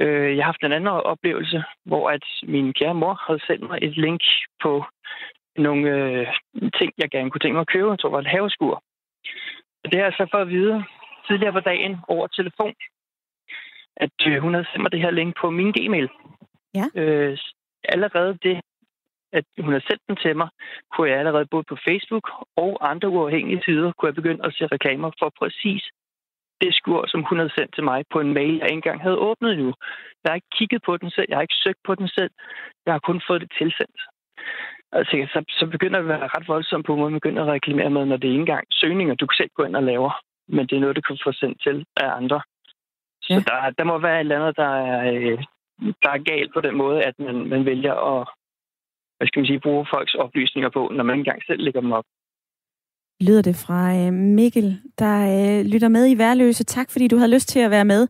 Jeg 0.00 0.44
har 0.44 0.52
haft 0.52 0.62
en 0.62 0.72
anden 0.72 0.88
oplevelse, 0.88 1.64
hvor 1.84 2.10
at 2.10 2.24
min 2.42 2.72
kære 2.72 2.94
mor 2.94 3.14
havde 3.26 3.40
sendt 3.46 3.68
mig 3.68 3.78
et 3.82 3.96
link 3.96 4.22
på 4.62 4.84
nogle 5.56 5.90
øh, 5.90 6.26
ting, 6.78 6.92
jeg 6.98 7.10
gerne 7.10 7.30
kunne 7.30 7.40
tænke 7.40 7.54
mig 7.54 7.60
at 7.60 7.74
købe. 7.74 7.90
Jeg 7.90 7.98
tror, 7.98 8.08
det 8.08 8.14
var 8.14 8.20
et 8.20 8.34
haveskur. 8.36 8.82
Det 9.84 9.94
er 9.94 10.04
altså 10.04 10.26
for 10.30 10.38
at 10.38 10.48
vide 10.48 10.84
tidligere 11.26 11.52
på 11.52 11.60
dagen 11.60 11.96
over 12.08 12.26
telefon, 12.26 12.74
at 13.96 14.18
øh, 14.28 14.38
hun 14.42 14.54
havde 14.54 14.66
sendt 14.70 14.82
mig 14.82 14.92
det 14.92 15.00
her 15.00 15.10
link 15.10 15.36
på 15.40 15.50
min 15.50 15.72
Gmail. 15.72 16.08
Ja. 16.74 16.86
Øh, 16.94 17.38
allerede 17.84 18.38
det, 18.42 18.60
at 19.32 19.44
hun 19.60 19.72
har 19.72 19.84
sendt 19.88 20.02
den 20.08 20.16
til 20.16 20.36
mig, 20.36 20.48
kunne 20.92 21.10
jeg 21.10 21.18
allerede 21.18 21.46
både 21.46 21.64
på 21.68 21.76
Facebook 21.88 22.30
og 22.56 22.90
andre 22.90 23.08
uafhængige 23.08 23.62
sider, 23.64 23.92
kunne 23.92 24.08
jeg 24.08 24.14
begynde 24.14 24.46
at 24.46 24.54
se 24.54 24.66
reklamer 24.66 25.10
for 25.18 25.32
præcis 25.38 25.82
det 26.60 26.74
skur, 26.74 27.04
som 27.08 27.22
hun 27.28 27.38
havde 27.38 27.56
sendt 27.58 27.74
til 27.74 27.84
mig 27.84 28.04
på 28.12 28.20
en 28.20 28.34
mail, 28.34 28.54
jeg 28.56 28.70
ikke 28.70 28.74
engang 28.74 29.02
havde 29.02 29.18
åbnet 29.28 29.52
endnu. 29.52 29.72
Jeg 30.22 30.30
har 30.30 30.34
ikke 30.34 30.56
kigget 30.58 30.82
på 30.86 30.96
den 30.96 31.10
selv, 31.10 31.26
jeg 31.28 31.36
har 31.36 31.42
ikke 31.42 31.62
søgt 31.64 31.82
på 31.86 31.94
den 31.94 32.08
selv, 32.08 32.30
jeg 32.86 32.94
har 32.94 32.98
kun 33.08 33.20
fået 33.28 33.40
det 33.40 33.50
tilsendt. 33.58 34.00
Altså, 34.92 35.12
så, 35.32 35.44
så 35.58 35.66
begynder 35.66 35.98
det 35.98 36.04
at 36.04 36.12
være 36.14 36.30
ret 36.34 36.48
voldsomt 36.48 36.86
på, 36.86 36.92
at 36.92 36.98
man 36.98 37.12
begynder 37.12 37.42
at 37.42 37.48
reklamere 37.48 37.90
med, 37.90 38.04
når 38.06 38.16
det 38.16 38.28
er 38.28 38.32
ikke 38.32 38.40
engang 38.40 38.66
søgninger, 38.70 39.14
du 39.14 39.26
kan 39.26 39.36
selv 39.36 39.50
gå 39.54 39.62
ind 39.64 39.76
og 39.76 39.82
lave, 39.82 40.10
men 40.48 40.66
det 40.66 40.76
er 40.76 40.80
noget, 40.80 40.96
du 40.96 41.00
kan 41.00 41.18
få 41.24 41.32
sendt 41.32 41.62
til 41.62 41.86
af 41.96 42.10
andre. 42.20 42.40
Så 43.22 43.34
ja. 43.34 43.40
der, 43.48 43.70
der 43.78 43.84
må 43.84 43.98
være 43.98 44.16
et 44.16 44.20
eller 44.20 44.40
andet, 44.40 44.56
der 44.56 44.70
er, 44.92 45.12
øh, 45.12 45.38
der 46.02 46.10
er 46.10 46.28
galt 46.30 46.54
på 46.54 46.60
den 46.60 46.76
måde, 46.76 47.04
at 47.04 47.14
man, 47.18 47.48
man 47.48 47.64
vælger 47.64 47.94
at 47.94 48.28
hvad 49.16 49.28
skal 49.28 49.40
man 49.40 49.46
sige, 49.46 49.60
bruge 49.60 49.86
folks 49.94 50.14
oplysninger 50.14 50.70
på, 50.70 50.82
når 50.94 51.04
man 51.04 51.14
ikke 51.14 51.28
engang 51.28 51.42
selv 51.46 51.62
lægger 51.62 51.80
dem 51.80 51.92
op. 51.92 52.04
Lyder 53.20 53.42
det 53.42 53.56
fra 53.56 53.96
øh, 53.96 54.12
Mikkel, 54.12 54.80
der 54.98 55.58
øh, 55.58 55.64
lytter 55.64 55.88
med 55.88 56.10
i 56.10 56.18
Værløse. 56.18 56.64
Tak, 56.64 56.90
fordi 56.90 57.08
du 57.08 57.16
havde 57.16 57.30
lyst 57.30 57.48
til 57.48 57.58
at 57.58 57.70
være 57.70 57.84
med. 57.84 58.06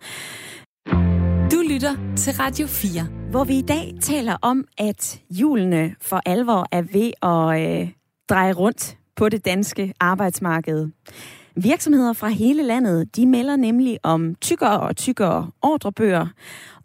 Du 1.52 1.62
lytter 1.70 2.14
til 2.16 2.32
Radio 2.32 2.66
4. 2.66 3.06
Hvor 3.30 3.44
vi 3.44 3.58
i 3.58 3.62
dag 3.62 3.94
taler 4.00 4.36
om, 4.42 4.64
at 4.78 5.20
julene 5.30 5.94
for 6.00 6.20
alvor 6.26 6.66
er 6.72 6.82
ved 6.82 7.12
at 7.22 7.82
øh, 7.82 7.90
dreje 8.28 8.52
rundt 8.52 8.96
på 9.16 9.28
det 9.28 9.44
danske 9.44 9.94
arbejdsmarked. 10.00 10.88
Virksomheder 11.56 12.12
fra 12.12 12.28
hele 12.28 12.62
landet, 12.62 13.16
de 13.16 13.26
melder 13.26 13.56
nemlig 13.56 13.98
om 14.02 14.34
tykkere 14.34 14.80
og 14.80 14.96
tykkere 14.96 15.50
ordrebøger, 15.62 16.26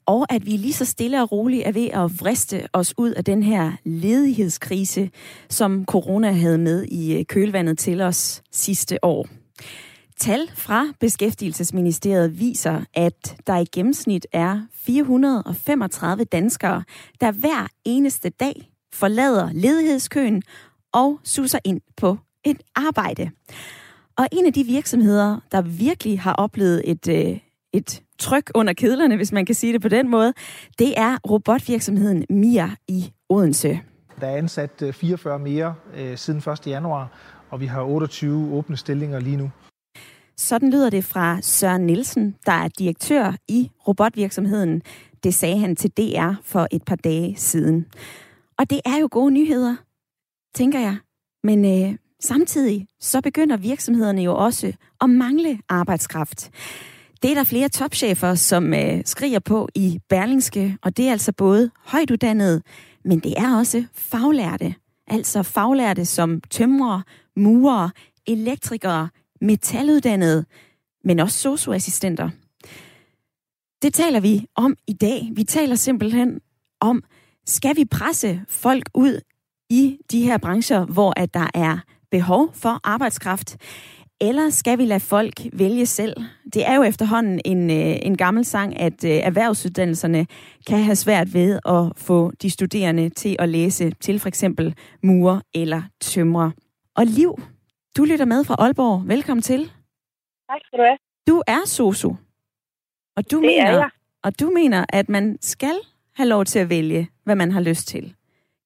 og 0.06 0.34
at 0.34 0.46
vi 0.46 0.52
lige 0.52 0.74
så 0.74 0.86
stille 0.86 1.22
og 1.22 1.32
roligt 1.32 1.68
er 1.68 1.72
ved 1.72 1.90
at 1.94 2.20
vriste 2.20 2.68
os 2.74 2.94
ud 2.98 3.12
af 3.12 3.24
den 3.24 3.44
her 3.44 3.72
ledighedskrise, 3.84 5.10
som 5.50 5.86
corona 5.86 6.32
havde 6.32 6.58
med 6.58 6.84
i 6.84 7.18
øh, 7.18 7.26
kølvandet 7.26 7.78
til 7.78 8.02
os 8.02 8.44
sidste 8.52 9.06
år. 9.06 9.28
Tal 10.20 10.52
fra 10.56 10.88
Beskæftigelsesministeriet 11.00 12.40
viser, 12.40 12.82
at 12.94 13.36
der 13.48 13.58
i 13.58 13.66
gennemsnit 13.74 14.28
er 14.32 14.62
435 14.74 16.24
danskere, 16.24 16.84
der 17.22 17.32
hver 17.32 17.68
eneste 17.86 18.30
dag 18.30 18.72
forlader 18.94 19.50
ledighedskøen 19.54 20.44
og 20.94 21.20
suser 21.24 21.60
ind 21.64 21.82
på 21.98 22.18
et 22.44 22.62
arbejde. 22.76 23.32
Og 24.18 24.28
en 24.32 24.46
af 24.46 24.54
de 24.54 24.64
virksomheder, 24.64 25.40
der 25.52 25.62
virkelig 25.62 26.20
har 26.20 26.34
oplevet 26.34 26.82
et, 26.86 27.08
øh, 27.08 27.40
et 27.74 28.02
tryk 28.24 28.52
under 28.56 28.74
kedlerne, 28.74 29.16
hvis 29.16 29.32
man 29.32 29.46
kan 29.46 29.56
sige 29.56 29.74
det 29.74 29.82
på 29.82 29.88
den 29.88 30.10
måde, 30.10 30.34
det 30.80 30.94
er 30.98 31.18
robotvirksomheden 31.30 32.26
Mia 32.30 32.70
i 32.88 33.12
Odense. 33.30 33.80
Der 34.22 34.28
er 34.28 34.38
ansat 34.38 34.84
44 34.94 35.36
øh, 35.36 35.42
mere 35.42 35.76
øh, 35.98 36.18
siden 36.18 36.52
1. 36.52 36.68
januar, 36.68 37.08
og 37.50 37.62
vi 37.62 37.66
har 37.66 37.82
28 37.84 38.54
åbne 38.54 38.78
stillinger 38.78 39.20
lige 39.20 39.38
nu. 39.38 39.52
Sådan 40.38 40.72
lyder 40.72 40.90
det 40.90 41.04
fra 41.04 41.42
Søren 41.42 41.86
Nielsen, 41.86 42.36
der 42.46 42.52
er 42.52 42.68
direktør 42.68 43.36
i 43.48 43.72
robotvirksomheden. 43.88 44.82
Det 45.24 45.34
sagde 45.34 45.60
han 45.60 45.76
til 45.76 45.92
DR 45.92 46.34
for 46.44 46.68
et 46.72 46.84
par 46.84 46.96
dage 46.96 47.36
siden. 47.36 47.86
Og 48.60 48.70
det 48.70 48.82
er 48.86 48.98
jo 49.02 49.08
gode 49.12 49.32
nyheder, 49.32 49.76
tænker 50.56 50.80
jeg. 50.80 50.98
Men 51.44 51.66
øh, 51.66 51.98
samtidig 52.20 52.88
så 53.00 53.22
begynder 53.22 53.58
virksomhederne 53.58 54.22
jo 54.22 54.36
også 54.36 54.74
at 55.02 55.10
mangle 55.10 55.60
arbejdskraft. 55.70 56.52
Det 57.24 57.32
er 57.32 57.36
der 57.36 57.44
flere 57.44 57.70
topchefer, 57.70 58.36
som 58.36 58.74
øh, 58.74 59.02
skriger 59.06 59.40
på 59.40 59.70
i 59.76 60.00
Berlingske, 60.10 60.78
og 60.82 60.98
det 60.98 61.08
er 61.08 61.12
altså 61.12 61.32
både 61.32 61.72
højtuddannede, 61.86 62.62
men 63.06 63.20
det 63.20 63.34
er 63.38 63.58
også 63.58 63.86
faglærte. 63.94 64.76
Altså 65.08 65.44
faglærte 65.44 66.06
som 66.06 66.42
tømrere, 66.42 67.04
murer, 67.36 67.90
elektrikere, 68.28 69.10
metaluddannede, 69.42 70.46
men 71.04 71.20
også 71.20 71.40
socioassistenter. 71.40 72.30
Det 73.82 73.94
taler 73.94 74.20
vi 74.20 74.46
om 74.56 74.76
i 74.88 74.94
dag. 74.94 75.30
Vi 75.34 75.44
taler 75.44 75.76
simpelthen 75.76 76.40
om, 76.80 77.04
skal 77.46 77.76
vi 77.76 77.86
presse 77.86 78.42
folk 78.48 78.90
ud 78.94 79.20
i 79.70 79.98
de 80.12 80.22
her 80.22 80.38
brancher, 80.38 80.86
hvor 80.86 81.14
at 81.20 81.34
der 81.34 81.48
er 81.54 81.78
behov 82.12 82.54
for 82.54 82.80
arbejdskraft, 82.84 83.58
eller 84.30 84.50
skal 84.50 84.78
vi 84.78 84.86
lade 84.86 85.00
folk 85.00 85.34
vælge 85.54 85.86
selv? 85.86 86.16
Det 86.54 86.68
er 86.68 86.76
jo 86.76 86.84
efterhånden 86.84 87.42
en, 87.46 87.70
øh, 87.72 87.96
en 88.08 88.18
gammel 88.18 88.46
sang, 88.46 88.80
at 88.80 89.04
øh, 89.06 89.12
erhvervsuddannelserne 89.12 90.28
kan 90.68 90.80
have 90.80 90.96
svært 90.96 91.34
ved 91.34 91.60
at 91.66 91.84
få 91.98 92.32
de 92.42 92.50
studerende 92.50 93.10
til 93.10 93.36
at 93.40 93.50
læse 93.50 93.92
til 93.92 94.20
for 94.20 94.28
eksempel 94.28 94.76
murer 95.04 95.40
eller 95.56 95.82
tømrer. 96.02 96.52
Og 96.96 97.06
Liv, 97.06 97.40
du 97.98 98.04
lytter 98.04 98.26
med 98.26 98.44
fra 98.44 98.56
Aalborg. 98.60 99.08
Velkommen 99.08 99.42
til. 99.42 99.72
Tak 100.52 100.62
skal 100.64 100.80
du 100.80 100.84
have. 100.84 100.98
Du 101.28 101.42
er 101.48 101.62
sosu. 101.66 102.10
Og 103.18 103.32
du 103.32 103.38
det 103.38 103.46
mener, 103.46 103.66
er. 103.66 103.90
Og 104.24 104.40
du 104.40 104.50
mener, 104.50 104.86
at 104.90 105.10
man 105.10 105.38
skal 105.42 105.76
have 106.16 106.30
lov 106.30 106.46
til 106.46 106.60
at 106.60 106.70
vælge, 106.70 107.10
hvad 107.24 107.36
man 107.36 107.52
har 107.52 107.62
lyst 107.62 107.88
til. 107.88 108.16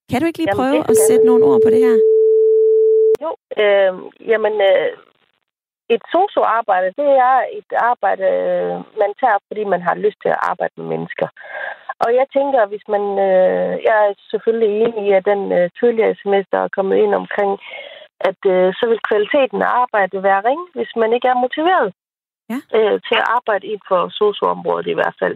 Kan 0.09 0.21
du 0.21 0.27
ikke 0.27 0.39
lige 0.39 0.49
Jamen, 0.49 0.57
prøve 0.57 0.89
at 0.89 0.97
sætte 1.09 1.25
nogle 1.25 1.45
ord 1.45 1.59
på 1.65 1.69
det 1.69 1.79
her? 1.79 1.95
Jo, 3.23 3.31
øh, 3.63 3.93
jamen, 4.29 4.53
øh, 4.53 5.06
et 5.95 6.01
sosu-arbejde, 6.11 6.87
det 7.01 7.09
er 7.29 7.37
et 7.59 7.71
arbejde, 7.91 8.27
man 9.01 9.11
tager, 9.21 9.39
fordi 9.47 9.63
man 9.63 9.81
har 9.87 9.95
lyst 9.95 10.19
til 10.21 10.31
at 10.35 10.43
arbejde 10.51 10.73
med 10.77 10.87
mennesker. 10.93 11.27
Og 12.03 12.09
jeg 12.19 12.25
tænker, 12.37 12.61
hvis 12.65 12.85
man... 12.93 13.03
Øh, 13.27 13.73
jeg 13.87 13.95
er 14.05 14.13
selvfølgelig 14.31 14.71
enig 14.81 15.01
i, 15.07 15.11
at 15.19 15.25
den 15.25 15.51
øh, 15.57 15.69
tidligere 15.79 16.15
semester 16.23 16.57
er 16.59 16.75
kommet 16.77 16.97
ind 16.97 17.13
omkring, 17.21 17.51
at 18.29 18.41
øh, 18.53 18.73
så 18.79 18.83
vil 18.89 19.07
kvaliteten 19.09 19.61
af 19.61 19.71
arbejdet 19.83 20.23
være 20.23 20.45
ring, 20.49 20.61
hvis 20.75 20.91
man 21.01 21.13
ikke 21.13 21.27
er 21.27 21.41
motiveret 21.45 21.89
ja. 22.51 22.59
øh, 22.77 22.95
til 23.07 23.17
at 23.21 23.29
arbejde 23.37 23.67
inden 23.67 23.87
for 23.91 24.01
sosu-området 24.17 24.87
i 24.87 24.97
hvert 24.99 25.15
fald. 25.21 25.35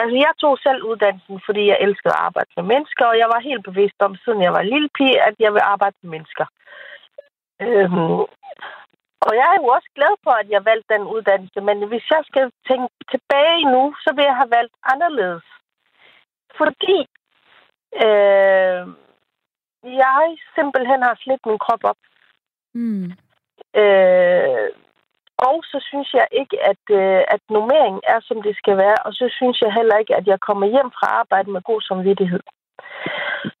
Altså, 0.00 0.16
jeg 0.26 0.32
tog 0.42 0.58
selv 0.58 0.80
uddannelsen, 0.90 1.40
fordi 1.46 1.62
jeg 1.66 1.78
elskede 1.80 2.14
at 2.14 2.22
arbejde 2.28 2.50
med 2.56 2.64
mennesker, 2.72 3.04
og 3.06 3.18
jeg 3.22 3.28
var 3.34 3.40
helt 3.48 3.64
bevidst 3.68 3.98
om, 4.06 4.16
siden 4.24 4.42
jeg 4.42 4.52
var 4.52 4.62
lille 4.62 4.90
pige, 4.98 5.22
at 5.28 5.34
jeg 5.38 5.52
vil 5.52 5.62
arbejde 5.74 5.96
med 6.02 6.10
mennesker. 6.10 6.46
Øhm, 7.66 8.24
og 9.26 9.32
jeg 9.38 9.46
er 9.52 9.58
jo 9.62 9.66
også 9.76 9.90
glad 9.94 10.14
for, 10.24 10.30
at 10.30 10.48
jeg 10.50 10.64
valgte 10.64 10.94
den 10.94 11.04
uddannelse, 11.14 11.60
men 11.60 11.88
hvis 11.88 12.06
jeg 12.10 12.22
skal 12.30 12.52
tænke 12.68 12.94
tilbage 13.12 13.62
nu, 13.74 13.94
så 14.04 14.10
vil 14.16 14.24
jeg 14.30 14.36
have 14.36 14.50
valgt 14.50 14.74
anderledes. 14.92 15.46
Fordi 16.58 16.98
øh, 18.04 18.82
jeg 20.02 20.24
simpelthen 20.54 21.02
har 21.02 21.16
slidt 21.22 21.46
min 21.46 21.58
krop 21.58 21.84
op. 21.84 22.00
Mm. 22.74 23.04
Øh, 23.82 24.68
og 25.48 25.56
så 25.70 25.78
synes 25.88 26.08
jeg 26.14 26.26
ikke, 26.32 26.56
at, 26.72 26.84
øh, 27.00 27.22
at 27.34 27.42
normeringen 27.50 28.02
er, 28.14 28.20
som 28.20 28.42
det 28.42 28.56
skal 28.56 28.76
være. 28.76 28.98
Og 29.06 29.12
så 29.12 29.26
synes 29.38 29.60
jeg 29.60 29.72
heller 29.72 29.96
ikke, 29.96 30.14
at 30.14 30.26
jeg 30.26 30.40
kommer 30.40 30.66
hjem 30.66 30.90
fra 30.96 31.06
arbejde 31.20 31.50
med 31.50 31.62
god 31.62 31.80
samvittighed. 31.80 32.42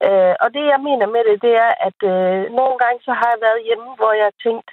Øh, 0.06 0.34
og 0.42 0.48
det, 0.54 0.64
jeg 0.72 0.80
mener 0.88 1.06
med 1.14 1.22
det, 1.28 1.42
det 1.46 1.54
er, 1.66 1.72
at 1.88 1.98
øh, 2.12 2.40
nogle 2.58 2.76
gange 2.82 2.98
så 3.06 3.12
har 3.20 3.28
jeg 3.34 3.40
været 3.46 3.66
hjemme, 3.66 3.88
hvor 3.98 4.12
jeg 4.12 4.26
har 4.30 4.38
tænkt, 4.46 4.68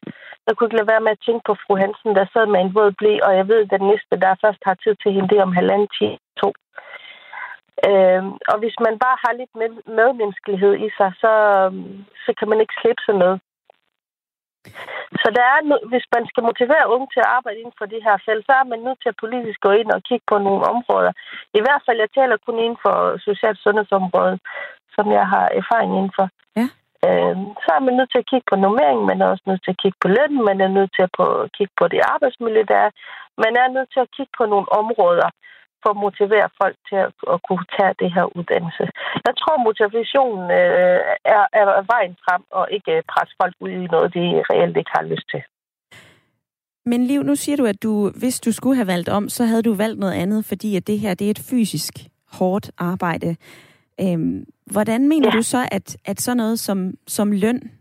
jeg 0.47 0.53
kunne 0.55 0.67
ikke 0.67 0.79
lade 0.79 0.91
være 0.93 1.05
med 1.05 1.15
at 1.15 1.23
tænke 1.25 1.43
på 1.45 1.53
fru 1.63 1.73
Hansen, 1.83 2.11
der 2.17 2.25
sad 2.33 2.45
med 2.53 2.59
en 2.61 2.75
våd 2.75 2.91
blæ, 2.99 3.13
og 3.27 3.31
jeg 3.39 3.45
ved, 3.47 3.59
at 3.63 3.73
den 3.75 3.83
næste, 3.91 4.13
der 4.23 4.41
først 4.43 4.61
har 4.67 4.75
tid 4.83 4.95
til 4.95 5.11
hende, 5.13 5.29
det 5.29 5.37
er 5.37 5.47
om 5.49 5.57
halvanden 5.59 5.89
time, 5.99 6.17
to. 6.41 6.49
Øh, 7.89 8.23
og 8.51 8.57
hvis 8.61 8.77
man 8.85 8.95
bare 9.05 9.17
har 9.23 9.33
lidt 9.39 9.53
med, 9.59 9.69
medmenneskelighed 9.99 10.73
i 10.87 10.89
sig, 10.97 11.11
så, 11.23 11.33
øhm, 11.65 12.05
så 12.25 12.31
kan 12.37 12.47
man 12.49 12.59
ikke 12.61 12.77
slippe 12.81 13.03
sig 13.05 13.15
noget. 13.23 13.37
Så 15.21 15.27
der 15.37 15.45
er, 15.53 15.59
hvis 15.91 16.05
man 16.15 16.25
skal 16.31 16.43
motivere 16.49 16.91
unge 16.93 17.07
til 17.13 17.21
at 17.23 17.31
arbejde 17.37 17.59
inden 17.59 17.79
for 17.79 17.87
det 17.93 18.01
her 18.07 18.17
felt, 18.25 18.45
så 18.45 18.53
er 18.61 18.65
man 18.71 18.79
nødt 18.87 18.99
til 19.01 19.09
at 19.11 19.21
politisk 19.23 19.59
gå 19.67 19.71
ind 19.81 19.89
og 19.95 20.03
kigge 20.07 20.25
på 20.31 20.37
nogle 20.37 20.63
områder. 20.73 21.11
I 21.59 21.61
hvert 21.65 21.83
fald, 21.85 21.97
jeg 22.03 22.11
taler 22.17 22.37
kun 22.45 22.57
inden 22.59 22.79
for 22.85 22.95
socialt 23.27 23.59
sundhedsområdet, 23.65 24.39
som 24.95 25.05
jeg 25.17 25.25
har 25.33 25.45
erfaring 25.61 25.91
inden 25.97 26.13
for. 26.17 26.27
Ja. 26.59 26.67
Øh, 27.05 27.35
så 27.63 27.69
er 27.77 27.81
man 27.85 27.95
nødt 27.97 28.11
til 28.11 28.23
at 28.23 28.29
kigge 28.31 28.47
på 28.51 28.55
normeringen, 28.65 29.05
man 29.11 29.21
er 29.21 29.27
også 29.33 29.45
nødt 29.49 29.63
til 29.63 29.73
at 29.73 29.81
kigge 29.83 29.99
på 30.01 30.07
lønnen, 30.17 30.41
man 30.51 30.59
er 30.65 30.71
nødt 30.77 30.91
til 30.95 31.03
at 31.07 31.13
på, 31.19 31.25
kigge 31.57 31.73
på 31.79 31.85
det 31.93 32.01
arbejdsmiljø, 32.13 32.61
der 32.71 32.77
er. 32.85 32.91
Man 33.45 33.53
er 33.61 33.67
nødt 33.75 33.89
til 33.93 34.01
at 34.05 34.13
kigge 34.15 34.33
på 34.39 34.45
nogle 34.53 34.67
områder, 34.81 35.29
for 35.81 35.89
at 35.93 36.03
motivere 36.07 36.47
folk 36.61 36.77
til 36.89 36.99
at, 37.05 37.11
at 37.33 37.39
kunne 37.47 37.65
tage 37.77 37.95
det 38.01 38.09
her 38.15 38.25
uddannelse. 38.37 38.85
Jeg 39.27 39.33
tror, 39.41 39.65
motivationen 39.67 40.45
øh, 40.59 40.99
er, 41.35 41.43
er 41.59 41.65
vejen 41.93 42.15
frem, 42.25 42.41
og 42.57 42.65
ikke 42.75 42.91
øh, 42.97 43.03
presse 43.11 43.33
folk 43.41 43.55
ud 43.63 43.69
i 43.69 43.91
noget, 43.93 44.13
de 44.17 44.23
reelt 44.49 44.77
ikke 44.77 44.93
har 44.97 45.05
lyst 45.13 45.27
til. 45.33 45.43
Men 46.91 47.01
Liv, 47.11 47.23
nu 47.23 47.35
siger 47.35 47.57
du, 47.57 47.65
at 47.65 47.83
du, 47.83 48.11
hvis 48.21 48.39
du 48.39 48.51
skulle 48.51 48.75
have 48.75 48.87
valgt 48.87 49.09
om, 49.09 49.29
så 49.29 49.45
havde 49.45 49.63
du 49.63 49.73
valgt 49.73 49.99
noget 49.99 50.13
andet, 50.13 50.45
fordi 50.45 50.75
at 50.75 50.87
det 50.87 50.99
her 50.99 51.13
det 51.13 51.27
er 51.27 51.31
et 51.31 51.47
fysisk 51.49 51.93
hårdt 52.37 52.71
arbejde. 52.77 53.35
Øhm, 54.01 54.45
hvordan 54.71 55.07
mener 55.07 55.29
ja. 55.33 55.37
du 55.37 55.41
så, 55.41 55.69
at, 55.71 55.97
at 56.05 56.21
sådan 56.21 56.37
noget 56.37 56.59
som, 56.59 56.93
som 57.07 57.31
løn, 57.31 57.71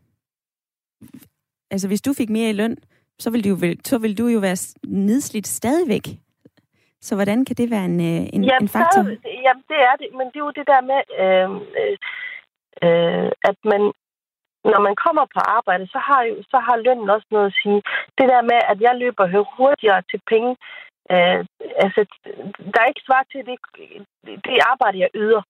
altså 1.70 1.88
hvis 1.88 2.02
du 2.02 2.12
fik 2.12 2.30
mere 2.30 2.50
i 2.50 2.52
løn, 2.52 2.76
så 3.18 3.30
vil, 3.30 3.44
du, 3.44 3.56
så 3.84 3.98
vil 3.98 4.18
du 4.18 4.26
jo 4.26 4.38
være 4.38 4.58
nedslidt 4.84 5.46
stadigvæk. 5.46 6.06
Så 7.00 7.14
hvordan 7.14 7.44
kan 7.44 7.56
det 7.56 7.70
være 7.70 7.84
en, 7.84 8.00
øh, 8.00 8.22
en, 8.34 8.44
jamen, 8.44 8.62
en 8.62 8.68
faktor? 8.68 9.02
Så, 9.02 9.28
jamen, 9.46 9.64
det 9.68 9.78
er 9.88 9.94
det, 10.00 10.08
men 10.18 10.26
det 10.26 10.38
er 10.38 10.46
jo 10.48 10.58
det 10.60 10.66
der 10.72 10.82
med, 10.90 11.00
øh, 11.22 11.50
øh, 12.84 13.30
at 13.50 13.58
man, 13.72 13.82
når 14.72 14.80
man 14.86 14.96
kommer 15.04 15.24
på 15.34 15.40
arbejde, 15.58 15.86
så 15.86 15.98
har, 16.08 16.22
jo, 16.22 16.34
så 16.52 16.58
har 16.66 16.76
lønnen 16.76 17.10
også 17.10 17.26
noget 17.30 17.46
at 17.46 17.58
sige. 17.62 17.80
Det 18.18 18.26
der 18.32 18.42
med, 18.50 18.60
at 18.72 18.78
jeg 18.86 18.94
løber 19.02 19.26
hurtigere 19.56 20.02
til 20.10 20.20
penge, 20.32 20.52
øh, 21.12 21.40
altså, 21.84 22.00
der 22.72 22.78
er 22.80 22.90
ikke 22.92 23.06
svar 23.08 23.22
til 23.32 23.40
det, 23.48 23.56
det 24.46 24.56
arbejde, 24.72 24.98
jeg 24.98 25.10
yder. 25.14 25.42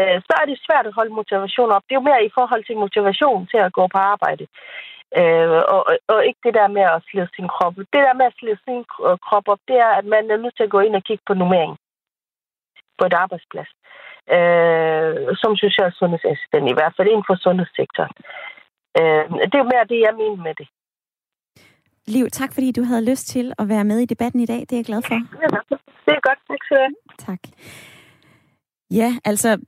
Øh, 0.00 0.16
så 0.26 0.32
er 0.40 0.44
det 0.46 0.64
svært 0.66 0.86
at 0.86 0.96
holde 0.98 1.18
motivation 1.20 1.70
op. 1.76 1.84
Det 1.86 1.94
er 1.94 2.00
jo 2.00 2.08
mere 2.10 2.24
i 2.24 2.34
forhold 2.38 2.62
til 2.64 2.82
motivation 2.84 3.46
til 3.52 3.60
at 3.66 3.72
gå 3.78 3.84
på 3.94 3.98
arbejde. 4.12 4.44
Øh, 5.20 5.60
og, 5.74 5.80
og 6.12 6.18
ikke 6.28 6.40
det 6.46 6.54
der 6.58 6.68
med 6.76 6.84
at 6.94 7.02
slide 7.08 7.28
sin 7.36 7.48
krop. 7.54 7.74
Det 7.94 8.02
der 8.06 8.14
med 8.20 8.26
at 8.30 8.36
slide 8.38 8.58
sin 8.66 8.80
krop 9.26 9.46
op, 9.52 9.62
det 9.68 9.76
er, 9.86 9.92
at 10.00 10.06
man 10.14 10.24
er 10.30 10.42
nødt 10.42 10.56
til 10.56 10.66
at 10.66 10.74
gå 10.74 10.80
ind 10.86 10.94
og 10.96 11.04
kigge 11.08 11.24
på 11.26 11.34
nummering 11.34 11.74
på 12.98 13.04
et 13.06 13.14
arbejdsplads. 13.24 13.70
Øh, 14.36 15.36
som 15.40 15.52
social 15.64 15.90
sundhedsassistent, 15.98 16.66
i 16.70 16.76
hvert 16.78 16.94
fald 16.96 17.08
inden 17.08 17.28
for 17.28 17.36
sundhedssektoren. 17.44 18.14
Øh, 18.98 19.24
det 19.48 19.54
er 19.56 19.64
jo 19.64 19.72
mere 19.72 19.90
det, 19.92 20.00
jeg 20.06 20.14
mener 20.20 20.42
med 20.48 20.54
det. 20.60 20.68
Liv, 22.06 22.26
tak 22.30 22.50
fordi 22.54 22.72
du 22.72 22.82
havde 22.84 23.10
lyst 23.10 23.26
til 23.26 23.52
at 23.58 23.68
være 23.68 23.84
med 23.84 23.98
i 23.98 24.06
debatten 24.12 24.40
i 24.40 24.46
dag. 24.46 24.60
Det 24.60 24.72
er 24.72 24.76
jeg 24.76 24.84
glad 24.84 25.02
for. 25.02 25.14
Ja, 25.14 25.20
det 26.06 26.12
er 26.18 26.22
godt. 26.28 26.40
Tak 26.50 26.60
skal 26.64 26.76
du 26.76 26.82
have. 26.82 26.94
Tak. 27.18 27.42
Ja, 28.90 29.10
altså, 29.24 29.58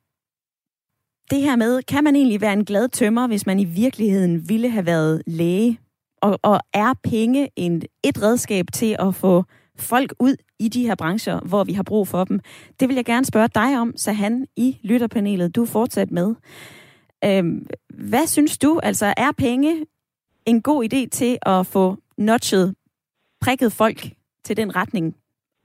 det 1.32 1.42
her 1.42 1.56
med, 1.56 1.82
kan 1.82 2.04
man 2.04 2.16
egentlig 2.16 2.40
være 2.40 2.52
en 2.52 2.64
glad 2.64 2.88
tømmer, 2.88 3.26
hvis 3.26 3.46
man 3.46 3.60
i 3.60 3.64
virkeligheden 3.64 4.48
ville 4.48 4.70
have 4.70 4.86
været 4.86 5.22
læge? 5.26 5.80
Og, 6.22 6.38
og 6.42 6.60
er 6.72 6.94
penge 7.04 7.48
en, 7.56 7.82
et 8.04 8.22
redskab 8.22 8.66
til 8.72 8.96
at 8.98 9.14
få 9.14 9.44
folk 9.78 10.14
ud 10.20 10.36
i 10.58 10.68
de 10.68 10.86
her 10.86 10.94
brancher, 10.94 11.40
hvor 11.40 11.64
vi 11.64 11.72
har 11.72 11.82
brug 11.82 12.08
for 12.08 12.24
dem? 12.24 12.40
Det 12.80 12.88
vil 12.88 12.94
jeg 12.94 13.04
gerne 13.04 13.24
spørge 13.24 13.48
dig 13.54 13.78
om, 13.78 13.96
så 13.96 14.12
han 14.12 14.46
i 14.56 14.78
lytterpanelet. 14.82 15.56
Du 15.56 15.62
er 15.62 15.66
fortsat 15.66 16.10
med. 16.10 16.34
Øhm, 17.24 17.66
hvad 17.88 18.26
synes 18.26 18.58
du? 18.58 18.80
Altså, 18.82 19.14
er 19.16 19.32
penge 19.38 19.86
en 20.46 20.62
god 20.62 20.84
idé 20.84 21.08
til 21.08 21.38
at 21.42 21.66
få 21.66 21.96
notchet, 22.18 22.74
prikket 23.40 23.72
folk 23.72 24.10
til 24.44 24.56
den 24.56 24.76
retning, 24.76 25.16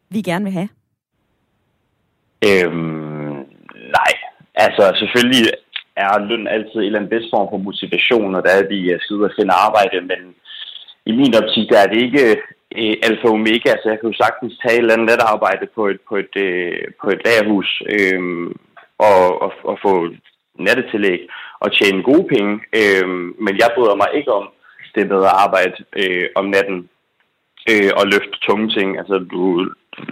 vi 0.10 0.22
gerne 0.22 0.46
vil 0.46 0.54
have? 0.54 0.70
Øhm, 2.46 3.36
nej, 3.74 4.27
Altså, 4.66 4.84
selvfølgelig 5.02 5.44
er 5.96 6.26
løn 6.30 6.48
altid 6.48 6.80
en 6.80 6.84
eller 6.84 7.00
anden 7.00 7.14
bedst 7.16 7.30
form 7.34 7.48
for 7.52 7.58
motivation, 7.58 8.32
når 8.32 8.42
der 8.42 8.54
er 8.60 8.68
vi 8.74 8.80
øh, 8.92 9.00
skal 9.02 9.16
ud 9.16 9.30
og 9.30 9.36
finde 9.38 9.54
arbejde, 9.68 9.98
men 10.12 10.22
i 11.10 11.12
min 11.20 11.36
optik, 11.42 11.66
der 11.72 11.80
er 11.82 11.90
det 11.92 12.00
ikke 12.08 12.26
øh, 12.80 12.96
alfa 13.08 13.28
og 13.28 13.34
omega. 13.40 13.72
så 13.78 13.86
jeg 13.90 14.00
kan 14.00 14.10
jo 14.12 14.18
sagtens 14.24 14.54
tage 14.62 14.76
et 14.76 14.80
eller 14.80 14.94
andet 14.94 15.10
let 15.10 15.24
arbejde 15.34 15.66
på 15.76 15.88
et, 15.92 16.00
på 16.10 16.16
et, 16.24 16.34
øh, 16.46 16.84
på 17.02 17.08
et 17.14 17.22
lagerhus 17.26 17.70
øh, 17.96 18.22
og, 19.10 19.42
og, 19.42 19.52
og 19.64 19.76
få 19.86 19.92
nattetillæg 20.66 21.22
og 21.60 21.70
tjene 21.74 22.04
gode 22.04 22.28
penge, 22.34 22.54
øh, 22.80 23.08
men 23.46 23.54
jeg 23.62 23.70
bryder 23.76 23.96
mig 23.96 24.10
ikke 24.14 24.32
om 24.40 24.46
det 24.96 25.10
bedre 25.10 25.34
arbejde 25.46 25.78
øh, 26.02 26.28
om 26.36 26.46
natten 26.46 26.90
øh, 27.72 27.92
og 28.00 28.04
løfte 28.14 28.38
tunge 28.42 28.70
ting. 28.70 28.98
Altså, 28.98 29.16
du 29.32 29.42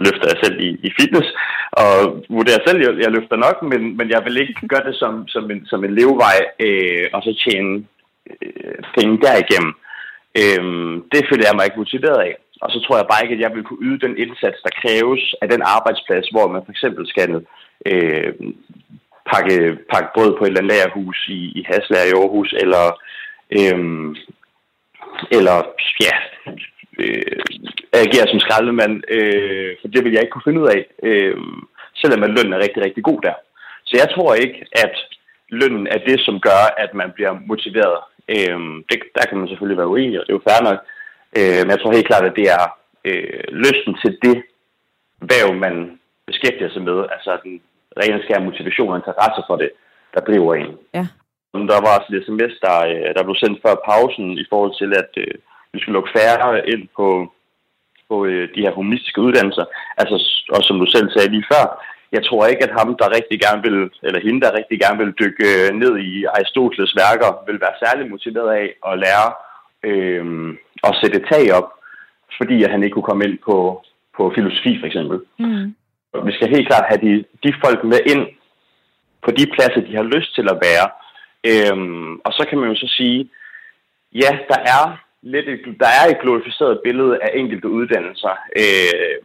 løfter 0.04 0.26
jeg 0.32 0.38
selv 0.42 0.56
i, 0.60 0.70
i 0.88 0.90
fitness, 1.00 1.28
og 1.72 1.92
vurderer 2.36 2.62
selv, 2.66 2.78
at 2.78 2.84
jeg, 2.86 2.92
jeg 3.04 3.10
løfter 3.16 3.36
nok, 3.36 3.56
men, 3.70 3.96
men 3.98 4.10
jeg 4.10 4.20
vil 4.24 4.40
ikke 4.40 4.68
gøre 4.68 4.86
det 4.88 4.96
som, 5.02 5.28
som, 5.28 5.50
en, 5.50 5.66
som 5.66 5.84
en 5.84 5.94
levevej, 5.94 6.38
øh, 6.66 7.06
og 7.12 7.20
så 7.22 7.32
tjene 7.44 7.84
øh, 8.42 8.78
penge 8.96 9.14
derigennem. 9.26 9.72
Øh, 10.40 10.62
det 11.12 11.22
føler 11.28 11.46
jeg 11.46 11.56
mig 11.56 11.64
ikke 11.66 11.82
motiveret 11.84 12.20
af. 12.28 12.34
Og 12.60 12.70
så 12.70 12.78
tror 12.80 12.96
jeg 12.96 13.06
bare 13.10 13.22
ikke, 13.24 13.34
at 13.34 13.44
jeg 13.44 13.54
vil 13.54 13.64
kunne 13.64 13.84
yde 13.86 14.00
den 14.06 14.14
indsats, 14.24 14.58
der 14.64 14.78
kræves 14.82 15.34
af 15.42 15.48
den 15.48 15.62
arbejdsplads, 15.76 16.26
hvor 16.28 16.46
man 16.48 16.62
for 16.64 16.72
eksempel 16.72 17.04
skal 17.08 17.30
øh, 17.90 18.32
pakke, 19.32 19.56
pakke 19.92 20.10
brød 20.14 20.32
på 20.36 20.44
et 20.44 20.48
eller 20.48 20.60
andet 20.60 20.72
lagerhus 20.72 21.18
i, 21.28 21.40
i 21.58 21.62
Haslager 21.68 22.06
i 22.08 22.16
Aarhus, 22.20 22.50
eller, 22.62 22.84
øh, 23.58 23.78
eller 25.38 25.56
ja, 26.06 26.14
øh, 27.02 27.40
agere 27.92 28.26
som 28.28 28.40
skraldemand, 28.40 28.94
øh, 29.16 29.70
for 29.80 29.88
det 29.88 30.04
vil 30.04 30.12
jeg 30.12 30.22
ikke 30.22 30.34
kunne 30.34 30.48
finde 30.48 30.60
ud 30.62 30.68
af, 30.76 30.82
øh, 31.08 31.36
selvom 32.00 32.22
at 32.22 32.30
lønnen 32.30 32.52
er 32.52 32.64
rigtig, 32.64 32.82
rigtig 32.84 33.04
god 33.04 33.20
der. 33.26 33.36
Så 33.88 33.94
jeg 34.02 34.08
tror 34.14 34.34
ikke, 34.34 34.58
at 34.84 34.94
lønnen 35.50 35.86
er 35.86 36.00
det, 36.08 36.18
som 36.20 36.40
gør, 36.40 36.62
at 36.84 36.94
man 36.94 37.10
bliver 37.14 37.32
motiveret. 37.50 37.98
Øh, 38.34 38.58
det, 38.88 38.98
der 39.16 39.24
kan 39.28 39.38
man 39.38 39.48
selvfølgelig 39.48 39.78
være 39.78 39.92
uenig, 39.94 40.20
og 40.20 40.24
det 40.26 40.32
er 40.32 40.38
jo 40.40 40.48
fair 40.48 40.60
nok. 40.68 40.80
Øh, 41.38 41.60
men 41.62 41.70
jeg 41.70 41.80
tror 41.80 41.98
helt 41.98 42.10
klart, 42.10 42.24
at 42.24 42.38
det 42.40 42.46
er 42.58 42.64
øh, 43.08 43.44
lysten 43.64 43.94
til 44.02 44.12
det 44.22 44.36
hvad 45.28 45.54
man 45.54 46.00
beskæftiger 46.26 46.70
sig 46.70 46.82
med, 46.82 46.98
altså 47.14 47.38
den 47.44 47.60
rene 48.00 48.22
skær 48.22 48.46
motivation 48.48 48.92
og 48.92 48.96
interesse 48.96 49.42
for 49.48 49.56
det, 49.56 49.70
der 50.14 50.20
driver 50.20 50.54
en. 50.54 50.72
Ja. 50.94 51.06
Der 51.72 51.80
var 51.84 51.92
også 51.98 52.08
et 52.12 52.24
sms, 52.26 52.54
der, 52.64 52.76
øh, 52.92 53.08
der 53.16 53.22
blev 53.26 53.36
sendt 53.42 53.62
før 53.64 53.74
pausen 53.88 54.26
i 54.42 54.44
forhold 54.50 54.74
til, 54.80 54.90
at 55.02 55.10
øh, 55.24 55.34
vi 55.76 55.80
skal 55.82 55.92
lukke 55.96 56.14
færre 56.16 56.68
ind 56.72 56.84
på, 56.96 57.06
på 58.08 58.16
øh, 58.30 58.48
de 58.54 58.64
her 58.64 58.72
humanistiske 58.78 59.20
uddannelser. 59.26 59.64
Altså, 60.00 60.16
og 60.54 60.60
som 60.62 60.76
du 60.78 60.86
selv 60.86 61.08
sagde 61.10 61.30
lige 61.34 61.50
før, 61.52 61.64
jeg 62.12 62.22
tror 62.24 62.46
ikke, 62.46 62.64
at 62.64 62.76
ham, 62.78 62.96
der 63.00 63.16
rigtig 63.18 63.38
gerne 63.40 63.62
vil, 63.66 63.78
eller 64.06 64.20
hende, 64.26 64.40
der 64.40 64.58
rigtig 64.58 64.78
gerne 64.80 64.98
vil 65.02 65.18
dykke 65.22 65.46
øh, 65.56 65.68
ned 65.82 65.92
i 65.98 66.24
Aristoteles 66.24 66.92
værker, 67.02 67.30
vil 67.46 67.60
være 67.64 67.80
særlig 67.84 68.10
motiveret 68.10 68.50
af 68.60 68.66
at 68.90 68.98
lære 69.04 69.28
øh, 69.88 70.24
at 70.88 70.96
sætte 71.00 71.20
tag 71.30 71.44
op, 71.58 71.68
fordi 72.38 72.56
at 72.64 72.70
han 72.70 72.82
ikke 72.82 72.94
kunne 72.94 73.10
komme 73.10 73.24
ind 73.24 73.38
på, 73.48 73.56
på 74.16 74.32
filosofi, 74.34 74.72
for 74.80 74.86
eksempel. 74.86 75.18
Mm. 75.38 75.74
Vi 76.26 76.32
skal 76.32 76.48
helt 76.48 76.68
klart 76.68 76.90
have 76.90 77.00
de, 77.06 77.24
de 77.44 77.54
folk 77.64 77.84
med 77.84 78.00
ind 78.12 78.26
på 79.24 79.30
de 79.30 79.46
pladser, 79.54 79.80
de 79.80 79.96
har 79.96 80.02
lyst 80.14 80.34
til 80.34 80.46
at 80.52 80.58
være. 80.68 80.86
Øhm, 81.50 82.12
og 82.26 82.32
så 82.32 82.46
kan 82.48 82.58
man 82.58 82.68
jo 82.68 82.76
så 82.76 82.88
sige, 82.96 83.30
ja, 84.12 84.30
der 84.50 84.58
er 84.76 85.05
lidt 85.22 85.48
et, 85.48 85.60
der 85.80 85.90
er 86.00 86.04
et 86.10 86.20
glorificeret 86.22 86.80
billede 86.84 87.18
af 87.22 87.30
enkelte 87.34 87.68
uddannelser. 87.68 88.34
Øh, 88.62 89.16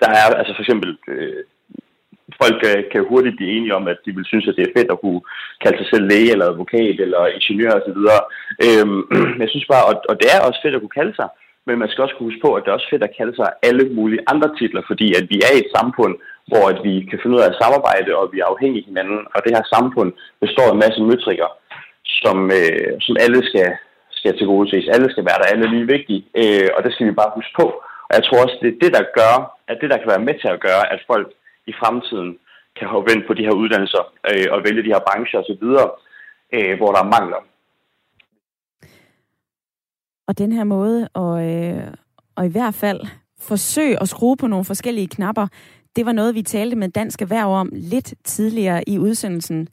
der 0.00 0.10
er 0.10 0.24
altså 0.40 0.52
for 0.54 0.62
eksempel, 0.62 0.98
øh, 1.08 1.44
folk 2.42 2.60
øh, 2.70 2.84
kan 2.92 3.08
hurtigt 3.10 3.36
blive 3.36 3.52
enige 3.56 3.74
om, 3.74 3.88
at 3.88 3.98
de 4.04 4.14
vil 4.16 4.24
synes, 4.24 4.48
at 4.48 4.56
det 4.56 4.64
er 4.66 4.76
fedt 4.78 4.90
at 4.92 5.00
kunne 5.00 5.20
kalde 5.64 5.78
sig 5.78 5.88
selv 5.92 6.04
læge 6.10 6.32
eller 6.32 6.46
advokat 6.46 6.96
eller 7.04 7.26
ingeniør 7.36 7.72
osv. 7.78 8.00
Øh, 8.66 8.86
men 9.34 9.40
jeg 9.44 9.50
synes 9.50 9.68
bare, 9.72 9.84
og, 9.90 9.94
og 10.10 10.14
det 10.20 10.28
er 10.34 10.46
også 10.48 10.60
fedt 10.62 10.74
at 10.74 10.82
kunne 10.82 10.98
kalde 11.00 11.14
sig, 11.20 11.28
men 11.66 11.78
man 11.78 11.88
skal 11.88 12.02
også 12.04 12.14
kunne 12.14 12.30
huske 12.30 12.44
på, 12.46 12.50
at 12.54 12.62
det 12.62 12.70
er 12.70 12.78
også 12.78 12.92
fedt 12.92 13.08
at 13.08 13.16
kalde 13.18 13.34
sig 13.36 13.48
alle 13.68 13.84
mulige 13.98 14.24
andre 14.32 14.50
titler, 14.58 14.82
fordi 14.90 15.08
at 15.18 15.24
vi 15.32 15.36
er 15.46 15.52
i 15.54 15.62
et 15.64 15.70
samfund, 15.78 16.14
hvor 16.50 16.64
at 16.72 16.78
vi 16.86 16.94
kan 17.10 17.18
finde 17.20 17.36
ud 17.36 17.42
af 17.44 17.50
at 17.50 17.60
samarbejde, 17.62 18.10
og 18.20 18.24
vi 18.32 18.38
er 18.40 18.52
afhængige 18.52 18.84
af 18.84 18.88
hinanden, 18.90 19.20
og 19.34 19.38
det 19.44 19.52
her 19.56 19.64
samfund 19.76 20.10
består 20.44 20.68
af 20.68 20.74
en 20.74 20.82
masse 20.84 21.00
møtrikker, 21.10 21.48
som, 22.22 22.36
øh, 22.58 22.92
som 23.06 23.14
alle 23.24 23.40
skal, 23.48 23.68
skal 24.18 24.32
til 24.36 24.46
gode 24.52 24.70
ses. 24.70 24.88
Alle 24.94 25.08
skal 25.10 25.24
være 25.28 25.38
der, 25.40 25.50
alle 25.52 25.64
er 25.66 25.74
lige 25.74 25.92
vigtige, 25.96 26.22
øh, 26.40 26.68
og 26.76 26.80
det 26.84 26.92
skal 26.92 27.06
vi 27.06 27.20
bare 27.20 27.36
huske 27.38 27.54
på. 27.60 27.66
Og 28.08 28.12
jeg 28.16 28.24
tror 28.24 28.42
også, 28.44 28.56
det 28.62 28.68
er 28.70 28.82
det, 28.82 28.92
der 28.98 29.04
gør, 29.20 29.34
at 29.70 29.76
det, 29.80 29.90
der 29.90 29.98
kan 29.98 30.12
være 30.14 30.26
med 30.28 30.34
til 30.42 30.48
at 30.54 30.60
gøre, 30.68 30.84
at 30.94 31.00
folk 31.10 31.28
i 31.70 31.72
fremtiden 31.80 32.30
kan 32.78 32.88
hoppe 32.88 33.12
ind 33.12 33.22
på 33.26 33.34
de 33.34 33.46
her 33.46 33.54
uddannelser 33.62 34.04
øh, 34.30 34.48
og 34.54 34.58
vælge 34.66 34.82
de 34.82 34.94
her 34.94 35.02
brancher 35.08 35.38
osv., 35.42 35.64
øh, 36.56 36.76
hvor 36.78 36.90
der 36.92 37.00
er 37.04 37.12
mangler. 37.16 37.42
Og 40.28 40.38
den 40.38 40.52
her 40.52 40.64
måde, 40.64 41.08
og, 41.14 41.34
øh, 41.50 41.92
og 42.36 42.46
i 42.46 42.48
hvert 42.48 42.74
fald 42.74 43.00
forsøge 43.40 44.02
at 44.02 44.08
skrue 44.08 44.36
på 44.36 44.46
nogle 44.46 44.64
forskellige 44.64 45.08
knapper, 45.08 45.46
det 45.96 46.06
var 46.06 46.12
noget, 46.12 46.34
vi 46.34 46.42
talte 46.42 46.76
med 46.76 46.88
Dansk 46.88 47.22
Erhverv 47.22 47.48
om 47.48 47.70
lidt 47.72 48.14
tidligere 48.24 48.88
i 48.88 48.98
udsendelsen. 48.98 49.68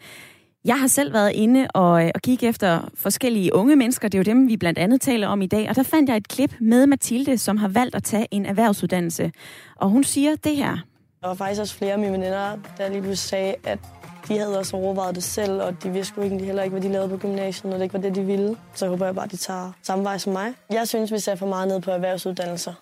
Jeg 0.66 0.80
har 0.80 0.88
selv 0.88 1.14
været 1.14 1.32
inde 1.32 1.68
og, 1.74 2.06
øh, 2.06 2.12
og 2.16 2.22
kigge 2.22 2.48
efter 2.48 2.90
forskellige 2.96 3.56
unge 3.56 3.76
mennesker. 3.76 4.08
Det 4.08 4.18
er 4.18 4.20
jo 4.20 4.24
dem, 4.24 4.48
vi 4.48 4.58
blandt 4.58 4.80
andet 4.80 5.02
taler 5.02 5.28
om 5.28 5.42
i 5.42 5.48
dag. 5.48 5.70
Og 5.70 5.76
der 5.76 5.84
fandt 5.84 6.10
jeg 6.10 6.18
et 6.18 6.28
klip 6.28 6.56
med 6.60 6.88
Mathilde, 6.88 7.38
som 7.38 7.58
har 7.58 7.68
valgt 7.68 7.96
at 7.96 8.04
tage 8.04 8.28
en 8.32 8.46
erhvervsuddannelse. 8.46 9.32
Og 9.76 9.90
hun 9.90 10.04
siger 10.04 10.36
det 10.36 10.56
her. 10.56 10.78
Der 11.22 11.28
var 11.28 11.34
faktisk 11.34 11.62
også 11.62 11.76
flere 11.76 11.92
af 11.92 12.00
mine 12.00 12.12
veninder, 12.12 12.58
der 12.78 12.90
lige 12.90 13.02
pludselig 13.02 13.18
sagde, 13.18 13.56
at 13.64 13.80
de 14.28 14.38
havde 14.38 14.60
også 14.60 14.78
overvejet 14.78 15.16
det 15.16 15.24
selv, 15.24 15.62
og 15.62 15.84
de 15.84 15.90
vidste 15.90 16.14
jo 16.18 16.24
egentlig 16.24 16.46
heller 16.46 16.64
ikke, 16.64 16.72
hvad 16.72 16.82
de 16.82 16.92
lavede 16.92 17.10
på 17.10 17.18
gymnasiet, 17.18 17.66
når 17.66 17.78
det 17.78 17.84
ikke 17.84 17.94
var 17.94 18.02
det, 18.02 18.16
de 18.16 18.22
ville. 18.22 18.58
Så 18.74 18.88
håber 18.88 19.06
jeg 19.06 19.16
bare, 19.16 19.26
at 19.26 19.32
de 19.32 19.38
tager 19.38 19.72
samme 19.84 20.04
vej 20.04 20.18
som 20.18 20.34
mig. 20.34 20.54
Jeg 20.72 20.88
synes, 20.88 21.12
vi 21.12 21.20
ser 21.20 21.36
for 21.36 21.48
meget 21.48 21.68
ned 21.68 21.82
på 21.82 21.92
erhvervsuddannelser. 21.92 22.74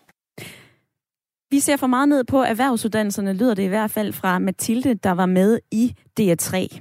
Vi 1.52 1.60
ser 1.60 1.78
for 1.78 1.88
meget 1.88 2.10
ned 2.10 2.24
på 2.24 2.42
erhvervsuddannelserne, 2.42 3.34
lyder 3.34 3.54
det 3.54 3.64
i 3.64 3.68
hvert 3.68 3.92
fald 3.92 4.14
fra 4.14 4.40
Mathilde, 4.40 4.94
der 4.94 5.12
var 5.12 5.26
med 5.26 5.60
i 5.72 5.96
DR3. 6.20 6.80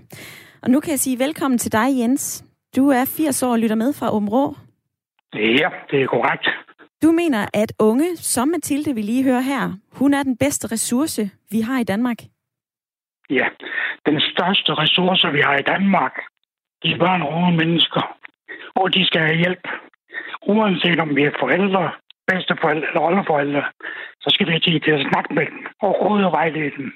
Og 0.62 0.70
nu 0.70 0.80
kan 0.80 0.90
jeg 0.90 0.98
sige 0.98 1.18
velkommen 1.18 1.58
til 1.58 1.72
dig, 1.72 1.98
Jens. 1.98 2.44
Du 2.76 2.88
er 2.88 3.04
80 3.04 3.42
år 3.42 3.52
og 3.52 3.58
lytter 3.58 3.76
med 3.76 3.92
fra 3.92 4.14
Åben 4.14 4.28
Rå. 4.28 4.56
Ja, 5.34 5.68
det 5.90 6.02
er 6.02 6.06
korrekt. 6.06 6.48
Du 7.02 7.12
mener, 7.12 7.46
at 7.54 7.72
unge, 7.78 8.16
som 8.16 8.48
Mathilde, 8.48 8.94
vi 8.94 9.02
lige 9.02 9.24
høre 9.24 9.42
her, 9.42 9.72
hun 9.92 10.14
er 10.14 10.22
den 10.22 10.36
bedste 10.36 10.72
ressource, 10.72 11.30
vi 11.50 11.60
har 11.60 11.78
i 11.80 11.84
Danmark? 11.84 12.16
Ja, 13.30 13.46
den 14.06 14.20
største 14.20 14.74
ressource, 14.74 15.32
vi 15.32 15.40
har 15.40 15.56
i 15.58 15.62
Danmark, 15.62 16.14
de 16.82 16.92
er 16.92 16.98
børn 16.98 17.22
og 17.22 17.32
unge 17.36 17.56
mennesker. 17.56 18.16
Og 18.74 18.94
de 18.94 19.06
skal 19.06 19.20
have 19.20 19.38
hjælp. 19.38 19.68
Uanset 20.46 21.00
om 21.00 21.16
vi 21.16 21.22
er 21.22 21.30
forældre, 21.40 21.90
bedsteforældre 22.26 22.88
eller 22.88 23.00
oldeforældre, 23.00 23.62
så 24.20 24.28
skal 24.30 24.46
vi 24.46 24.52
have 24.52 24.60
tid 24.60 24.80
til 24.80 24.90
at 24.90 25.06
snakke 25.10 25.34
med 25.34 25.46
dem 25.46 25.66
og 25.80 25.90
råde 26.00 26.26
og 26.26 26.32
vejlede 26.32 26.70
dem. 26.76 26.92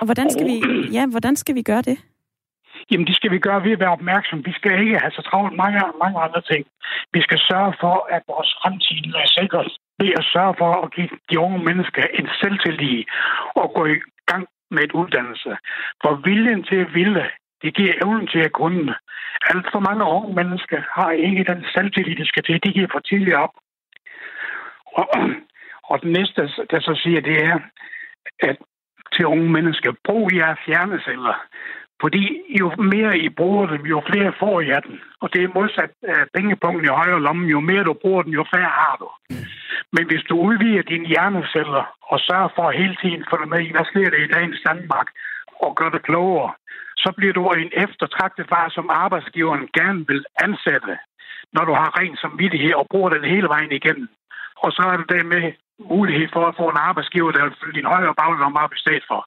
Og 0.00 0.04
hvordan 0.04 0.30
skal, 0.30 0.46
vi, 0.46 0.56
ja, 0.92 1.06
hvordan 1.06 1.36
skal 1.36 1.54
vi 1.54 1.62
gøre 1.62 1.82
det? 1.82 1.98
Jamen, 2.90 3.06
det 3.06 3.16
skal 3.16 3.30
vi 3.30 3.38
gøre 3.38 3.64
ved 3.64 3.72
at 3.72 3.80
være 3.80 3.96
opmærksom. 3.98 4.46
Vi 4.46 4.52
skal 4.52 4.80
ikke 4.80 4.98
have 5.02 5.10
så 5.10 5.22
travlt 5.22 5.56
mange, 5.56 5.80
mange 6.02 6.18
andre 6.26 6.42
ting. 6.50 6.66
Vi 7.12 7.20
skal 7.22 7.38
sørge 7.38 7.74
for, 7.80 7.96
at 8.10 8.22
vores 8.28 8.50
fremtid 8.60 9.14
er 9.22 9.28
sikret 9.38 9.72
ved 9.98 10.10
at 10.18 10.24
sørge 10.34 10.54
for 10.58 10.72
at 10.84 10.92
give 10.94 11.08
de 11.30 11.38
unge 11.38 11.64
mennesker 11.68 12.02
en 12.18 12.28
selvtillid 12.40 13.04
og 13.54 13.72
gå 13.76 13.86
i 13.86 13.98
gang 14.26 14.46
med 14.70 14.82
et 14.82 14.92
uddannelse. 14.92 15.56
For 16.02 16.12
viljen 16.28 16.62
til 16.64 16.76
at 16.76 16.94
ville, 16.94 17.24
det 17.62 17.74
giver 17.76 17.94
evnen 18.02 18.26
til 18.26 18.38
at 18.38 18.52
kunne. 18.52 18.94
Alt 19.50 19.66
for 19.72 19.80
mange 19.88 20.04
unge 20.04 20.34
mennesker 20.34 20.80
har 20.96 21.10
ikke 21.10 21.44
den 21.44 21.64
selvtillid, 21.74 22.16
de 22.16 22.26
skal 22.26 22.42
til. 22.42 22.64
De 22.64 22.72
giver 22.72 22.88
for 22.92 22.98
tidligt 22.98 23.36
op. 23.36 23.54
Og, 24.96 25.06
og 25.84 26.02
det 26.02 26.10
næste, 26.10 26.40
der 26.70 26.80
så 26.80 27.00
siger, 27.02 27.20
det 27.20 27.36
er, 27.44 27.58
at 28.40 28.56
til 29.12 29.26
unge 29.26 29.50
mennesker, 29.50 29.92
brug 30.04 30.34
jer 30.34 30.54
fjerneceller. 30.66 31.36
Fordi 32.04 32.24
jo 32.60 32.66
mere 32.94 33.18
I 33.18 33.28
bruger 33.28 33.66
dem, 33.66 33.82
jo 33.92 34.02
flere 34.10 34.32
får 34.40 34.60
I 34.60 34.70
af 34.70 34.82
den. 34.82 34.96
Og 35.22 35.28
det 35.32 35.40
er 35.42 35.54
modsat 35.58 35.92
øh, 36.08 36.10
uh, 36.10 36.26
pengepunkten 36.34 36.84
i 36.88 36.96
højre 37.00 37.24
lomme. 37.26 37.44
Jo 37.54 37.60
mere 37.60 37.84
du 37.84 37.94
bruger 38.02 38.22
den, 38.22 38.32
jo 38.32 38.44
færre 38.54 38.72
har 38.80 38.96
du. 39.02 39.08
Men 39.94 40.04
hvis 40.08 40.24
du 40.28 40.34
udvider 40.48 40.82
dine 40.82 41.06
hjerneceller 41.12 41.84
og 42.12 42.18
sørger 42.28 42.50
for 42.56 42.70
hele 42.70 42.96
tiden 43.02 43.24
følge 43.30 43.50
med 43.52 43.60
i, 43.66 43.70
hvad 43.74 43.86
sker 43.90 44.10
der 44.10 44.20
i 44.24 44.32
dagens 44.34 44.60
Danmark, 44.68 45.08
og 45.64 45.70
gør 45.78 45.90
det 45.90 46.02
klogere, 46.08 46.52
så 46.96 47.08
bliver 47.16 47.32
du 47.32 47.42
en 47.50 47.70
eftertragtet 47.84 48.46
far, 48.52 48.66
som 48.76 48.86
arbejdsgiveren 49.04 49.68
gerne 49.78 50.04
vil 50.10 50.24
ansætte, 50.46 50.94
når 51.54 51.64
du 51.68 51.74
har 51.80 51.98
ren 51.98 52.16
samvittighed 52.16 52.72
og 52.80 52.86
bruger 52.90 53.10
den 53.10 53.24
hele 53.32 53.48
vejen 53.54 53.72
igennem. 53.72 54.08
Og 54.64 54.70
så 54.72 54.82
er 54.92 54.96
det 55.12 55.26
med 55.26 55.52
mulighed 55.94 56.28
for 56.32 56.44
at 56.46 56.56
få 56.60 56.64
en 56.70 56.84
arbejdsgiver, 56.88 57.32
der 57.32 57.44
vil 57.44 57.58
fylde 57.60 57.78
din 57.78 57.92
højre 57.94 58.14
baglomme 58.22 58.60
op 58.64 58.72
i 58.74 58.82
stedet 58.84 59.04
for. 59.10 59.20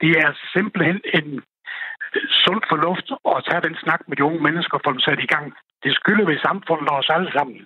Det 0.00 0.10
er 0.24 0.30
simpelthen 0.54 1.00
en 1.18 1.42
sund 2.44 2.62
fornuft 2.70 3.08
at 3.34 3.44
tage 3.48 3.62
den 3.66 3.76
snak 3.82 4.00
med 4.08 4.16
de 4.16 4.24
unge 4.28 4.42
mennesker 4.46 4.74
og 4.78 4.82
få 4.84 4.90
dem 4.92 5.00
sat 5.06 5.20
i 5.26 5.30
gang. 5.34 5.46
Det 5.84 5.92
skylder 5.98 6.26
vi 6.30 6.44
samfundet 6.46 6.88
og 6.88 6.96
os 7.00 7.10
alle 7.16 7.30
sammen. 7.36 7.58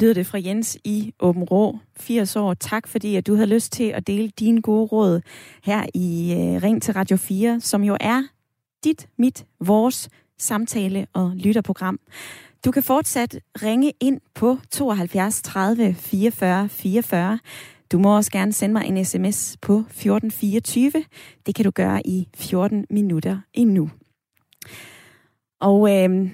Lyder 0.00 0.14
det 0.14 0.26
fra 0.26 0.38
Jens 0.46 0.78
i 0.84 1.14
Åben 1.20 1.44
Rå, 1.44 1.78
80 2.00 2.36
år. 2.36 2.54
Tak 2.54 2.88
fordi, 2.88 3.16
at 3.16 3.26
du 3.26 3.34
havde 3.34 3.54
lyst 3.54 3.72
til 3.72 3.88
at 3.88 4.06
dele 4.06 4.28
dine 4.28 4.62
gode 4.62 4.86
råd 4.86 5.20
her 5.64 5.82
i 5.94 6.08
øh, 6.32 6.62
Ring 6.62 6.82
til 6.82 6.94
Radio 6.94 7.16
4, 7.16 7.60
som 7.60 7.82
jo 7.82 7.96
er 8.00 8.22
dit, 8.84 9.08
mit, 9.18 9.44
vores 9.60 10.08
samtale- 10.38 11.06
og 11.14 11.32
lytterprogram. 11.36 11.98
Du 12.64 12.70
kan 12.70 12.82
fortsat 12.82 13.38
ringe 13.62 13.92
ind 14.00 14.20
på 14.34 14.58
72 14.70 15.42
30 15.42 15.94
44 15.94 16.68
44. 16.68 17.38
Du 17.92 17.98
må 17.98 18.16
også 18.16 18.30
gerne 18.30 18.52
sende 18.52 18.72
mig 18.72 18.86
en 18.86 19.04
sms 19.04 19.56
på 19.60 19.78
1424. 19.78 20.92
Det 21.46 21.54
kan 21.54 21.64
du 21.64 21.70
gøre 21.70 22.06
i 22.06 22.28
14 22.34 22.86
minutter 22.90 23.38
endnu. 23.54 23.90
Og 25.60 25.90
øh, 25.90 26.30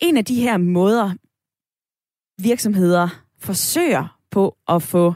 en 0.00 0.16
af 0.16 0.24
de 0.24 0.34
her 0.34 0.56
måder, 0.56 1.12
virksomheder 2.42 3.08
forsøger 3.38 4.18
på 4.30 4.56
at 4.68 4.82
få 4.82 5.14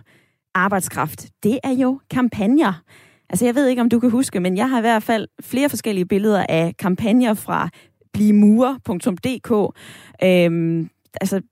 arbejdskraft, 0.55 1.27
det 1.43 1.59
er 1.65 1.73
jo 1.73 2.01
kampagner. 2.11 2.83
Altså 3.31 3.45
jeg 3.45 3.55
ved 3.55 3.67
ikke, 3.67 3.83
om 3.83 3.89
du 3.89 4.01
kan 4.01 4.11
huske, 4.11 4.41
men 4.41 4.57
jeg 4.57 4.71
har 4.71 4.79
i 4.79 4.81
hvert 4.81 5.03
fald 5.03 5.29
flere 5.41 5.69
forskellige 5.69 6.07
billeder 6.07 6.47
af 6.49 6.77
kampagner 6.77 7.35
fra 7.35 7.69
blimurer.dk. 8.13 9.77
Øhm, 10.25 10.91
altså, 11.21 11.43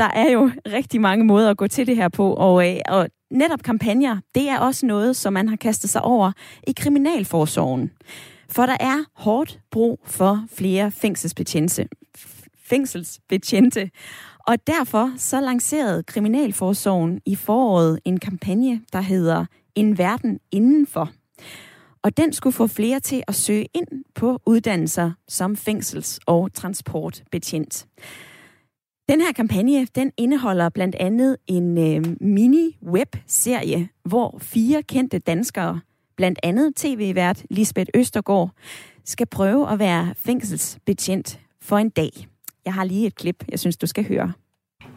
der 0.00 0.10
er 0.14 0.30
jo 0.30 0.50
rigtig 0.66 1.00
mange 1.00 1.24
måder 1.24 1.50
at 1.50 1.56
gå 1.56 1.66
til 1.66 1.86
det 1.86 1.96
her 1.96 2.08
på, 2.08 2.32
og, 2.34 2.68
øh, 2.68 2.80
og 2.88 3.08
netop 3.30 3.62
kampagner, 3.62 4.20
det 4.34 4.48
er 4.48 4.58
også 4.58 4.86
noget, 4.86 5.16
som 5.16 5.32
man 5.32 5.48
har 5.48 5.56
kastet 5.56 5.90
sig 5.90 6.02
over 6.02 6.32
i 6.66 6.72
Kriminalforsorgen. 6.72 7.90
For 8.48 8.66
der 8.66 8.76
er 8.80 9.04
hårdt 9.14 9.60
brug 9.70 10.00
for 10.04 10.44
flere 10.52 10.90
fængselsbetjente. 10.90 11.88
fængselsbetjente. 12.68 13.90
Og 14.46 14.66
derfor 14.66 15.12
så 15.16 15.40
lancerede 15.40 16.02
Kriminalforsorgen 16.02 17.20
i 17.26 17.34
foråret 17.34 18.00
en 18.04 18.20
kampagne, 18.20 18.80
der 18.92 19.00
hedder 19.00 19.46
En 19.74 19.98
verden 19.98 20.38
indenfor. 20.52 21.10
Og 22.02 22.16
den 22.16 22.32
skulle 22.32 22.54
få 22.54 22.66
flere 22.66 23.00
til 23.00 23.22
at 23.28 23.34
søge 23.34 23.66
ind 23.74 24.04
på 24.14 24.38
uddannelser 24.46 25.12
som 25.28 25.56
fængsels- 25.56 26.18
og 26.26 26.52
transportbetjent. 26.54 27.86
Den 29.10 29.20
her 29.20 29.32
kampagne, 29.32 29.86
den 29.94 30.12
indeholder 30.16 30.68
blandt 30.68 30.96
andet 31.00 31.36
en 31.46 31.78
øh, 31.78 32.16
mini-web-serie, 32.20 33.88
hvor 34.04 34.38
fire 34.40 34.82
kendte 34.82 35.18
danskere, 35.18 35.80
blandt 36.16 36.38
andet 36.42 36.76
tv-vært 36.76 37.42
Lisbeth 37.50 37.90
Østergaard, 37.94 38.50
skal 39.04 39.26
prøve 39.26 39.72
at 39.72 39.78
være 39.78 40.14
fængselsbetjent 40.16 41.40
for 41.62 41.78
en 41.78 41.88
dag. 41.88 42.10
Jeg 42.64 42.74
har 42.74 42.84
lige 42.84 43.06
et 43.06 43.14
klip, 43.14 43.44
jeg 43.48 43.58
synes, 43.58 43.76
du 43.76 43.86
skal 43.86 44.08
høre. 44.08 44.32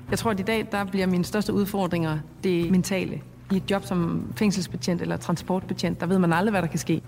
Jeg 0.09 0.19
tror, 0.19 0.31
at 0.31 0.39
i 0.39 0.43
dag 0.43 0.67
der 0.71 0.85
bliver 0.85 1.07
mine 1.07 1.25
største 1.25 1.53
udfordringer 1.53 2.19
det 2.43 2.71
mentale. 2.71 3.21
I 3.51 3.55
et 3.55 3.71
job 3.71 3.85
som 3.85 4.31
fængselsbetjent 4.35 5.01
eller 5.01 5.17
transportbetjent, 5.17 5.99
der 5.99 6.05
ved 6.05 6.19
man 6.19 6.33
aldrig, 6.33 6.51
hvad 6.51 6.61
der 6.61 6.67
kan 6.67 6.79
ske. 6.79 7.01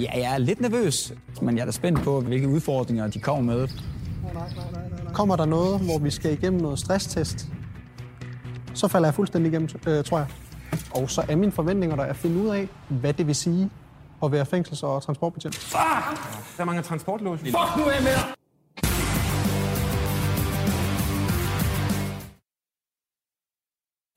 Ja, 0.00 0.10
jeg 0.14 0.34
er 0.34 0.38
lidt 0.38 0.60
nervøs, 0.60 1.12
men 1.42 1.56
jeg 1.56 1.60
er 1.60 1.66
da 1.66 1.72
spændt 1.72 2.00
på, 2.00 2.20
hvilke 2.20 2.48
udfordringer 2.48 3.06
de 3.08 3.18
kommer 3.18 3.54
med. 3.54 3.68
Kommer 5.14 5.36
der 5.36 5.44
noget, 5.44 5.80
hvor 5.80 5.98
vi 5.98 6.10
skal 6.10 6.32
igennem 6.32 6.60
noget 6.60 6.78
stresstest, 6.78 7.48
så 8.74 8.88
falder 8.88 9.08
jeg 9.08 9.14
fuldstændig 9.14 9.52
igennem, 9.52 9.68
øh, 9.88 10.04
tror 10.04 10.18
jeg. 10.18 10.26
Og 10.94 11.10
så 11.10 11.24
er 11.28 11.36
mine 11.36 11.52
forventninger 11.52 11.96
der 11.96 12.02
at 12.02 12.16
finde 12.16 12.42
ud 12.42 12.48
af, 12.48 12.68
hvad 12.88 13.12
det 13.12 13.26
vil 13.26 13.34
sige 13.34 13.70
at 14.24 14.32
være 14.32 14.46
fængsels- 14.46 14.82
og 14.82 15.02
transportbetjent. 15.02 15.54
Fuck! 15.54 15.78
Der 16.56 16.64
mangler 16.64 16.82
transportlås. 16.82 17.40
Fuck 17.40 17.76
nu 17.76 17.84
af 17.84 18.02
med 18.02 18.12
dig! 18.12 18.36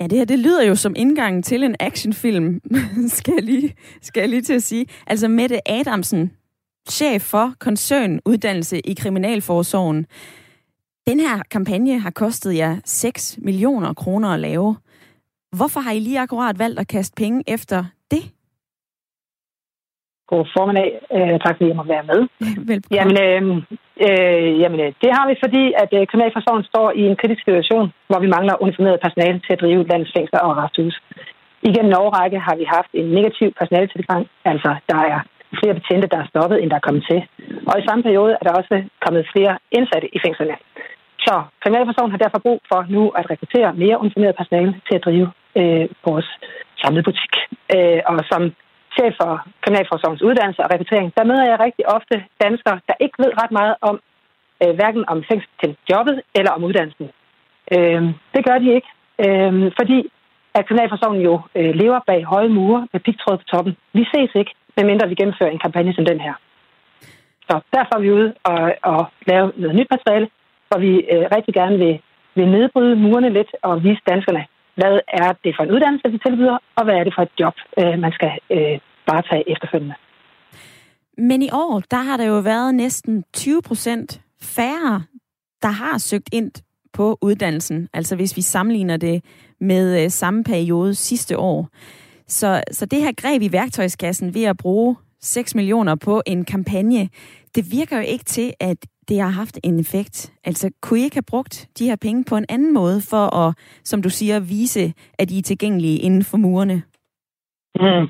Ja, 0.01 0.07
det 0.07 0.18
her 0.18 0.26
det 0.26 0.39
lyder 0.39 0.64
jo 0.64 0.76
som 0.76 0.93
indgangen 0.97 1.43
til 1.43 1.64
en 1.64 1.76
actionfilm, 1.80 2.60
skal 3.18 3.34
jeg 3.34 3.43
lige, 3.43 3.76
skal 4.01 4.22
jeg 4.22 4.30
lige 4.30 4.41
til 4.41 4.53
at 4.53 4.64
sige. 4.64 4.86
Altså 5.07 5.28
Mette 5.28 5.72
Adamsen, 5.72 6.32
chef 6.90 7.22
for 7.22 7.54
koncernuddannelse 7.60 8.80
i 8.80 8.94
Kriminalforsorgen. 8.94 10.06
Den 11.08 11.20
her 11.20 11.44
kampagne 11.52 12.00
har 12.00 12.10
kostet 12.10 12.58
jer 12.58 12.76
6 12.86 13.40
millioner 13.42 13.94
kroner 13.94 14.30
at 14.30 14.40
lave. 14.40 14.76
Hvorfor 15.58 15.80
har 15.80 15.92
I 15.92 16.00
lige 16.00 16.20
akkurat 16.20 16.60
valgt 16.60 16.80
at 16.80 16.88
kaste 16.88 17.16
penge 17.18 17.44
efter 17.48 17.86
det? 18.12 18.24
God 20.32 20.46
formiddag. 20.58 20.90
Øh, 21.16 21.36
tak 21.44 21.56
fordi 21.56 21.68
jeg 21.72 21.80
må 21.82 21.86
være 21.96 22.06
med. 22.12 22.20
Velbekomme. 22.70 22.98
Jamen, 22.98 23.16
øh, 23.26 23.42
øh, 24.06 24.50
jamen, 24.62 24.80
øh, 24.86 24.90
det 25.04 25.10
har 25.18 25.26
vi, 25.30 25.36
fordi 25.44 25.64
at 25.84 25.92
øh, 25.98 26.02
Kriminalforsorgen 26.10 26.66
står 26.72 26.88
i 27.02 27.02
en 27.10 27.20
kritisk 27.22 27.42
situation, 27.44 27.88
hvor 28.10 28.20
vi 28.24 28.34
mangler 28.36 28.62
uniformeret 28.66 29.04
personale 29.06 29.40
til 29.46 29.54
at 29.56 29.62
drive 29.64 29.88
landets 29.90 30.14
fængsler 30.16 30.42
og 30.48 30.58
resthus. 30.62 30.96
Igennem 31.70 31.92
en 31.92 32.02
årrække 32.04 32.40
har 32.48 32.56
vi 32.60 32.66
haft 32.76 32.92
en 33.00 33.08
negativ 33.18 33.48
personaletilgang, 33.60 34.24
altså 34.52 34.70
der 34.90 35.00
er 35.14 35.20
flere 35.60 35.78
betjente, 35.80 36.08
der 36.14 36.20
er 36.22 36.32
stoppet, 36.34 36.58
end 36.58 36.70
der 36.70 36.80
er 36.80 36.88
kommet 36.88 37.04
til. 37.10 37.20
Og 37.70 37.76
i 37.80 37.86
samme 37.88 38.04
periode 38.04 38.34
er 38.39 38.43
der 38.45 38.60
også 38.60 38.76
kommet 39.06 39.30
flere 39.34 39.54
indsatte 39.78 40.08
i 40.16 40.20
fængslerne. 40.24 40.58
Så 41.26 41.34
Kriminalforsorgen 41.62 42.12
har 42.12 42.24
derfor 42.24 42.39
brug 42.45 42.60
for 42.72 42.82
nu 42.95 43.04
at 43.20 43.30
rekruttere 43.32 43.74
mere 43.84 44.00
uniformeret 44.04 44.36
personale 44.41 44.74
til 44.88 44.95
at 44.97 45.06
drive 45.08 45.28
øh, 45.60 45.86
vores 46.08 46.28
samlede 46.82 47.08
butik. 47.10 47.34
Øh, 47.76 48.00
og 48.10 48.16
som 48.32 48.41
chef 48.95 49.14
for 49.22 49.32
Kriminalforsorgens 49.64 50.26
uddannelse 50.28 50.62
og 50.64 50.70
rekruttering, 50.74 51.08
der 51.18 51.30
møder 51.30 51.45
jeg 51.50 51.60
rigtig 51.60 51.84
ofte 51.97 52.16
danskere, 52.43 52.80
der 52.88 52.95
ikke 53.04 53.18
ved 53.24 53.32
ret 53.41 53.52
meget 53.60 53.76
om 53.89 53.95
øh, 54.62 54.74
hverken 54.78 55.04
om 55.14 55.18
fængsel 55.30 55.50
til 55.62 55.72
jobbet 55.91 56.18
eller 56.38 56.52
om 56.52 56.64
uddannelsen. 56.68 57.08
Øh, 57.76 58.02
det 58.36 58.41
gør 58.47 58.58
de 58.64 58.70
ikke, 58.78 58.89
øh, 59.26 59.72
fordi 59.80 60.00
at 60.58 60.66
Kriminalforsorgen 60.68 61.22
jo 61.30 61.36
øh, 61.56 61.72
lever 61.82 62.00
bag 62.08 62.24
høje 62.24 62.50
mure 62.50 62.88
med 62.93 63.00
pigtråd 63.06 63.38
på 63.38 63.43
toppen. 63.54 63.74
Vi 63.93 64.04
ses 64.14 64.32
ikke, 64.36 64.54
medmindre 64.80 65.10
vi 65.10 65.20
gennemfører 65.20 65.52
en 65.52 65.64
kampagne 65.66 65.94
som 65.94 66.06
den 66.06 66.20
her. 66.26 66.34
Så 67.48 67.54
derfor 67.76 67.94
er 67.96 68.04
vi 68.06 68.12
ude 68.12 68.30
og, 68.44 68.62
og 68.92 69.02
lave 69.32 69.46
noget 69.62 69.76
nyt 69.76 69.92
materiale, 69.96 70.28
hvor 70.68 70.80
vi 70.86 70.92
øh, 71.14 71.26
rigtig 71.36 71.54
gerne 71.54 71.78
vil, 71.84 71.96
vil 72.36 72.48
nedbryde 72.56 72.96
murene 72.96 73.30
lidt 73.38 73.52
og 73.68 73.84
vise 73.84 74.02
danskerne, 74.12 74.44
hvad 74.80 74.96
er 75.08 75.30
det 75.44 75.52
for 75.56 75.64
en 75.64 75.72
uddannelse, 75.76 76.12
vi 76.12 76.20
tilbyder, 76.26 76.58
og 76.78 76.84
hvad 76.86 76.96
er 76.96 77.04
det 77.04 77.14
for 77.16 77.22
et 77.28 77.34
job, 77.40 77.56
øh, 77.80 78.00
man 78.06 78.12
skal 78.18 78.32
øh, 78.56 78.78
bare 79.10 79.24
tage 79.30 79.50
efterfølgende. 79.54 79.96
Men 81.18 81.42
i 81.42 81.50
år, 81.54 81.82
der 81.92 82.02
har 82.08 82.18
der 82.18 82.26
jo 82.26 82.40
været 82.40 82.76
næsten 82.76 83.24
20 83.34 83.62
procent 83.62 84.22
færre, 84.42 85.04
der 85.62 85.74
har 85.82 85.98
søgt 85.98 86.30
ind 86.32 86.52
på 86.94 87.18
uddannelsen. 87.22 87.90
Altså 87.94 88.16
hvis 88.16 88.38
vi 88.38 88.42
sammenligner 88.42 88.98
det 88.98 89.24
med 89.60 90.04
øh, 90.04 90.10
samme 90.10 90.44
periode 90.44 90.96
sidste 90.96 91.38
år. 91.38 91.70
Så, 92.30 92.64
så 92.72 92.86
det 92.86 93.00
her 93.02 93.12
greb 93.22 93.42
i 93.42 93.52
værktøjskassen 93.52 94.34
ved 94.34 94.44
at 94.44 94.58
bruge 94.58 94.96
6 95.22 95.56
millioner 95.56 95.96
på 96.06 96.22
en 96.28 96.46
kampagne, 96.46 97.10
det 97.56 97.64
virker 97.72 97.96
jo 97.98 98.04
ikke 98.08 98.26
til, 98.26 98.54
at 98.60 98.78
det 99.10 99.20
har 99.20 99.30
haft 99.30 99.60
en 99.64 99.80
effekt. 99.80 100.34
Altså, 100.46 100.72
kunne 100.82 101.00
I 101.00 101.04
ikke 101.04 101.16
have 101.16 101.32
brugt 101.34 101.68
de 101.80 101.90
her 101.90 101.96
penge 101.96 102.26
på 102.30 102.36
en 102.36 102.46
anden 102.50 102.74
måde 102.74 103.00
for 103.12 103.26
at, 103.44 103.54
som 103.84 104.02
du 104.02 104.10
siger, 104.10 104.40
vise, 104.40 104.94
at 105.20 105.32
I 105.32 105.38
er 105.38 105.42
tilgængelige 105.42 105.98
inden 105.98 106.24
for 106.24 106.38
murene? 106.38 106.84
Mm. 107.76 108.06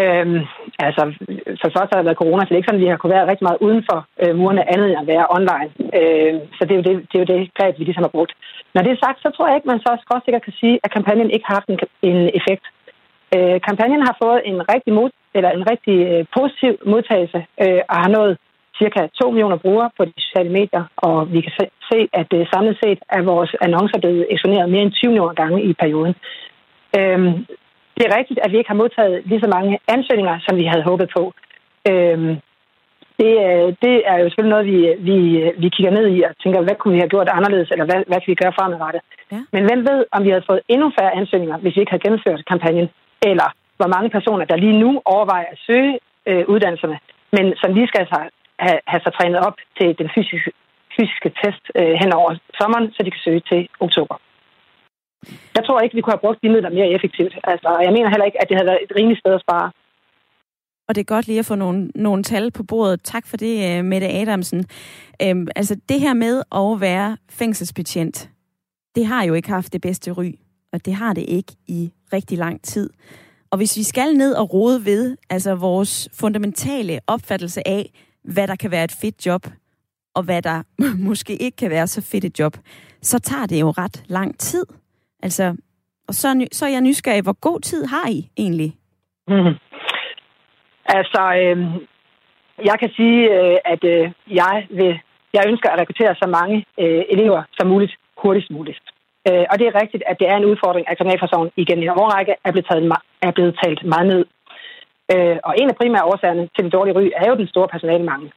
Øhm, 0.00 0.40
altså, 0.86 1.02
for 1.60 1.68
først 1.76 1.90
har 1.90 1.98
det 1.98 2.08
været 2.08 2.22
corona, 2.22 2.42
så 2.42 2.48
det 2.48 2.54
er 2.54 2.62
ikke 2.62 2.70
sådan, 2.70 2.80
at 2.80 2.84
vi 2.84 2.90
har 2.90 3.00
kunne 3.00 3.16
være 3.16 3.30
rigtig 3.30 3.46
meget 3.48 3.62
uden 3.66 3.82
for 3.90 3.98
øh, 4.22 4.32
murene 4.40 4.68
andet 4.72 4.88
end 4.90 5.02
at 5.02 5.10
være 5.14 5.26
online. 5.36 5.70
Øh, 5.98 6.34
så 6.56 6.60
det 6.64 6.72
er, 6.72 6.80
jo 6.80 6.84
det, 6.88 6.94
det 7.08 7.16
er 7.16 7.24
jo 7.24 7.30
det 7.32 7.54
greb, 7.58 7.74
vi 7.78 7.84
ligesom 7.84 8.06
har 8.06 8.16
brugt. 8.16 8.32
Når 8.74 8.82
det 8.82 8.92
er 8.92 9.04
sagt, 9.04 9.18
så 9.20 9.28
tror 9.30 9.46
jeg 9.46 9.56
ikke, 9.56 9.70
man 9.72 9.82
så 9.82 9.88
også 9.92 10.24
sikkert 10.24 10.46
kan 10.46 10.56
sige, 10.60 10.76
at 10.84 10.92
kampagnen 10.96 11.30
ikke 11.30 11.46
har 11.48 11.56
haft 11.58 11.68
en, 11.72 11.78
en 12.10 12.20
effekt. 12.38 12.64
Øh, 13.34 13.56
kampagnen 13.66 14.02
har 14.08 14.16
fået 14.22 14.40
en 14.50 14.58
rigtig, 14.72 14.92
mod, 14.98 15.10
eller 15.36 15.50
en 15.50 15.64
rigtig 15.70 15.96
øh, 16.10 16.24
positiv 16.36 16.72
modtagelse 16.92 17.40
øh, 17.62 17.82
og 17.92 17.96
har 18.04 18.10
nået 18.18 18.38
cirka 18.78 19.00
2 19.20 19.30
millioner 19.30 19.56
brugere 19.56 19.90
på 19.96 20.04
de 20.04 20.12
sociale 20.26 20.50
medier, 20.58 20.84
og 20.96 21.32
vi 21.32 21.40
kan 21.40 21.52
se, 21.90 21.98
at 22.20 22.30
øh, 22.38 22.46
samlet 22.52 22.76
set 22.82 23.00
er 23.16 23.22
vores 23.22 23.52
annoncer 23.60 23.98
blevet 23.98 24.26
eksponeret 24.30 24.70
mere 24.70 24.82
end 24.82 24.92
20 24.92 25.08
millioner 25.10 25.34
gange 25.34 25.62
i 25.62 25.72
perioden. 25.72 26.14
Øh, 26.98 27.18
det 27.96 28.04
er 28.06 28.16
rigtigt, 28.18 28.40
at 28.42 28.52
vi 28.52 28.58
ikke 28.58 28.72
har 28.72 28.82
modtaget 28.82 29.22
lige 29.26 29.40
så 29.44 29.48
mange 29.56 29.78
ansøgninger, 29.88 30.36
som 30.46 30.56
vi 30.56 30.64
havde 30.64 30.88
håbet 30.90 31.08
på. 31.16 31.32
Øhm, 31.90 32.36
det, 33.20 33.30
det 33.84 33.96
er 34.10 34.16
jo 34.18 34.26
selvfølgelig 34.28 34.54
noget, 34.56 34.66
vi, 34.72 34.78
vi, 35.08 35.16
vi 35.62 35.68
kigger 35.68 35.92
ned 35.98 36.06
i 36.16 36.18
og 36.28 36.32
tænker, 36.42 36.60
hvad 36.62 36.76
kunne 36.76 36.94
vi 36.94 37.02
have 37.02 37.14
gjort 37.14 37.28
anderledes, 37.28 37.70
eller 37.70 37.84
hvad, 37.84 38.00
hvad 38.06 38.18
kan 38.20 38.32
vi 38.32 38.42
gøre 38.42 38.56
fremadrettet? 38.58 39.02
Ja. 39.32 39.40
Men 39.54 39.62
hvem 39.68 39.80
ved, 39.88 39.98
om 40.16 40.24
vi 40.24 40.30
havde 40.30 40.48
fået 40.50 40.60
endnu 40.68 40.92
færre 40.98 41.16
ansøgninger, 41.20 41.56
hvis 41.58 41.76
vi 41.76 41.80
ikke 41.80 41.92
havde 41.92 42.06
gennemført 42.06 42.46
kampagnen, 42.50 42.88
eller 43.30 43.48
hvor 43.78 43.88
mange 43.94 44.10
personer, 44.16 44.44
der 44.44 44.56
lige 44.56 44.80
nu 44.84 44.90
overvejer 45.04 45.48
at 45.54 45.62
søge 45.66 45.92
øh, 46.28 46.44
uddannelserne, 46.52 46.98
men 47.36 47.44
som 47.60 47.74
lige 47.74 47.90
skal 47.92 48.06
have, 48.14 48.28
have, 48.66 48.80
have 48.86 49.02
sig 49.04 49.12
trænet 49.18 49.38
op 49.48 49.56
til 49.78 49.88
den 50.00 50.08
fysiske, 50.14 50.50
fysiske 50.96 51.30
test 51.40 51.64
øh, 51.78 51.94
hen 52.02 52.12
over 52.20 52.30
sommeren, 52.60 52.86
så 52.94 53.00
de 53.02 53.10
kan 53.10 53.24
søge 53.26 53.42
til 53.50 53.60
oktober. 53.80 54.16
Jeg 55.56 55.62
tror 55.66 55.80
ikke, 55.80 55.94
vi 55.96 56.00
kunne 56.00 56.16
have 56.16 56.26
brugt 56.26 56.42
de 56.42 56.48
midler 56.48 56.70
mere 56.78 56.90
effektivt. 56.96 57.34
Altså, 57.44 57.68
jeg 57.86 57.92
mener 57.96 58.08
heller 58.08 58.28
ikke, 58.28 58.42
at 58.42 58.48
det 58.48 58.56
havde 58.56 58.70
været 58.70 58.84
et 58.86 58.92
rimeligt 58.98 59.20
sted 59.20 59.34
at 59.34 59.44
spare. 59.46 59.68
Og 60.88 60.94
det 60.94 61.00
er 61.00 61.14
godt 61.14 61.26
lige 61.26 61.38
at 61.38 61.46
få 61.46 61.54
nogle, 61.54 61.88
nogle 61.94 62.22
tal 62.22 62.50
på 62.50 62.62
bordet. 62.62 63.02
Tak 63.02 63.26
for 63.26 63.36
det, 63.36 63.54
øh, 63.78 63.84
Mette 63.84 64.08
Adamsen. 64.08 64.64
Øhm, 65.22 65.48
altså 65.56 65.74
det 65.88 66.00
her 66.00 66.14
med 66.14 66.42
at 66.52 66.80
være 66.80 67.16
fængselsbetjent, 67.30 68.30
det 68.94 69.06
har 69.06 69.24
jo 69.24 69.34
ikke 69.34 69.48
haft 69.48 69.72
det 69.72 69.80
bedste 69.80 70.12
ry, 70.12 70.30
og 70.72 70.86
det 70.86 70.94
har 70.94 71.12
det 71.14 71.24
ikke 71.28 71.52
i 71.68 71.92
rigtig 72.16 72.38
lang 72.38 72.62
tid. 72.62 72.90
Og 73.50 73.56
hvis 73.58 73.76
vi 73.76 73.82
skal 73.82 74.10
ned 74.14 74.32
og 74.34 74.52
rode 74.54 74.84
ved 74.84 75.16
altså 75.30 75.54
vores 75.54 76.08
fundamentale 76.20 77.00
opfattelse 77.06 77.68
af, 77.68 77.84
hvad 78.34 78.46
der 78.48 78.56
kan 78.56 78.70
være 78.70 78.84
et 78.84 78.96
fedt 79.02 79.26
job, 79.26 79.42
og 80.14 80.22
hvad 80.22 80.42
der 80.42 80.62
måske 81.08 81.32
ikke 81.36 81.56
kan 81.56 81.70
være 81.70 81.86
så 81.86 82.00
fedt 82.12 82.24
et 82.24 82.38
job, 82.38 82.54
så 83.02 83.18
tager 83.18 83.46
det 83.46 83.60
jo 83.60 83.70
ret 83.70 84.04
lang 84.06 84.38
tid. 84.38 84.66
Altså, 85.22 85.56
og 86.08 86.14
så, 86.14 86.46
så 86.52 86.66
er 86.66 86.70
jeg 86.70 86.80
nysgerrig, 86.80 87.22
hvor 87.22 87.40
god 87.40 87.60
tid 87.60 87.84
har 87.84 88.08
I 88.10 88.30
egentlig? 88.36 88.72
Mm. 89.28 89.54
Altså, 90.86 91.22
øh, 91.42 91.56
jeg 92.64 92.76
kan 92.80 92.90
sige, 92.96 93.18
øh, 93.36 93.56
at 93.64 93.84
øh, 93.84 94.12
jeg 94.30 94.66
vil, 94.70 95.00
jeg 95.34 95.44
ønsker 95.48 95.70
at 95.70 95.80
rekruttere 95.80 96.14
så 96.14 96.26
mange 96.38 96.56
øh, 96.80 97.02
elever 97.10 97.42
som 97.52 97.66
muligt 97.68 97.94
hurtigst 98.22 98.50
muligt. 98.50 98.93
Øh, 99.28 99.44
og 99.50 99.54
det 99.58 99.66
er 99.66 99.80
rigtigt, 99.82 100.02
at 100.10 100.16
det 100.20 100.26
er 100.28 100.36
en 100.36 100.50
udfordring, 100.50 100.84
at 100.88 100.96
kriminalforsorgen 100.98 101.50
igen 101.62 101.78
i 101.82 101.86
en 101.86 102.00
årrække 102.02 102.34
er 102.46 102.50
blevet, 102.52 102.66
taget, 102.70 102.84
er 103.26 103.32
blevet 103.36 103.58
talt 103.62 103.80
meget 103.92 104.06
ned. 104.12 104.22
Øh, 105.12 105.36
og 105.48 105.52
en 105.60 105.70
af 105.70 105.76
primære 105.80 106.08
årsagerne 106.12 106.48
til 106.54 106.64
det 106.64 106.72
dårlige 106.76 106.96
ry 106.98 107.04
er 107.20 107.26
jo 107.30 107.40
den 107.42 107.48
store 107.52 107.68
personalemangel. 107.74 108.28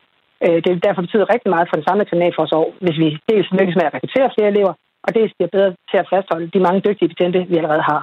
Øh, 0.43 0.57
det 0.63 0.83
derfor 0.85 1.01
betyder 1.01 1.31
rigtig 1.33 1.49
meget 1.53 1.67
for 1.67 1.75
den 1.77 1.85
samlede 1.87 2.09
kriminalforsorg, 2.09 2.67
hvis 2.83 2.97
vi 3.03 3.07
dels 3.29 3.49
lykkes 3.59 3.75
med 3.75 3.85
at 3.87 3.93
rekruttere 3.93 4.33
flere 4.35 4.51
elever, 4.53 4.73
og 5.05 5.09
det 5.15 5.33
bliver 5.37 5.51
bedre 5.57 5.71
til 5.91 5.97
at 6.01 6.09
fastholde 6.13 6.51
de 6.53 6.59
mange 6.67 6.81
dygtige 6.87 7.09
betjente, 7.11 7.39
vi 7.51 7.57
allerede 7.57 7.85
har. 7.91 8.01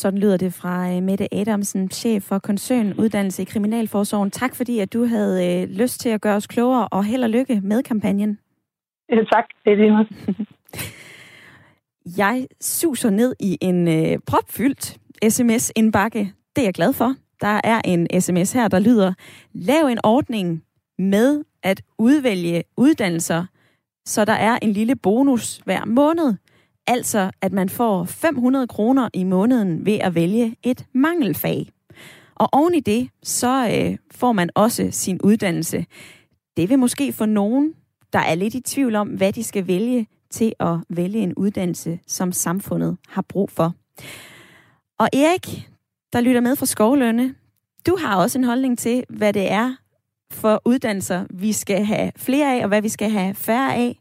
Sådan 0.00 0.20
lyder 0.20 0.36
det 0.36 0.52
fra 0.60 0.74
øh, 0.92 1.02
Mette 1.02 1.34
Adamsen, 1.34 1.90
chef 1.90 2.22
for 2.22 2.38
koncern 2.38 2.94
uddannelse 2.98 3.42
i 3.42 3.44
Kriminalforsorgen. 3.44 4.30
Tak 4.30 4.54
fordi, 4.56 4.78
at 4.78 4.92
du 4.92 5.04
havde 5.04 5.36
øh, 5.46 5.68
lyst 5.80 6.00
til 6.00 6.08
at 6.08 6.20
gøre 6.20 6.36
os 6.36 6.46
klogere, 6.46 6.88
og 6.88 7.04
held 7.04 7.24
og 7.24 7.30
lykke 7.30 7.60
med 7.62 7.82
kampagnen. 7.82 8.38
Ja, 9.08 9.24
tak, 9.32 9.44
det 9.64 9.72
er 9.72 9.76
det. 9.76 10.06
Jeg 12.18 12.46
suser 12.60 13.10
ned 13.10 13.34
i 13.40 13.58
en 13.60 13.88
øh, 13.88 14.18
propfyldt 14.26 14.98
sms-indbakke. 15.28 16.32
Det 16.56 16.62
er 16.62 16.66
jeg 16.66 16.74
glad 16.74 16.92
for. 16.92 17.14
Der 17.40 17.60
er 17.64 17.80
en 17.84 18.20
sms 18.20 18.52
her, 18.52 18.68
der 18.68 18.78
lyder, 18.78 19.14
lav 19.52 19.86
en 19.86 19.98
ordning 20.04 20.64
med 20.98 21.44
at 21.62 21.82
udvælge 21.98 22.62
uddannelser, 22.76 23.46
så 24.04 24.24
der 24.24 24.32
er 24.32 24.58
en 24.62 24.72
lille 24.72 24.96
bonus 24.96 25.60
hver 25.64 25.84
måned. 25.84 26.34
Altså, 26.86 27.30
at 27.40 27.52
man 27.52 27.68
får 27.68 28.04
500 28.04 28.68
kroner 28.68 29.08
i 29.14 29.24
måneden 29.24 29.86
ved 29.86 29.98
at 29.98 30.14
vælge 30.14 30.56
et 30.62 30.86
mangelfag. 30.92 31.68
Og 32.34 32.48
oven 32.52 32.74
i 32.74 32.80
det, 32.80 33.08
så 33.22 33.68
øh, 33.68 33.98
får 34.10 34.32
man 34.32 34.50
også 34.54 34.88
sin 34.90 35.20
uddannelse. 35.22 35.86
Det 36.56 36.70
vil 36.70 36.78
måske 36.78 37.12
få 37.12 37.26
nogen, 37.26 37.74
der 38.14 38.20
er 38.20 38.34
lidt 38.34 38.54
i 38.54 38.60
tvivl 38.60 38.94
om, 38.94 39.08
hvad 39.08 39.32
de 39.32 39.44
skal 39.44 39.66
vælge 39.66 40.06
til 40.30 40.52
at 40.60 40.76
vælge 40.88 41.18
en 41.18 41.34
uddannelse, 41.34 42.00
som 42.06 42.32
samfundet 42.32 42.98
har 43.08 43.22
brug 43.22 43.50
for. 43.50 43.74
Og 44.98 45.08
Erik, 45.12 45.46
der 46.12 46.20
lytter 46.20 46.40
med 46.40 46.56
fra 46.56 46.66
Skovlønne, 46.66 47.34
du 47.86 47.96
har 47.96 48.22
også 48.22 48.38
en 48.38 48.44
holdning 48.44 48.78
til, 48.78 49.04
hvad 49.08 49.32
det 49.32 49.52
er 49.52 49.76
for 50.32 50.62
uddannelser, 50.64 51.26
vi 51.30 51.52
skal 51.52 51.84
have 51.84 52.12
flere 52.16 52.54
af, 52.56 52.62
og 52.62 52.68
hvad 52.68 52.82
vi 52.82 52.88
skal 52.88 53.10
have 53.10 53.34
færre 53.34 53.74
af. 53.74 53.98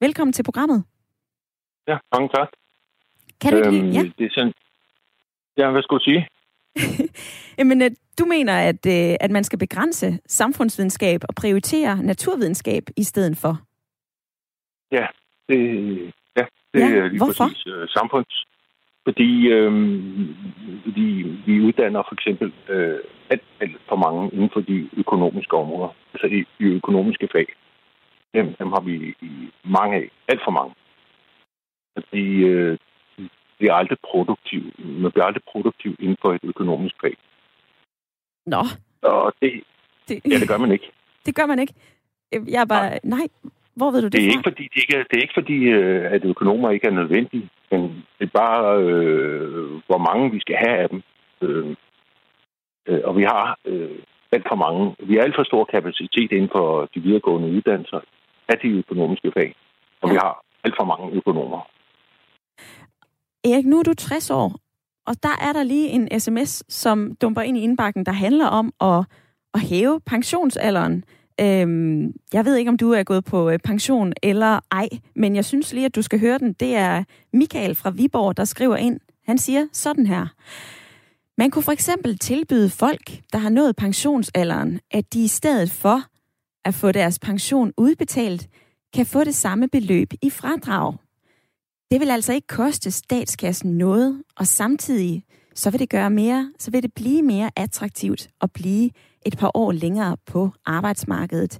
Velkommen 0.00 0.32
til 0.32 0.42
programmet. 0.42 0.84
Ja, 1.88 1.98
mange 2.12 2.28
tak. 2.28 2.48
Kan 3.40 3.52
du 3.52 3.56
ikke 3.56 3.68
øhm, 3.68 3.90
ja? 3.90 4.02
Det 4.18 4.26
er 4.26 4.30
sådan... 4.30 4.52
Ja, 5.56 5.70
hvad 5.70 5.82
skulle 5.82 6.00
du 6.00 6.04
sige? 6.04 6.28
Jamen, 7.58 7.82
øh, 7.82 7.90
du 8.18 8.24
mener, 8.24 8.54
at, 8.70 8.86
øh, 8.86 9.16
at 9.20 9.30
man 9.30 9.44
skal 9.44 9.58
begrænse 9.58 10.18
samfundsvidenskab 10.26 11.20
og 11.28 11.34
prioritere 11.34 12.02
naturvidenskab 12.02 12.82
i 12.96 13.02
stedet 13.02 13.36
for? 13.36 13.60
Ja, 14.92 15.06
det, 15.48 15.58
ja, 16.36 16.44
det 16.74 16.80
ja, 16.80 16.86
er 16.86 17.08
lige 17.08 17.18
hvorfor? 17.18 17.44
præcis 17.44 17.66
uh, 17.66 17.88
samfunds, 17.88 18.44
fordi, 19.04 19.48
øh, 19.48 19.72
fordi 20.84 21.06
vi 21.46 21.60
uddanner 21.60 22.02
for 22.08 22.14
eksempel 22.14 22.52
øh, 22.68 22.98
alt, 23.30 23.42
alt 23.60 23.76
for 23.88 23.96
mange 23.96 24.30
inden 24.32 24.50
for 24.52 24.60
de 24.60 24.88
økonomiske 24.96 25.56
områder, 25.56 25.94
altså 26.12 26.26
i, 26.26 26.64
i 26.64 26.64
økonomiske 26.64 27.28
fag. 27.32 27.46
Dem, 28.34 28.54
dem 28.54 28.68
har 28.68 28.80
vi 28.80 29.14
i 29.20 29.32
mange 29.64 29.96
af, 29.96 30.10
alt 30.28 30.40
for 30.44 30.50
mange. 30.50 30.74
De, 32.12 32.24
øh, 32.52 32.78
de 33.60 33.66
er 33.66 33.72
aldrig 33.72 33.98
produktiv. 34.10 34.62
Man 34.78 35.12
bliver 35.12 35.24
aldrig 35.24 35.42
produktiv 35.52 35.96
inden 35.98 36.16
for 36.22 36.32
et 36.34 36.44
økonomisk 36.44 36.94
fag. 37.00 37.16
Nå. 38.46 38.62
Og 39.02 39.32
det, 39.40 39.52
det, 40.08 40.20
ja, 40.30 40.38
det 40.38 40.48
gør 40.48 40.58
man 40.58 40.72
ikke. 40.72 40.90
Det 41.26 41.34
gør 41.34 41.46
man 41.46 41.58
ikke. 41.58 41.74
Jeg 42.32 42.60
er 42.60 42.64
bare, 42.64 42.88
nej, 42.88 43.00
nej 43.02 43.28
hvor 43.78 43.90
ved 43.90 44.00
du 44.02 44.08
det 44.08 44.12
Det 44.12 44.20
er 44.20 44.30
fra? 44.30 44.36
ikke 44.36 44.48
fordi, 44.50 44.64
det, 44.72 44.78
ikke 44.82 44.96
er, 44.98 45.04
det 45.08 45.16
er 45.16 45.24
ikke 45.26 45.38
fordi, 45.40 45.58
øh, 45.78 46.12
at 46.14 46.24
økonomer 46.24 46.70
ikke 46.70 46.86
er 46.86 46.98
nødvendige, 47.00 47.48
men 47.70 47.80
det 48.18 48.24
er 48.26 48.38
bare, 48.44 48.82
øh, 48.82 49.70
hvor 49.88 50.00
mange 50.08 50.24
vi 50.30 50.40
skal 50.40 50.56
have 50.64 50.76
af 50.84 50.88
dem. 50.88 51.02
Øh, 51.42 51.76
øh, 52.88 53.00
og 53.04 53.16
vi 53.16 53.22
har 53.22 53.58
øh, 53.64 53.98
alt 54.32 54.46
for 54.48 54.58
mange. 54.64 54.96
Vi 55.08 55.14
har 55.14 55.22
alt 55.22 55.36
for 55.36 55.44
stor 55.44 55.64
kapacitet 55.64 56.32
inden 56.32 56.50
for 56.56 56.88
de 56.94 57.00
videregående 57.00 57.48
uddannelser 57.56 58.00
af 58.48 58.58
de 58.62 58.68
økonomiske 58.68 59.32
fag. 59.36 59.54
Og 60.02 60.08
ja. 60.08 60.12
vi 60.12 60.18
har 60.22 60.32
alt 60.64 60.74
for 60.78 60.84
mange 60.92 61.16
økonomer. 61.16 61.60
Erik, 63.52 63.66
nu 63.66 63.78
er 63.78 63.82
du 63.82 63.94
60 63.94 64.30
år, 64.30 64.60
og 65.06 65.22
der 65.22 65.36
er 65.40 65.52
der 65.52 65.62
lige 65.62 65.88
en 65.88 66.20
sms, 66.20 66.62
som 66.68 67.14
dumper 67.14 67.42
ind 67.42 67.56
i 67.56 67.60
indbakken, 67.60 68.06
der 68.06 68.12
handler 68.12 68.46
om 68.46 68.72
at, 68.80 69.04
at 69.54 69.60
hæve 69.60 70.00
pensionsalderen. 70.00 71.04
Øhm, 71.40 72.12
jeg 72.32 72.44
ved 72.44 72.56
ikke, 72.56 72.68
om 72.68 72.76
du 72.76 72.92
er 72.92 73.02
gået 73.02 73.24
på 73.24 73.50
øh, 73.50 73.58
pension 73.58 74.12
eller 74.22 74.60
ej, 74.70 74.88
men 75.16 75.36
jeg 75.36 75.44
synes 75.44 75.72
lige, 75.72 75.86
at 75.86 75.94
du 75.94 76.02
skal 76.02 76.20
høre 76.20 76.38
den. 76.38 76.52
Det 76.52 76.76
er 76.76 77.04
Michael 77.32 77.74
fra 77.74 77.90
Viborg, 77.90 78.36
der 78.36 78.44
skriver 78.44 78.76
ind. 78.76 79.00
Han 79.26 79.38
siger 79.38 79.66
sådan 79.72 80.06
her. 80.06 80.26
Man 81.38 81.50
kunne 81.50 81.62
for 81.62 81.72
eksempel 81.72 82.18
tilbyde 82.18 82.70
folk, 82.70 83.20
der 83.32 83.38
har 83.38 83.50
nået 83.50 83.76
pensionsalderen, 83.76 84.80
at 84.90 85.12
de 85.12 85.24
i 85.24 85.28
stedet 85.28 85.70
for 85.70 86.02
at 86.64 86.74
få 86.74 86.92
deres 86.92 87.18
pension 87.18 87.72
udbetalt, 87.76 88.48
kan 88.94 89.06
få 89.06 89.24
det 89.24 89.34
samme 89.34 89.68
beløb 89.68 90.12
i 90.22 90.30
fradrag. 90.30 90.94
Det 91.90 92.00
vil 92.00 92.10
altså 92.10 92.32
ikke 92.32 92.46
koste 92.46 92.90
statskassen 92.90 93.78
noget, 93.78 94.22
og 94.38 94.46
samtidig 94.46 95.22
så 95.54 95.70
vil 95.70 95.80
det 95.80 95.90
gøre 95.90 96.10
mere, 96.10 96.52
så 96.58 96.70
vil 96.70 96.82
det 96.82 96.92
blive 96.94 97.22
mere 97.22 97.50
attraktivt 97.56 98.28
at 98.40 98.50
blive 98.54 98.90
et 99.26 99.36
par 99.40 99.50
år 99.54 99.72
længere 99.72 100.16
på 100.32 100.50
arbejdsmarkedet. 100.66 101.58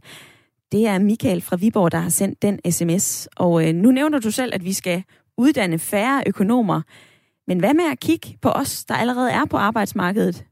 Det 0.73 0.87
er 0.87 0.99
Michael 0.99 1.41
fra 1.43 1.57
Viborg, 1.57 1.93
der 1.93 1.99
har 1.99 2.09
sendt 2.09 2.43
den 2.43 2.73
sms. 2.73 3.29
Og 3.37 3.69
øh, 3.69 3.75
nu 3.75 3.91
nævner 3.91 4.19
du 4.19 4.31
selv, 4.31 4.55
at 4.55 4.65
vi 4.65 4.73
skal 4.73 5.05
uddanne 5.39 5.79
færre 5.79 6.23
økonomer. 6.27 6.81
Men 7.47 7.59
hvad 7.59 7.75
med 7.75 7.85
at 7.93 8.01
kigge 8.01 8.29
på 8.43 8.49
os, 8.49 8.85
der 8.85 8.95
allerede 8.95 9.31
er 9.31 9.47
på 9.51 9.57
arbejdsmarkedet? 9.57 10.45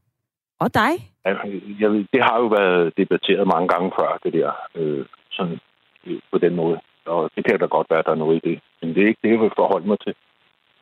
Og 0.59 0.73
dig? 0.73 0.91
Altså, 1.25 1.45
jeg 1.79 1.91
ved, 1.91 2.05
det 2.13 2.21
har 2.23 2.37
jo 2.37 2.47
været 2.47 2.97
debatteret 2.97 3.47
mange 3.47 3.67
gange 3.67 3.91
før, 3.99 4.19
det 4.23 4.33
der, 4.33 4.51
øh, 4.75 5.05
sådan, 5.31 5.59
øh, 6.07 6.19
på 6.31 6.37
den 6.37 6.55
måde. 6.55 6.79
Og 7.07 7.31
det 7.35 7.45
kan 7.45 7.59
da 7.59 7.65
godt 7.65 7.89
være, 7.89 7.99
at 7.99 8.05
der 8.05 8.11
er 8.11 8.23
noget 8.25 8.41
i 8.43 8.49
det. 8.49 8.59
Men 8.81 8.95
det 8.95 9.03
er 9.03 9.07
ikke 9.07 9.23
det, 9.23 9.31
jeg 9.31 9.39
vil 9.39 9.59
forholde 9.61 9.87
mig 9.87 9.99
til. 9.99 10.13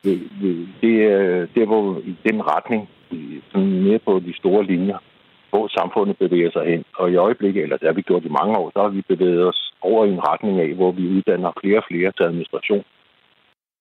Det, 0.04 0.30
det, 0.82 0.94
er, 1.12 1.46
det 1.54 1.62
er 1.62 1.66
hvor, 1.66 1.98
i 1.98 2.16
den 2.28 2.38
retning, 2.52 2.88
sådan 3.52 3.82
mere 3.82 3.98
på 3.98 4.20
de 4.26 4.36
store 4.36 4.64
linjer, 4.64 4.98
hvor 5.50 5.68
samfundet 5.68 6.18
bevæger 6.18 6.50
sig 6.50 6.64
hen. 6.66 6.84
Og 6.98 7.10
i 7.10 7.16
øjeblikket, 7.16 7.62
eller 7.62 7.76
det 7.76 7.88
har 7.88 7.94
vi 7.94 8.02
gjort 8.02 8.24
i 8.24 8.36
mange 8.38 8.58
år, 8.58 8.70
så 8.74 8.82
har 8.82 8.88
vi 8.88 9.02
bevæget 9.08 9.48
os 9.48 9.72
over 9.80 10.04
i 10.04 10.10
en 10.10 10.28
retning 10.28 10.60
af, 10.60 10.74
hvor 10.74 10.92
vi 10.92 11.08
uddanner 11.08 11.52
flere 11.60 11.78
og 11.78 11.84
flere 11.90 12.12
til 12.12 12.22
administration. 12.22 12.84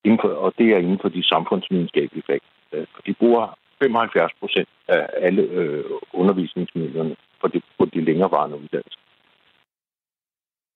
Inden 0.06 0.20
for, 0.22 0.28
og 0.28 0.54
det 0.58 0.68
er 0.70 0.78
inden 0.78 1.00
for 1.02 1.10
de 1.10 1.24
samfundsvidenskabelige 1.24 2.28
fag. 2.28 2.42
Øh, 2.74 2.86
de 3.06 3.14
bruger 3.14 3.58
75 3.82 4.32
procent 4.40 4.70
af 4.88 5.10
alle 5.18 5.42
øh, 5.42 5.84
undervisningsmidlerne 6.14 7.16
for 7.42 7.48
de, 7.48 7.62
på 7.80 7.86
de 7.86 8.02
længerevarende 8.02 8.58
uddannelser. 8.58 9.00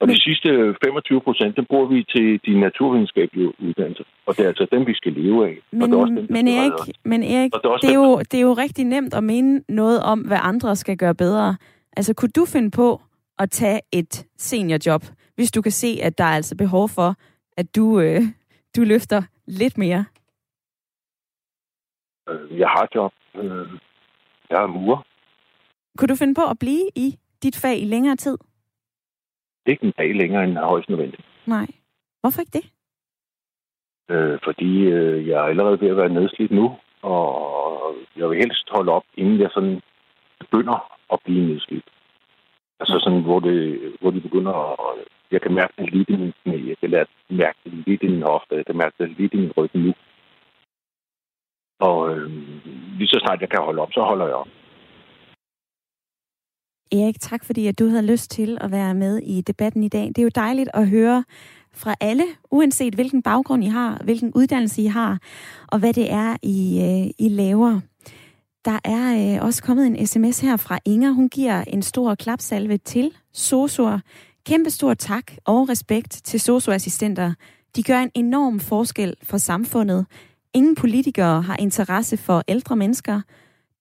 Og 0.01 0.07
de 0.07 0.21
sidste 0.21 0.49
25 0.85 1.21
procent, 1.21 1.57
dem 1.57 1.65
bruger 1.65 1.87
vi 1.87 2.03
til 2.03 2.39
de 2.45 2.59
naturvidenskabelige 2.59 3.61
uddannelser. 3.61 4.03
Og 4.25 4.37
det 4.37 4.43
er 4.43 4.47
altså 4.47 4.67
dem, 4.71 4.87
vi 4.87 4.93
skal 4.93 5.13
leve 5.13 5.47
af. 5.47 5.57
Men, 5.71 5.81
og 5.81 5.87
det 5.87 5.95
er 5.95 6.01
også 6.01 6.13
dem, 6.13 6.27
men 6.29 6.47
Erik, 6.47 6.95
men 7.05 7.23
Erik 7.23 7.51
det, 7.53 7.65
er 7.65 7.77
det, 7.77 7.89
er 7.89 7.95
jo, 7.95 8.19
det 8.19 8.33
er 8.33 8.41
jo 8.41 8.53
rigtig 8.53 8.85
nemt 8.85 9.13
at 9.13 9.23
mene 9.23 9.63
noget 9.69 10.03
om, 10.03 10.19
hvad 10.19 10.37
andre 10.41 10.75
skal 10.75 10.97
gøre 10.97 11.15
bedre. 11.15 11.57
Altså, 11.97 12.13
kunne 12.13 12.29
du 12.29 12.45
finde 12.45 12.71
på 12.71 13.01
at 13.39 13.51
tage 13.51 13.81
et 13.91 14.25
seniorjob, 14.37 15.03
hvis 15.35 15.51
du 15.51 15.61
kan 15.61 15.71
se, 15.71 15.99
at 16.03 16.17
der 16.17 16.23
er 16.23 16.35
altså 16.35 16.55
behov 16.57 16.89
for, 16.89 17.15
at 17.57 17.75
du, 17.75 17.99
øh, 17.99 18.21
du 18.75 18.81
løfter 18.81 19.21
lidt 19.47 19.77
mere? 19.77 20.05
Øh, 22.29 22.59
jeg 22.59 22.67
har 22.67 22.87
job. 22.95 23.13
Øh, 23.35 23.67
jeg 24.49 24.63
er 24.63 24.67
murer. 24.67 25.05
Kunne 25.97 26.07
du 26.07 26.15
finde 26.15 26.35
på 26.35 26.45
at 26.49 26.59
blive 26.59 26.89
i 26.95 27.17
dit 27.43 27.55
fag 27.55 27.81
i 27.81 27.85
længere 27.85 28.15
tid? 28.15 28.37
Ikke 29.66 29.86
en 29.86 29.93
dag 29.97 30.16
længere 30.16 30.43
end 30.43 30.57
højst 30.57 30.89
nødvendigt. 30.89 31.26
Nej. 31.45 31.68
Hvorfor 32.22 32.41
ikke 32.41 32.57
det? 32.60 32.66
Øh, 34.10 34.39
fordi 34.43 34.82
øh, 34.82 35.28
jeg 35.28 35.38
er 35.39 35.43
allerede 35.43 35.82
ved 35.82 35.89
at 35.89 35.97
være 35.97 36.10
nedslidt 36.10 36.51
nu, 36.51 36.78
og 37.01 37.95
jeg 38.16 38.30
vil 38.30 38.38
helst 38.38 38.70
holde 38.70 38.91
op, 38.91 39.03
inden 39.16 39.39
jeg 39.39 39.49
sådan 39.53 39.82
begynder 40.39 40.97
at 41.14 41.20
blive 41.26 41.47
nedslidt. 41.47 41.86
Altså 42.80 42.99
sådan, 42.99 43.22
hvor, 43.22 43.39
det, 43.39 43.80
hvor 44.01 44.12
de 44.12 44.22
begynder 44.22 44.53
at... 44.53 45.05
Jeg 45.32 45.41
kan 45.41 45.53
mærke 45.53 45.74
det 45.78 45.93
lidt 45.93 46.10
i 46.10 46.16
min 46.16 46.34
knæ, 46.43 46.68
jeg 46.68 46.78
kan 46.78 46.89
mærke 47.30 47.60
det 47.64 47.74
lidt 47.74 48.03
i 48.03 48.07
min 48.07 48.22
hofte, 48.22 48.55
jeg 48.55 48.66
kan 48.66 48.78
mærke 48.78 48.95
det 48.99 49.18
lidt 49.20 49.34
i 49.34 49.38
min 49.38 49.51
ryg 49.57 49.70
nu. 49.74 49.93
Og 51.80 52.16
øh, 52.16 52.32
lige 52.97 53.07
så 53.07 53.20
snart 53.20 53.41
jeg 53.41 53.49
kan 53.49 53.62
holde 53.64 53.82
op, 53.82 53.93
så 53.93 54.01
holder 54.01 54.26
jeg 54.26 54.36
op. 54.36 54.47
Erik, 56.91 57.19
tak 57.19 57.45
fordi 57.45 57.67
at 57.67 57.79
du 57.79 57.87
havde 57.87 58.05
lyst 58.05 58.31
til 58.31 58.57
at 58.61 58.71
være 58.71 58.93
med 58.93 59.17
i 59.17 59.41
debatten 59.41 59.83
i 59.83 59.87
dag. 59.87 60.07
Det 60.07 60.17
er 60.17 60.23
jo 60.23 60.31
dejligt 60.35 60.69
at 60.73 60.87
høre 60.87 61.23
fra 61.73 61.95
alle, 61.99 62.23
uanset 62.51 62.95
hvilken 62.95 63.21
baggrund 63.21 63.63
I 63.63 63.67
har, 63.67 64.01
hvilken 64.03 64.31
uddannelse 64.35 64.81
I 64.81 64.85
har, 64.85 65.19
og 65.67 65.79
hvad 65.79 65.93
det 65.93 66.11
er, 66.11 66.37
I, 66.43 66.79
øh, 66.81 67.25
I 67.25 67.29
laver. 67.29 67.79
Der 68.65 68.79
er 68.83 69.35
øh, 69.35 69.45
også 69.45 69.63
kommet 69.63 69.87
en 69.87 70.07
sms 70.07 70.39
her 70.39 70.57
fra 70.57 70.79
Inger. 70.85 71.11
Hun 71.11 71.29
giver 71.29 71.61
en 71.61 71.81
stor 71.81 72.15
klapsalve 72.15 72.77
til 72.77 73.11
SOSU'er. 73.37 73.99
Kæmpe 74.45 74.69
stor 74.69 74.93
tak 74.93 75.31
og 75.45 75.69
respekt 75.69 76.21
til 76.23 76.39
SOSU-assistenter. 76.39 77.33
De 77.75 77.83
gør 77.83 77.99
en 77.99 78.11
enorm 78.15 78.59
forskel 78.59 79.15
for 79.23 79.37
samfundet. 79.37 80.05
Ingen 80.53 80.75
politikere 80.75 81.41
har 81.41 81.55
interesse 81.57 82.17
for 82.17 82.43
ældre 82.47 82.75
mennesker. 82.75 83.21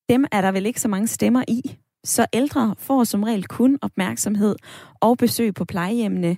Dem 0.09 0.25
er 0.31 0.41
der 0.41 0.51
vel 0.51 0.65
ikke 0.65 0.81
så 0.81 0.87
mange 0.87 1.07
stemmer 1.07 1.43
i. 1.47 1.77
Så 2.03 2.25
ældre 2.33 2.75
får 2.77 3.03
som 3.03 3.23
regel 3.23 3.47
kun 3.47 3.79
opmærksomhed 3.81 4.55
og 4.99 5.17
besøg 5.17 5.53
på 5.53 5.65
plejehjemmene 5.65 6.37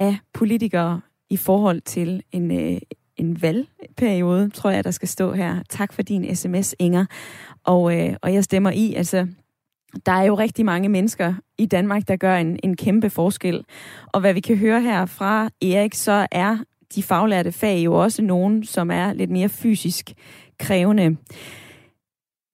af 0.00 0.16
politikere 0.34 1.00
i 1.30 1.36
forhold 1.36 1.80
til 1.80 2.22
en, 2.32 2.50
øh, 2.50 2.80
en 3.16 3.42
valgperiode, 3.42 4.50
tror 4.50 4.70
jeg, 4.70 4.84
der 4.84 4.90
skal 4.90 5.08
stå 5.08 5.32
her. 5.32 5.62
Tak 5.68 5.92
for 5.92 6.02
din 6.02 6.36
sms, 6.36 6.74
Inger. 6.78 7.06
Og, 7.64 7.98
øh, 7.98 8.16
og 8.22 8.34
jeg 8.34 8.44
stemmer 8.44 8.70
i, 8.70 8.94
altså, 8.94 9.26
der 10.06 10.12
er 10.12 10.22
jo 10.22 10.34
rigtig 10.34 10.64
mange 10.64 10.88
mennesker 10.88 11.34
i 11.58 11.66
Danmark, 11.66 12.08
der 12.08 12.16
gør 12.16 12.36
en, 12.36 12.58
en 12.62 12.76
kæmpe 12.76 13.10
forskel. 13.10 13.64
Og 14.12 14.20
hvad 14.20 14.34
vi 14.34 14.40
kan 14.40 14.56
høre 14.56 14.80
her 14.80 15.06
fra 15.06 15.50
Erik, 15.62 15.94
så 15.94 16.26
er 16.30 16.58
de 16.94 17.02
faglærte 17.02 17.52
fag 17.52 17.84
jo 17.84 17.94
også 17.94 18.22
nogen, 18.22 18.64
som 18.64 18.90
er 18.90 19.12
lidt 19.12 19.30
mere 19.30 19.48
fysisk 19.48 20.12
krævende. 20.58 21.16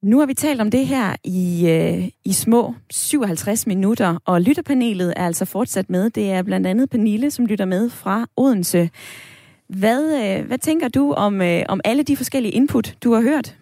Nu 0.02 0.18
har 0.18 0.26
vi 0.26 0.34
talt 0.34 0.60
om 0.60 0.70
det 0.70 0.86
her 0.86 1.16
i, 1.24 1.68
øh, 1.68 2.08
i 2.24 2.32
små 2.32 2.74
57 2.90 3.66
minutter, 3.66 4.18
og 4.24 4.40
lytterpanelet 4.40 5.14
er 5.16 5.26
altså 5.26 5.44
fortsat 5.44 5.90
med. 5.90 6.10
Det 6.10 6.30
er 6.32 6.42
blandt 6.42 6.66
andet 6.66 6.90
Pernille, 6.90 7.30
som 7.30 7.46
lytter 7.46 7.64
med 7.64 7.90
fra 7.90 8.26
Odense. 8.36 8.90
Hvad, 9.66 10.38
øh, 10.40 10.46
hvad 10.46 10.58
tænker 10.58 10.88
du 10.88 11.12
om, 11.12 11.42
øh, 11.42 11.62
om 11.68 11.80
alle 11.84 12.02
de 12.02 12.16
forskellige 12.16 12.52
input, 12.52 12.96
du 13.04 13.12
har 13.12 13.20
hørt? 13.20 13.56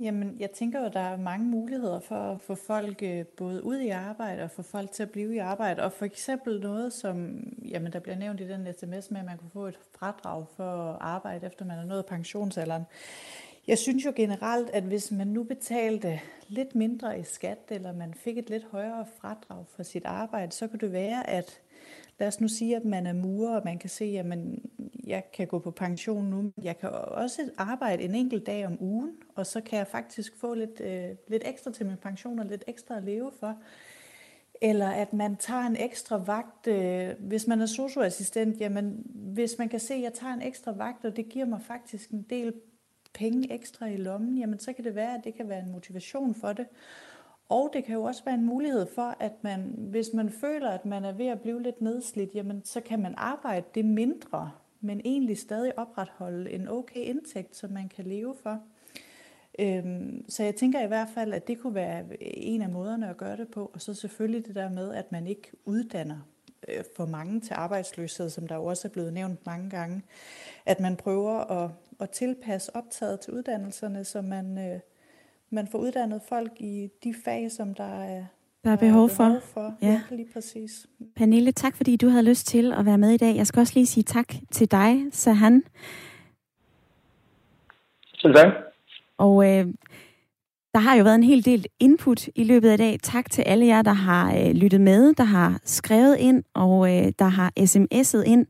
Jamen, 0.00 0.36
jeg 0.40 0.50
tænker 0.50 0.80
jo, 0.80 0.86
at 0.86 0.92
der 0.92 1.00
er 1.00 1.16
mange 1.16 1.46
muligheder 1.46 2.00
for 2.00 2.32
at 2.32 2.40
få 2.40 2.54
folk 2.54 3.02
øh, 3.02 3.24
både 3.26 3.64
ud 3.64 3.76
i 3.76 3.88
arbejde 3.88 4.42
og 4.42 4.50
få 4.50 4.62
folk 4.62 4.90
til 4.90 5.02
at 5.02 5.10
blive 5.10 5.34
i 5.34 5.38
arbejde. 5.38 5.82
Og 5.82 5.92
for 5.92 6.04
eksempel 6.04 6.60
noget, 6.60 6.92
som 6.92 7.36
jamen, 7.68 7.92
der 7.92 7.98
bliver 7.98 8.16
nævnt 8.16 8.40
i 8.40 8.48
den 8.48 8.66
sms 8.80 9.10
med, 9.10 9.20
at 9.20 9.26
man 9.26 9.38
kunne 9.38 9.50
få 9.52 9.66
et 9.66 9.78
fradrag 9.98 10.44
for 10.56 10.92
at 10.92 10.96
arbejde, 11.00 11.46
efter 11.46 11.64
man 11.64 11.78
er 11.78 11.84
nået 11.84 12.06
pensionsalderen. 12.06 12.82
Jeg 13.66 13.78
synes 13.78 14.04
jo 14.04 14.12
generelt, 14.16 14.70
at 14.70 14.82
hvis 14.82 15.10
man 15.10 15.26
nu 15.26 15.42
betalte 15.42 16.20
lidt 16.48 16.74
mindre 16.74 17.20
i 17.20 17.22
skat, 17.22 17.58
eller 17.70 17.92
man 17.92 18.14
fik 18.14 18.38
et 18.38 18.50
lidt 18.50 18.64
højere 18.70 19.06
fradrag 19.20 19.64
for 19.68 19.82
sit 19.82 20.04
arbejde, 20.04 20.52
så 20.52 20.68
kunne 20.68 20.78
det 20.78 20.92
være, 20.92 21.30
at 21.30 21.60
lad 22.18 22.28
os 22.28 22.40
nu 22.40 22.48
sige, 22.48 22.76
at 22.76 22.84
man 22.84 23.06
er 23.06 23.12
murer, 23.12 23.56
og 23.56 23.62
man 23.64 23.78
kan 23.78 23.90
se, 23.90 24.04
at 24.04 24.26
man, 24.26 24.62
jeg 25.06 25.22
kan 25.32 25.46
gå 25.46 25.58
på 25.58 25.70
pension 25.70 26.24
nu. 26.24 26.52
Jeg 26.62 26.78
kan 26.78 26.90
også 26.90 27.50
arbejde 27.56 28.02
en 28.02 28.14
enkelt 28.14 28.46
dag 28.46 28.66
om 28.66 28.76
ugen, 28.80 29.10
og 29.34 29.46
så 29.46 29.60
kan 29.60 29.78
jeg 29.78 29.86
faktisk 29.86 30.36
få 30.36 30.54
lidt, 30.54 30.80
øh, 30.80 31.08
lidt 31.28 31.42
ekstra 31.46 31.72
til 31.72 31.86
min 31.86 31.96
pension 31.96 32.38
og 32.38 32.46
lidt 32.46 32.64
ekstra 32.66 32.96
at 32.96 33.04
leve 33.04 33.32
for. 33.40 33.56
Eller 34.60 34.88
at 34.88 35.12
man 35.12 35.36
tager 35.36 35.66
en 35.66 35.76
ekstra 35.76 36.16
vagt, 36.16 36.66
øh, 36.66 37.10
hvis 37.18 37.46
man 37.46 37.60
er 37.60 37.66
socioassistent, 37.66 38.60
jamen 38.60 39.02
hvis 39.14 39.58
man 39.58 39.68
kan 39.68 39.80
se, 39.80 39.94
at 39.94 40.02
jeg 40.02 40.12
tager 40.12 40.34
en 40.34 40.42
ekstra 40.42 40.72
vagt, 40.72 41.04
og 41.04 41.16
det 41.16 41.28
giver 41.28 41.46
mig 41.46 41.62
faktisk 41.62 42.10
en 42.10 42.22
del 42.30 42.52
penge 43.14 43.52
ekstra 43.52 43.86
i 43.86 43.96
lommen, 43.96 44.38
jamen 44.38 44.58
så 44.58 44.72
kan 44.72 44.84
det 44.84 44.94
være, 44.94 45.14
at 45.14 45.24
det 45.24 45.34
kan 45.34 45.48
være 45.48 45.62
en 45.62 45.72
motivation 45.72 46.34
for 46.34 46.52
det. 46.52 46.66
Og 47.48 47.70
det 47.72 47.84
kan 47.84 47.94
jo 47.94 48.02
også 48.02 48.24
være 48.24 48.34
en 48.34 48.46
mulighed 48.46 48.86
for, 48.94 49.16
at 49.20 49.32
man, 49.42 49.74
hvis 49.78 50.10
man 50.14 50.30
føler, 50.30 50.70
at 50.70 50.86
man 50.86 51.04
er 51.04 51.12
ved 51.12 51.26
at 51.26 51.40
blive 51.40 51.62
lidt 51.62 51.80
nedslidt, 51.80 52.34
jamen 52.34 52.64
så 52.64 52.80
kan 52.80 53.02
man 53.02 53.14
arbejde 53.16 53.66
det 53.74 53.84
mindre, 53.84 54.50
men 54.80 55.00
egentlig 55.04 55.38
stadig 55.38 55.78
opretholde 55.78 56.50
en 56.50 56.68
okay 56.68 57.00
indtægt, 57.00 57.56
som 57.56 57.70
man 57.70 57.88
kan 57.88 58.04
leve 58.04 58.34
for. 58.42 58.60
Øhm, 59.58 60.24
så 60.28 60.42
jeg 60.42 60.54
tænker 60.54 60.84
i 60.84 60.86
hvert 60.86 61.08
fald, 61.14 61.32
at 61.32 61.48
det 61.48 61.58
kunne 61.58 61.74
være 61.74 62.04
en 62.20 62.62
af 62.62 62.68
måderne 62.68 63.10
at 63.10 63.16
gøre 63.16 63.36
det 63.36 63.48
på. 63.48 63.70
Og 63.74 63.80
så 63.80 63.94
selvfølgelig 63.94 64.46
det 64.46 64.54
der 64.54 64.70
med, 64.70 64.94
at 64.94 65.12
man 65.12 65.26
ikke 65.26 65.50
uddanner 65.64 66.18
øh, 66.68 66.84
for 66.96 67.06
mange 67.06 67.40
til 67.40 67.54
arbejdsløshed, 67.54 68.30
som 68.30 68.48
der 68.48 68.54
jo 68.54 68.64
også 68.64 68.88
er 68.88 68.92
blevet 68.92 69.12
nævnt 69.12 69.46
mange 69.46 69.70
gange. 69.70 70.02
At 70.66 70.80
man 70.80 70.96
prøver 70.96 71.38
at, 71.38 71.70
at 72.02 72.10
tilpasse 72.10 72.76
optaget 72.76 73.20
til 73.20 73.32
uddannelserne, 73.32 74.04
så 74.04 74.22
man, 74.22 74.58
øh, 74.58 74.80
man 75.50 75.68
får 75.68 75.78
uddannet 75.78 76.22
folk 76.28 76.52
i 76.60 76.88
de 77.04 77.14
fag, 77.24 77.50
som 77.50 77.74
der 77.74 78.02
er, 78.02 78.24
der 78.64 78.70
er 78.70 78.76
behov 78.76 79.08
for. 79.08 79.24
Behov 79.24 79.40
for. 79.40 79.74
Ja. 79.82 79.86
ja, 79.86 80.00
lige 80.10 80.28
præcis. 80.32 80.86
Pernille, 81.16 81.52
tak 81.52 81.76
fordi 81.76 81.96
du 81.96 82.08
havde 82.08 82.24
lyst 82.24 82.46
til 82.46 82.72
at 82.72 82.86
være 82.86 82.98
med 82.98 83.10
i 83.10 83.16
dag. 83.16 83.36
Jeg 83.36 83.46
skal 83.46 83.60
også 83.60 83.72
lige 83.74 83.86
sige 83.86 84.04
tak 84.04 84.34
til 84.50 84.70
dig, 84.70 85.02
Sahan. 85.12 85.62
Selv 88.14 88.34
tak. 88.34 88.52
Og 89.18 89.44
øh, 89.50 89.66
der 90.74 90.78
har 90.78 90.94
jo 90.96 91.04
været 91.04 91.14
en 91.14 91.22
hel 91.22 91.44
del 91.44 91.66
input 91.80 92.28
i 92.34 92.44
løbet 92.44 92.68
af 92.70 92.78
dag. 92.78 92.98
Tak 93.02 93.30
til 93.30 93.42
alle 93.42 93.66
jer, 93.66 93.82
der 93.82 93.92
har 93.92 94.36
øh, 94.36 94.50
lyttet 94.50 94.80
med, 94.80 95.14
der 95.14 95.24
har 95.24 95.60
skrevet 95.64 96.16
ind 96.16 96.44
og 96.54 96.96
øh, 96.96 97.12
der 97.18 97.24
har 97.24 97.52
sms'et 97.58 98.22
ind. 98.26 98.46